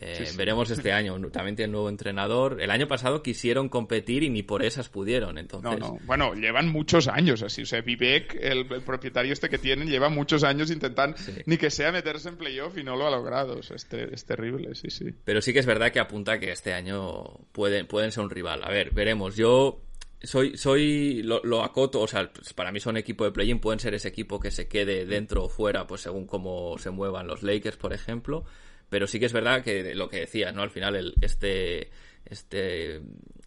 Eh, 0.00 0.14
Sí, 0.16 0.26
sí. 0.26 0.36
Veremos 0.36 0.70
este 0.70 0.92
año. 0.92 1.18
También 1.30 1.56
tiene 1.56 1.72
nuevo 1.72 1.88
entrenador. 1.88 2.60
El 2.60 2.70
año 2.70 2.86
pasado 2.86 3.22
quisieron 3.22 3.68
competir 3.68 4.22
y 4.22 4.30
ni 4.30 4.42
por 4.42 4.64
esas 4.64 4.88
pudieron. 4.88 5.34
No, 5.34 5.40
Entonces, 5.40 5.80
no. 5.80 5.98
Bueno, 6.04 6.34
llevan 6.34 6.68
muchos 6.68 7.08
años 7.08 7.42
así. 7.42 7.62
O 7.62 7.66
sea, 7.66 7.80
Vivek, 7.80 8.36
el, 8.40 8.72
el 8.72 8.82
propietario 8.82 9.32
este 9.32 9.48
que 9.48 9.58
tienen, 9.58 9.88
lleva 9.88 10.08
muchos 10.08 10.44
años 10.44 10.70
intentando 10.70 11.16
ni 11.46 11.56
que 11.56 11.70
sea 11.70 11.90
meterse 11.90 12.28
en 12.28 12.36
playoff 12.36 12.78
y 12.78 12.84
no 12.84 12.96
lo 12.96 13.06
ha 13.06 13.10
logrado. 13.10 13.58
O 13.58 13.62
sea, 13.62 13.76
es 13.76 14.24
terrible, 14.24 14.74
sí, 14.74 14.90
sí. 14.90 15.06
Pero 15.24 15.42
sí 15.42 15.52
que 15.52 15.58
es 15.58 15.66
verdad 15.66 15.90
que 15.90 16.00
apunta 16.00 16.38
que 16.38 16.52
este 16.52 16.72
año 16.72 17.24
pueden, 17.52 17.86
pueden 17.86 18.12
ser 18.12 18.24
un 18.24 18.30
rival. 18.30 18.62
A 18.64 18.70
ver, 18.70 18.92
veremos. 18.92 19.36
Yo 19.36 19.82
soy, 20.22 20.56
soy, 20.56 21.22
lo, 21.22 21.40
lo 21.44 21.62
acoto, 21.62 22.00
o 22.00 22.08
sea, 22.08 22.32
pues 22.32 22.52
para 22.52 22.72
mí 22.72 22.80
son 22.80 22.96
equipo 22.96 23.24
de 23.24 23.30
play-in, 23.32 23.60
pueden 23.60 23.78
ser 23.80 23.94
ese 23.94 24.08
equipo 24.08 24.40
que 24.40 24.50
se 24.50 24.68
quede 24.68 25.06
dentro 25.06 25.44
o 25.44 25.48
fuera, 25.48 25.86
pues 25.86 26.02
según 26.02 26.26
cómo 26.26 26.76
se 26.78 26.90
muevan 26.90 27.26
los 27.26 27.42
Lakers, 27.42 27.76
por 27.76 27.92
ejemplo. 27.92 28.44
Pero 28.88 29.06
sí 29.06 29.18
que 29.20 29.26
es 29.26 29.32
verdad 29.32 29.62
que 29.62 29.94
lo 29.94 30.08
que 30.08 30.20
decías, 30.20 30.54
¿no? 30.54 30.62
Al 30.62 30.70
final, 30.70 30.96
el, 30.96 31.14
este, 31.20 31.90
este 32.24 33.02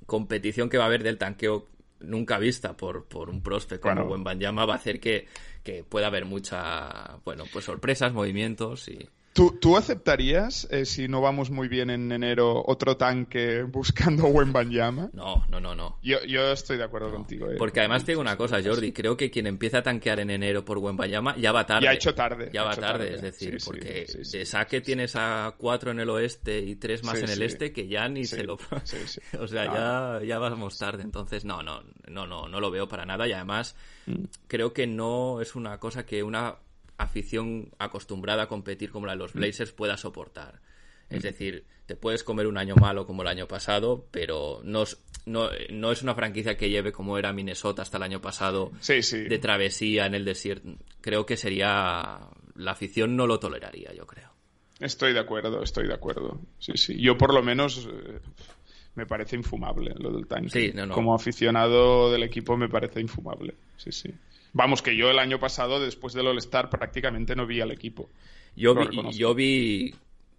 competición 0.05 0.69
que 0.69 0.77
va 0.77 0.83
a 0.83 0.87
haber 0.87 1.03
del 1.03 1.17
tanqueo 1.17 1.67
nunca 1.99 2.37
vista 2.37 2.75
por, 2.75 3.05
por 3.05 3.29
un 3.29 3.41
prospect 3.41 3.81
como 3.81 3.95
Claro. 3.95 4.09
Wembanyama 4.11 4.65
va 4.65 4.73
a 4.73 4.77
hacer 4.77 4.99
que, 4.99 5.27
que 5.63 5.83
pueda 5.83 6.07
haber 6.07 6.25
mucha, 6.25 7.17
bueno, 7.23 7.45
pues 7.51 7.65
sorpresas, 7.65 8.13
movimientos 8.13 8.87
y... 8.87 9.07
¿Tú, 9.33 9.57
tú 9.61 9.77
aceptarías, 9.77 10.67
eh, 10.71 10.83
si 10.85 11.07
no 11.07 11.21
vamos 11.21 11.49
muy 11.51 11.69
bien 11.69 11.89
en 11.89 12.11
enero, 12.11 12.61
otro 12.67 12.97
tanque 12.97 13.63
buscando 13.67 14.25
Wembanyama? 14.25 15.09
No, 15.13 15.45
no, 15.49 15.59
no, 15.61 15.73
no. 15.73 15.97
Yo, 16.03 16.21
yo 16.25 16.51
estoy 16.51 16.77
de 16.77 16.83
acuerdo 16.83 17.11
contigo. 17.11 17.49
eh. 17.49 17.55
Porque 17.57 17.79
además 17.79 18.03
te 18.03 18.11
digo 18.11 18.19
una 18.21 18.35
cosa, 18.35 18.61
Jordi, 18.61 18.91
creo 18.91 19.15
que 19.15 19.31
quien 19.31 19.47
empieza 19.47 19.77
a 19.77 19.83
tanquear 19.83 20.19
en 20.19 20.31
enero 20.31 20.65
por 20.65 20.79
Wembayama 20.79 21.37
ya 21.37 21.53
va 21.53 21.65
tarde. 21.65 21.85
Ya 21.85 21.91
ha 21.91 21.93
hecho 21.93 22.13
tarde, 22.13 22.49
Ya 22.53 22.63
va 22.63 22.75
tarde, 22.75 23.05
tarde. 23.05 23.15
es 23.15 23.21
decir, 23.21 23.61
Sí, 23.61 23.65
porque 23.65 24.05
sí, 24.07 24.25
sí, 24.25 24.37
de 24.39 24.45
saque 24.45 24.81
tienes 24.81 25.15
a 25.15 25.55
cuatro 25.57 25.91
en 25.91 25.99
el 26.01 26.09
oeste 26.09 26.59
y 26.59 26.75
tres 26.75 27.03
más 27.05 27.21
en 27.23 27.29
el 27.29 27.41
este 27.41 27.71
que 27.71 27.87
ya 27.87 28.09
ni 28.09 28.25
se 28.25 28.43
lo... 28.43 28.57
sí, 28.83 28.97
sí. 29.05 29.21
o 29.39 29.47
sea, 29.47 29.65
No. 29.65 30.19
ya, 30.19 30.25
ya 30.25 30.39
vamos 30.39 30.77
tarde, 30.77 31.03
entonces 31.03 31.45
no, 31.45 31.63
no, 31.63 31.81
no, 32.09 32.27
no, 32.27 32.49
no 32.49 32.59
lo 32.59 32.69
veo 32.69 32.87
para 32.89 33.05
nada 33.05 33.27
y 33.27 33.31
además 33.31 33.75
Mm. 34.07 34.23
creo 34.47 34.73
que 34.73 34.87
no 34.87 35.41
es 35.41 35.55
una 35.55 35.77
cosa 35.79 36.07
que 36.07 36.23
una 36.23 36.55
afición 37.01 37.69
acostumbrada 37.79 38.43
a 38.43 38.47
competir 38.47 38.91
como 38.91 39.05
la 39.05 39.13
de 39.13 39.17
Mm. 39.17 39.21
los 39.21 39.33
Blazers 39.33 39.71
pueda 39.71 39.97
soportar. 39.97 40.59
Es 41.09 41.23
decir, 41.23 41.65
te 41.87 41.97
puedes 41.97 42.23
comer 42.23 42.47
un 42.47 42.57
año 42.57 42.75
malo 42.75 43.05
como 43.05 43.21
el 43.21 43.27
año 43.27 43.45
pasado, 43.45 44.05
pero 44.11 44.61
no 44.63 44.83
es, 44.83 44.97
no, 45.25 45.49
no 45.69 45.91
es 45.91 46.01
una 46.03 46.15
franquicia 46.15 46.55
que 46.55 46.69
lleve 46.69 46.93
como 46.93 47.17
era 47.17 47.33
Minnesota 47.33 47.81
hasta 47.81 47.97
el 47.97 48.03
año 48.03 48.21
pasado 48.21 48.71
Sí, 48.79 49.01
sí. 49.03 49.17
de 49.23 49.37
travesía 49.37 50.05
en 50.05 50.15
el 50.15 50.23
desierto. 50.23 50.69
Creo 51.01 51.25
que 51.25 51.35
sería... 51.35 52.19
La 52.55 52.71
afición 52.71 53.15
no 53.17 53.27
lo 53.27 53.39
toleraría, 53.39 53.93
yo 53.93 54.05
creo. 54.07 54.29
Estoy 54.79 55.13
de 55.13 55.19
acuerdo, 55.19 55.61
estoy 55.63 55.87
de 55.87 55.93
acuerdo. 55.93 56.39
Sí, 56.59 56.73
sí. 56.75 56.97
Yo 57.01 57.17
por 57.17 57.33
lo 57.33 57.41
menos 57.43 57.87
eh, 57.91 58.19
me 58.95 59.05
parece 59.05 59.35
infumable 59.35 59.93
lo 59.97 60.11
del 60.11 60.27
tanque. 60.27 60.49
Sí, 60.49 60.71
no, 60.73 60.85
no. 60.85 60.93
Como 60.93 61.13
aficionado 61.13 62.11
del 62.11 62.23
equipo 62.23 62.55
me 62.57 62.69
parece 62.69 62.99
infumable. 63.01 63.55
Sí, 63.77 63.91
sí. 63.91 64.13
Vamos, 64.53 64.81
que 64.81 64.95
yo 64.97 65.09
el 65.09 65.19
año 65.19 65.39
pasado, 65.39 65.79
después 65.79 66.13
del 66.13 66.27
All-Star, 66.27 66.69
prácticamente 66.69 67.35
no 67.35 67.45
vi 67.47 67.61
al 67.61 67.71
equipo. 67.71 68.09
Yo 68.55 68.75
vi, 68.75 69.11
yo 69.17 69.33
vi 69.33 69.95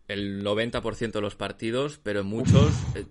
el 0.08 0.44
90% 0.44 1.12
de 1.12 1.20
los 1.22 1.34
partidos, 1.36 1.98
pero 2.02 2.20
en 2.20 2.26
muchos 2.26 2.70
eh, 2.94 3.06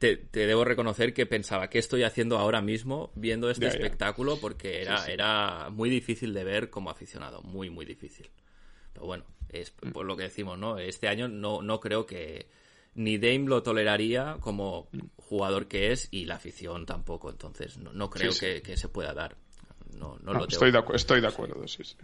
te, 0.00 0.16
te 0.16 0.46
debo 0.46 0.64
reconocer 0.64 1.14
que 1.14 1.26
pensaba 1.26 1.70
qué 1.70 1.78
estoy 1.78 2.02
haciendo 2.02 2.38
ahora 2.38 2.60
mismo 2.60 3.12
viendo 3.14 3.48
este 3.48 3.66
Ya, 3.66 3.70
ya. 3.70 3.76
espectáculo 3.76 4.38
porque 4.40 4.82
era, 4.82 4.98
Sí, 4.98 5.04
sí. 5.06 5.12
era 5.12 5.68
muy 5.70 5.88
difícil 5.88 6.34
de 6.34 6.42
ver 6.42 6.70
como 6.70 6.90
aficionado, 6.90 7.40
muy, 7.42 7.70
muy 7.70 7.84
difícil. 7.84 8.28
Pero 8.92 9.06
bueno, 9.06 9.24
es 9.50 9.72
Mm. 9.82 9.90
por 9.92 10.04
lo 10.04 10.16
que 10.16 10.24
decimos, 10.24 10.58
¿no? 10.58 10.78
Este 10.78 11.06
año 11.06 11.28
no, 11.28 11.62
no 11.62 11.78
creo 11.78 12.06
que 12.06 12.48
ni 12.96 13.18
Dame 13.18 13.46
lo 13.46 13.62
toleraría 13.62 14.38
como 14.40 14.88
jugador 15.16 15.68
que 15.68 15.92
es 15.92 16.08
y 16.10 16.24
la 16.24 16.36
afición 16.36 16.86
tampoco, 16.86 17.30
entonces 17.30 17.78
no, 17.78 17.92
no 17.92 18.10
creo 18.10 18.30
Mm. 18.30 18.34
Sí, 18.34 18.38
sí. 18.40 18.46
Que, 18.46 18.62
que 18.62 18.76
se 18.76 18.88
pueda 18.88 19.14
dar. 19.14 19.36
No, 19.98 20.18
no 20.22 20.32
No, 20.32 20.40
lo 20.40 20.46
tengo 20.48 20.66
estoy, 20.66 20.70
de, 20.72 20.82
estoy 20.94 21.20
de 21.20 21.26
acuerdo, 21.28 21.66
sí, 21.68 21.84
sí. 21.84 21.96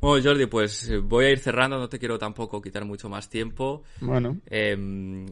Bueno, 0.00 0.24
Jordi, 0.24 0.46
pues 0.46 0.88
eh, 0.88 0.98
voy 0.98 1.26
a 1.26 1.30
ir 1.30 1.38
cerrando, 1.38 1.78
no 1.78 1.88
te 1.88 1.98
quiero 1.98 2.18
tampoco 2.18 2.62
quitar 2.62 2.84
mucho 2.84 3.08
más 3.08 3.28
tiempo. 3.28 3.82
Bueno, 4.00 4.38
Eh, 4.46 4.76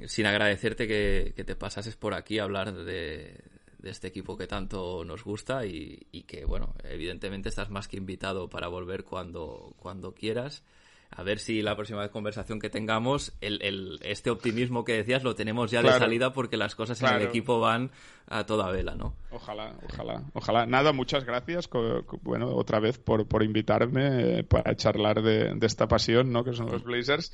sin 0.06 0.26
agradecerte 0.26 0.86
que, 0.86 1.32
que 1.34 1.44
te 1.44 1.56
pasases 1.56 1.96
por 1.96 2.12
aquí 2.14 2.38
a 2.38 2.44
hablar 2.44 2.74
de, 2.74 3.40
de 3.78 3.90
este 3.90 4.08
equipo 4.08 4.36
que 4.36 4.46
tanto 4.46 5.04
nos 5.04 5.24
gusta 5.24 5.64
y, 5.64 6.06
y 6.12 6.22
que, 6.24 6.44
bueno, 6.44 6.74
evidentemente 6.84 7.48
estás 7.48 7.70
más 7.70 7.88
que 7.88 7.96
invitado 7.96 8.48
para 8.50 8.68
volver 8.68 9.04
cuando, 9.04 9.74
cuando 9.78 10.12
quieras. 10.14 10.62
A 11.10 11.22
ver 11.22 11.38
si 11.38 11.62
la 11.62 11.74
próxima 11.74 12.06
conversación 12.10 12.60
que 12.60 12.70
tengamos, 12.70 13.32
el, 13.40 13.60
el- 13.62 13.98
este 14.02 14.30
optimismo 14.30 14.84
que 14.84 14.92
decías 14.92 15.24
lo 15.24 15.34
tenemos 15.34 15.70
ya 15.70 15.82
de 15.82 15.88
salida 15.98 16.32
porque 16.32 16.56
las 16.56 16.74
cosas 16.74 17.00
en 17.00 17.06
el 17.08 17.22
equipo 17.28 17.58
van 17.60 17.90
a 18.28 18.44
toda 18.44 18.70
vela, 18.70 18.94
¿no? 18.94 19.14
ojalá, 19.30 19.74
ojalá, 19.90 20.22
ojalá. 20.34 20.66
Nada, 20.66 20.92
muchas 20.92 21.24
gracias, 21.24 21.68
bueno, 22.22 22.54
otra 22.54 22.78
vez 22.78 22.98
por, 22.98 23.26
por 23.26 23.42
invitarme 23.42 24.40
eh, 24.40 24.44
para 24.44 24.76
charlar 24.76 25.22
de, 25.22 25.54
de 25.54 25.66
esta 25.66 25.88
pasión, 25.88 26.30
¿no? 26.30 26.44
Que 26.44 26.52
son 26.52 26.70
los 26.70 26.84
Blazers. 26.84 27.32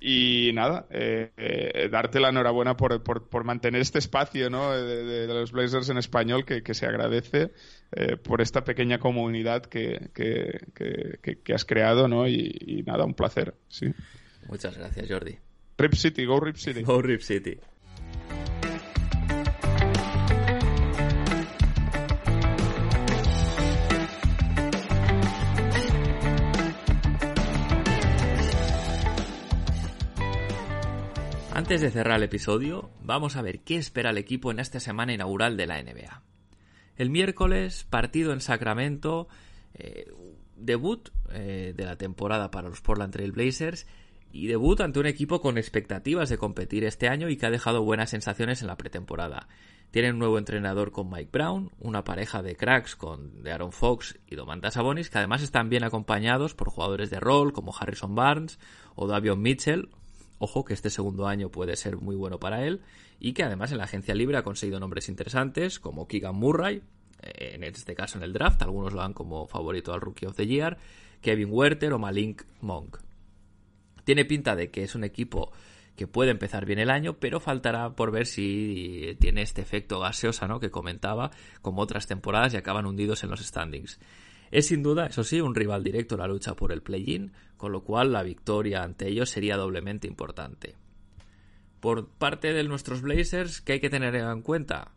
Y 0.00 0.52
nada, 0.54 0.86
eh, 0.90 1.32
eh, 1.36 1.88
darte 1.90 2.20
la 2.20 2.28
enhorabuena 2.28 2.76
por, 2.76 3.02
por, 3.02 3.28
por 3.28 3.42
mantener 3.42 3.80
este 3.80 3.98
espacio 3.98 4.48
¿no? 4.48 4.70
de, 4.72 4.84
de- 5.04 5.26
de 5.26 5.34
los 5.34 5.50
Blazers 5.50 5.88
en 5.88 5.98
español 5.98 6.44
que, 6.44 6.62
que 6.62 6.72
se 6.74 6.86
agradece 6.86 7.50
eh, 7.90 8.16
por 8.16 8.40
esta 8.40 8.62
pequeña 8.62 8.98
comunidad 9.00 9.62
que, 9.66 10.10
que, 10.14 10.60
que- 10.74 11.18
que- 11.20 11.40
que 11.40 11.52
has 11.52 11.64
creado 11.64 12.06
¿no? 12.06 12.28
y, 12.28 12.56
y 12.60 12.82
nada, 12.84 13.04
un 13.04 13.14
placer. 13.14 13.54
Sí. 13.68 13.92
Muchas 14.48 14.78
gracias, 14.78 15.08
Jordi. 15.10 15.36
Rip 15.76 15.94
City, 15.94 16.24
go 16.26 16.38
Rip 16.38 16.56
City. 16.56 16.82
Go 16.82 17.02
Rip 17.02 17.20
City. 17.20 17.58
Antes 31.68 31.82
de 31.82 31.90
cerrar 31.90 32.16
el 32.16 32.22
episodio, 32.22 32.88
vamos 33.02 33.36
a 33.36 33.42
ver 33.42 33.60
qué 33.60 33.76
espera 33.76 34.08
el 34.08 34.16
equipo 34.16 34.50
en 34.50 34.58
esta 34.58 34.80
semana 34.80 35.12
inaugural 35.12 35.58
de 35.58 35.66
la 35.66 35.82
NBA. 35.82 36.22
El 36.96 37.10
miércoles, 37.10 37.84
partido 37.84 38.32
en 38.32 38.40
Sacramento, 38.40 39.28
eh, 39.74 40.10
debut 40.56 41.10
eh, 41.28 41.74
de 41.76 41.84
la 41.84 41.96
temporada 41.96 42.50
para 42.50 42.70
los 42.70 42.80
Portland 42.80 43.12
Trail 43.12 43.32
Blazers 43.32 43.86
y 44.32 44.46
debut 44.46 44.80
ante 44.80 44.98
un 44.98 45.04
equipo 45.04 45.42
con 45.42 45.58
expectativas 45.58 46.30
de 46.30 46.38
competir 46.38 46.84
este 46.84 47.06
año 47.06 47.28
y 47.28 47.36
que 47.36 47.44
ha 47.44 47.50
dejado 47.50 47.84
buenas 47.84 48.08
sensaciones 48.08 48.62
en 48.62 48.68
la 48.68 48.78
pretemporada. 48.78 49.46
Tienen 49.90 50.14
un 50.14 50.20
nuevo 50.20 50.38
entrenador 50.38 50.90
con 50.90 51.10
Mike 51.10 51.28
Brown, 51.30 51.70
una 51.80 52.02
pareja 52.02 52.42
de 52.42 52.56
cracks 52.56 52.96
con 52.96 53.42
de 53.42 53.52
Aaron 53.52 53.72
Fox 53.72 54.18
y 54.26 54.36
Domantas 54.36 54.72
Sabonis, 54.72 55.10
que 55.10 55.18
además 55.18 55.42
están 55.42 55.68
bien 55.68 55.84
acompañados 55.84 56.54
por 56.54 56.70
jugadores 56.70 57.10
de 57.10 57.20
rol 57.20 57.52
como 57.52 57.74
Harrison 57.78 58.14
Barnes 58.14 58.58
o 58.94 59.06
Davion 59.06 59.42
Mitchell. 59.42 59.90
Ojo 60.38 60.64
que 60.64 60.74
este 60.74 60.90
segundo 60.90 61.26
año 61.26 61.50
puede 61.50 61.76
ser 61.76 61.96
muy 61.96 62.14
bueno 62.14 62.38
para 62.38 62.64
él 62.64 62.82
y 63.18 63.32
que 63.32 63.42
además 63.42 63.72
en 63.72 63.78
la 63.78 63.84
agencia 63.84 64.14
libre 64.14 64.36
ha 64.38 64.42
conseguido 64.42 64.78
nombres 64.78 65.08
interesantes 65.08 65.80
como 65.80 66.06
Keegan 66.06 66.36
Murray, 66.36 66.82
eh, 67.22 67.52
en 67.54 67.64
este 67.64 67.94
caso 67.94 68.18
en 68.18 68.24
el 68.24 68.32
draft, 68.32 68.62
algunos 68.62 68.92
lo 68.92 69.00
dan 69.00 69.14
como 69.14 69.46
favorito 69.46 69.92
al 69.92 70.00
Rookie 70.00 70.26
of 70.26 70.36
the 70.36 70.46
Year, 70.46 70.78
Kevin 71.20 71.48
Werther 71.50 71.92
o 71.92 71.98
Malink 71.98 72.42
Monk. 72.60 72.98
Tiene 74.04 74.24
pinta 74.24 74.54
de 74.54 74.70
que 74.70 74.84
es 74.84 74.94
un 74.94 75.04
equipo 75.04 75.52
que 75.96 76.06
puede 76.06 76.30
empezar 76.30 76.64
bien 76.64 76.78
el 76.78 76.90
año, 76.90 77.18
pero 77.18 77.40
faltará 77.40 77.96
por 77.96 78.12
ver 78.12 78.26
si 78.26 79.16
tiene 79.18 79.42
este 79.42 79.62
efecto 79.62 79.98
gaseosa 79.98 80.46
¿no? 80.46 80.60
que 80.60 80.70
comentaba, 80.70 81.32
como 81.60 81.82
otras 81.82 82.06
temporadas 82.06 82.54
y 82.54 82.56
acaban 82.56 82.86
hundidos 82.86 83.24
en 83.24 83.30
los 83.30 83.44
standings. 83.44 83.98
Es 84.50 84.66
sin 84.66 84.82
duda, 84.82 85.06
eso 85.06 85.24
sí, 85.24 85.40
un 85.40 85.54
rival 85.54 85.84
directo 85.84 86.14
en 86.14 86.20
la 86.20 86.28
lucha 86.28 86.54
por 86.54 86.72
el 86.72 86.82
play-in, 86.82 87.32
con 87.56 87.72
lo 87.72 87.82
cual 87.82 88.12
la 88.12 88.22
victoria 88.22 88.82
ante 88.82 89.08
ellos 89.08 89.30
sería 89.30 89.56
doblemente 89.56 90.06
importante. 90.06 90.76
Por 91.80 92.08
parte 92.08 92.52
de 92.52 92.64
nuestros 92.64 93.02
Blazers, 93.02 93.60
¿qué 93.60 93.74
hay 93.74 93.80
que 93.80 93.90
tener 93.90 94.14
en 94.14 94.42
cuenta? 94.42 94.92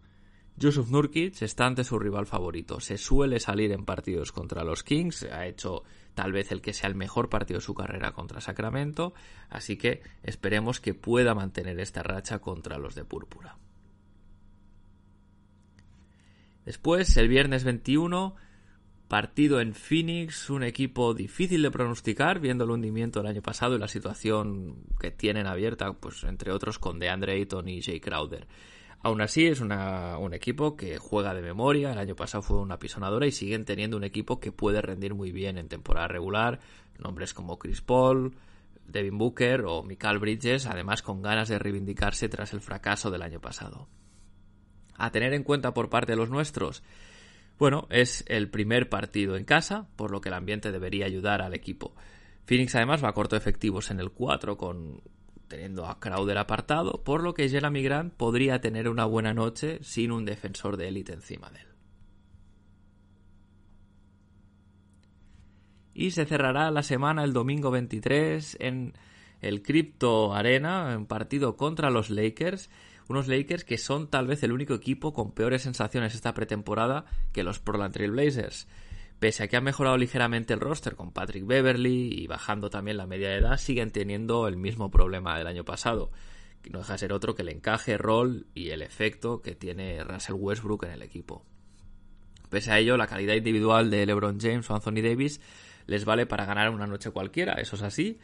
Yusuf 0.58 0.89
Nurkic 0.89 1.41
está 1.41 1.66
ante 1.66 1.84
su 1.84 1.97
rival 1.97 2.26
favorito. 2.26 2.80
Se 2.80 2.97
suele 2.97 3.39
salir 3.39 3.72
en 3.72 3.86
partidos 3.86 4.32
contra 4.32 4.64
los 4.64 4.84
Kings. 4.84 5.24
Ha 5.24 5.47
hecho 5.47 5.84
tal 6.14 6.32
vez 6.32 6.52
el 6.52 6.62
que 6.62 6.74
sea 6.74 6.89
el 6.89 6.95
mejor 6.95 7.30
partido 7.30 7.60
de 7.60 7.66
su 7.66 7.74
carrera 7.74 8.12
contra 8.12 8.41
Sacramento. 8.41 9.14
Así 9.49 9.78
que 9.78 10.02
esperemos 10.24 10.80
que 10.80 10.93
pueda 10.93 11.34
mantener 11.34 11.80
esta 11.80 12.04
racha 12.04 12.39
contra 12.39 12.78
los 12.78 12.95
de 12.95 13.06
Púrpura. 13.06 13.58
Después, 16.66 17.18
el 17.18 17.28
viernes 17.28 17.64
21, 17.64 18.36
Partido 19.12 19.59
en 19.59 19.74
Phoenix, 19.74 20.49
un 20.49 20.64
equipo 20.64 21.14
difícil 21.14 21.62
de 21.64 21.70
pronosticar, 21.70 22.39
viendo 22.39 22.64
el 22.64 22.72
hundimiento 22.72 23.20
del 23.20 23.28
año 23.28 23.41
pasado 23.41 23.76
y 23.76 23.78
la 23.78 23.89
situación 23.89 24.86
que 25.01 25.12
tienen 25.12 25.47
abierta, 25.47 25.91
pues 25.91 26.24
entre 26.24 26.53
otros 26.53 26.80
con 26.80 26.97
DeAndre 26.97 27.34
Ayton 27.34 27.68
y 27.68 27.82
Jay 27.82 27.99
Crowder. 27.99 28.47
Aún 29.01 29.20
así, 29.20 29.47
es 29.47 29.59
un 29.59 30.34
equipo 30.34 30.78
que 30.78 30.97
juega 30.97 31.34
de 31.34 31.41
memoria. 31.41 31.91
El 31.91 31.97
año 31.97 32.16
pasado 32.16 32.41
fue 32.41 32.59
una 32.59 32.80
pisonadora 32.80 33.28
y 33.28 33.34
siguen 33.34 33.66
teniendo 33.66 33.97
un 33.97 34.05
equipo 34.05 34.39
que 34.39 34.53
puede 34.53 34.82
rendir 34.82 35.14
muy 35.14 35.34
bien 35.34 35.57
en 35.57 35.68
temporada 35.68 36.07
regular. 36.07 36.62
Nombres 36.97 37.34
como 37.34 37.59
Chris 37.59 37.82
Paul, 37.82 38.38
Devin 38.88 39.18
Booker 39.18 39.66
o 39.66 39.84
Michael 39.84 40.20
Bridges, 40.20 40.68
además 40.68 41.01
con 41.01 41.22
ganas 41.22 41.49
de 41.49 41.59
reivindicarse 41.59 42.30
tras 42.30 42.53
el 42.53 42.62
fracaso 42.62 43.12
del 43.12 43.24
año 43.24 43.41
pasado. 43.41 43.89
A 44.95 45.12
tener 45.12 45.34
en 45.34 45.43
cuenta 45.43 45.74
por 45.74 45.89
parte 45.89 46.14
de 46.14 46.18
los 46.18 46.30
nuestros, 46.30 46.82
bueno, 47.62 47.86
es 47.91 48.26
el 48.28 48.49
primer 48.49 48.89
partido 48.89 49.36
en 49.38 49.45
casa, 49.45 49.88
por 49.95 50.09
lo 50.09 50.20
que 50.20 50.30
el 50.30 50.34
ambiente 50.34 50.72
debería 50.72 51.05
ayudar 51.05 51.43
al 51.43 51.53
equipo. 51.53 51.93
Phoenix 52.47 52.74
además 52.74 53.03
va 53.03 53.09
a 53.09 53.14
corto 53.14 53.36
efectivos 53.36 53.91
en 53.91 53.99
el 53.99 54.09
4 54.09 54.57
con 54.57 55.03
teniendo 55.47 55.86
a 55.86 55.99
Crowder 55.99 56.39
apartado, 56.39 57.03
por 57.03 57.22
lo 57.22 57.36
que 57.36 57.47
Jeremy 57.49 57.84
Grant 57.84 58.16
podría 58.16 58.62
tener 58.62 58.89
una 58.89 59.05
buena 59.05 59.36
noche 59.36 59.78
sin 59.84 60.12
un 60.12 60.26
defensor 60.26 60.76
de 60.76 60.88
élite 60.88 61.14
encima 61.14 61.51
de 61.51 61.59
él. 61.59 61.68
Y 65.93 66.09
se 66.09 66.26
cerrará 66.26 66.72
la 66.72 66.82
semana 66.82 67.24
el 67.24 67.32
domingo 67.32 67.70
23 67.70 68.57
en 68.59 68.93
el 69.39 69.62
Crypto 69.62 70.34
Arena, 70.34 70.93
en 70.93 71.05
partido 71.05 71.57
contra 71.57 71.91
los 71.91 72.09
Lakers. 72.09 72.72
Unos 73.12 73.28
Lakers 73.28 73.66
que 73.66 73.78
son 73.78 74.09
tal 74.09 74.26
vez 74.26 74.41
el 74.41 74.53
único 74.53 74.74
equipo 74.74 75.12
con 75.12 75.34
peores 75.34 75.64
sensaciones 75.64 76.16
esta 76.16 76.34
pretemporada 76.34 77.03
que 77.34 77.43
los 77.43 77.59
Portland 77.59 77.93
Trail 77.93 78.12
Blazers. 78.12 78.70
Pese 79.20 79.43
a 79.43 79.47
que 79.49 79.57
han 79.57 79.66
mejorado 79.66 79.97
ligeramente 79.97 80.53
el 80.53 80.62
roster 80.62 80.95
con 80.95 81.12
Patrick 81.12 81.45
Beverly 81.45 82.09
y 82.09 82.28
bajando 82.28 82.70
también 82.70 82.95
la 82.95 83.07
media 83.07 83.28
de 83.28 83.39
edad, 83.39 83.57
siguen 83.57 83.91
teniendo 83.91 84.47
el 84.47 84.55
mismo 84.55 84.91
problema 84.91 85.38
del 85.38 85.47
año 85.47 85.66
pasado, 85.66 86.09
que 86.62 86.70
no 86.70 86.80
deja 86.80 86.93
de 86.93 86.99
ser 86.99 87.12
otro 87.12 87.36
que 87.36 87.41
el 87.41 87.49
encaje, 87.49 87.97
rol 87.97 88.47
y 88.55 88.70
el 88.70 88.82
efecto 88.82 89.41
que 89.41 89.55
tiene 89.55 90.05
Russell 90.05 90.38
Westbrook 90.39 90.86
en 90.86 90.91
el 90.91 91.01
equipo. 91.01 91.43
Pese 92.49 92.72
a 92.72 92.80
ello, 92.80 92.95
la 92.95 93.07
calidad 93.07 93.36
individual 93.36 93.91
de 93.91 94.05
LeBron 94.05 94.39
James 94.39 94.70
o 94.70 94.74
Anthony 94.74 95.01
Davis 95.03 95.41
les 95.86 96.05
vale 96.05 96.28
para 96.28 96.45
ganar 96.45 96.70
una 96.70 96.88
noche 96.88 97.12
cualquiera, 97.12 97.55
eso 97.55 97.76
es 97.76 97.82
así. 97.82 98.20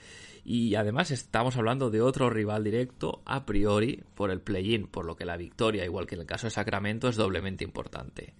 Y 0.49 0.75
además 0.75 1.11
estamos 1.11 1.57
hablando 1.57 1.89
de 1.89 1.99
otro 1.99 2.29
rival 2.29 2.63
directo 2.63 3.21
a 3.25 3.45
priori 3.45 4.05
por 4.15 4.31
el 4.31 4.39
play-in, 4.39 4.87
por 4.87 5.03
lo 5.03 5.17
que 5.17 5.25
la 5.25 5.35
victoria, 5.35 5.83
igual 5.83 6.07
que 6.07 6.15
en 6.15 6.21
el 6.21 6.25
caso 6.25 6.47
de 6.47 6.51
Sacramento, 6.51 7.09
es 7.09 7.17
doblemente 7.17 7.65
importante. 7.65 8.33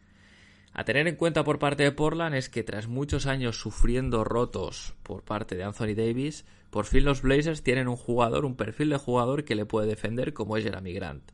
A 0.72 0.86
tener 0.86 1.10
en 1.10 1.18
cuenta 1.18 1.44
por 1.44 1.60
parte 1.60 1.84
de 1.84 1.92
Portland 1.92 2.34
es 2.34 2.48
que 2.48 2.64
tras 2.64 2.88
muchos 2.88 3.26
años 3.26 3.60
sufriendo 3.60 4.24
rotos 4.24 4.94
por 5.04 5.24
parte 5.24 5.58
de 5.58 5.66
Anthony 5.66 5.96
Davis, 5.98 6.46
por 6.70 6.86
fin 6.86 7.04
los 7.04 7.22
Blazers 7.22 7.62
tienen 7.62 7.90
un 7.90 7.98
jugador, 7.98 8.46
un 8.46 8.56
perfil 8.56 8.92
de 8.92 8.98
jugador 8.98 9.44
que 9.44 9.56
le 9.56 9.66
puede 9.66 9.88
defender 9.88 10.32
como 10.32 10.56
es 10.56 10.64
Jeremy 10.64 10.94
Grant. 10.94 11.30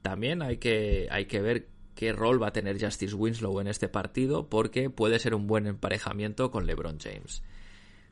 También 0.00 0.40
hay 0.40 0.56
que, 0.56 1.08
hay 1.10 1.26
que 1.26 1.42
ver 1.42 1.68
qué 1.94 2.14
rol 2.14 2.42
va 2.42 2.46
a 2.48 2.52
tener 2.54 2.82
Justice 2.82 3.14
Winslow 3.14 3.60
en 3.60 3.66
este 3.66 3.90
partido 3.90 4.48
porque 4.48 4.88
puede 4.88 5.18
ser 5.18 5.34
un 5.34 5.46
buen 5.46 5.66
emparejamiento 5.66 6.50
con 6.50 6.64
LeBron 6.64 6.98
James. 6.98 7.42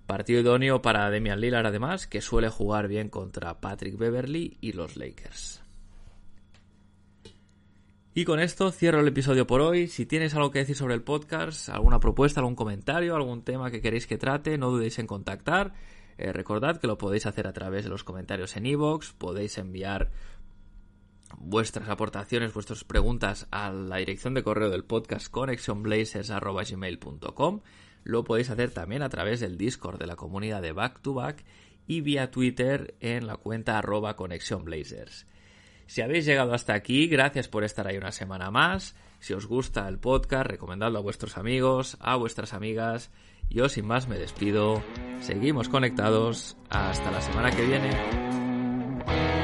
Partido 0.07 0.41
idóneo 0.41 0.83
para 0.83 1.11
Demian 1.11 1.41
Lillard 1.41 1.67
además, 1.67 2.07
que 2.07 2.21
suele 2.21 2.51
jugar 2.51 2.89
bien 2.89 3.09
contra 3.09 3.61
Patrick 3.61 3.97
Beverly 3.97 4.59
y 4.61 4.73
los 4.73 4.97
Lakers. 4.97 5.65
Y 8.17 8.25
con 8.25 8.39
esto 8.39 8.71
cierro 8.71 9.01
el 9.01 9.09
episodio 9.09 9.45
por 9.47 9.61
hoy. 9.61 9.89
Si 9.89 10.07
tienes 10.07 10.35
algo 10.35 10.53
que 10.53 10.61
decir 10.61 10.77
sobre 10.77 10.95
el 10.95 11.03
podcast, 11.03 11.69
alguna 11.69 11.99
propuesta, 11.99 12.39
algún 12.41 12.55
comentario, 12.55 13.17
algún 13.17 13.43
tema 13.43 13.73
que 13.73 13.81
queréis 13.81 14.07
que 14.07 14.19
trate, 14.19 14.57
no 14.57 14.71
dudéis 14.71 15.01
en 15.01 15.09
contactar. 15.09 15.75
Eh, 16.17 16.33
recordad 16.33 16.77
que 16.77 16.87
lo 16.87 16.97
podéis 16.97 17.27
hacer 17.27 17.49
a 17.49 17.53
través 17.53 17.83
de 17.83 17.91
los 17.91 18.05
comentarios 18.05 18.57
en 18.57 18.67
iVoox, 18.67 19.15
podéis 19.15 19.59
enviar 19.59 20.13
vuestras 21.39 21.89
aportaciones, 21.89 22.55
vuestras 22.55 22.85
preguntas 22.85 23.49
a 23.51 23.73
la 23.73 23.97
dirección 23.97 24.35
de 24.35 24.45
correo 24.45 24.71
del 24.71 24.85
podcast 24.85 25.29
connectionblazers.gmail.com 25.29 27.63
Lo 28.05 28.23
podéis 28.23 28.51
hacer 28.51 28.71
también 28.71 29.03
a 29.03 29.09
través 29.09 29.41
del 29.41 29.59
Discord 29.59 29.99
de 29.99 30.07
la 30.07 30.17
comunidad 30.17 30.63
de 30.63 30.73
Back 30.73 31.01
to 31.01 31.15
Back 31.15 31.45
y 31.87 32.03
vía 32.03 32.31
Twitter 32.31 32.95
en 33.01 33.27
la 33.27 33.37
cuenta 33.37 33.79
arroba. 33.79 34.17
Si 35.87 36.01
habéis 36.01 36.25
llegado 36.25 36.55
hasta 36.55 36.75
aquí, 36.75 37.09
gracias 37.09 37.49
por 37.49 37.65
estar 37.65 37.87
ahí 37.87 37.97
una 37.97 38.13
semana 38.13 38.51
más. 38.51 38.95
Si 39.21 39.33
os 39.33 39.47
gusta 39.47 39.89
el 39.89 39.99
podcast, 39.99 40.47
recomendadlo 40.47 40.99
a 40.99 41.03
vuestros 41.03 41.39
amigos, 41.39 41.97
a 42.01 42.17
vuestras 42.17 42.53
amigas. 42.53 43.11
Yo 43.49 43.69
sin 43.69 43.87
más 43.87 44.09
me 44.09 44.19
despido. 44.19 44.83
Seguimos 45.21 45.69
conectados. 45.69 46.57
Hasta 46.71 47.11
la 47.11 47.21
semana 47.21 47.51
que 47.51 47.65
viene. 47.65 49.44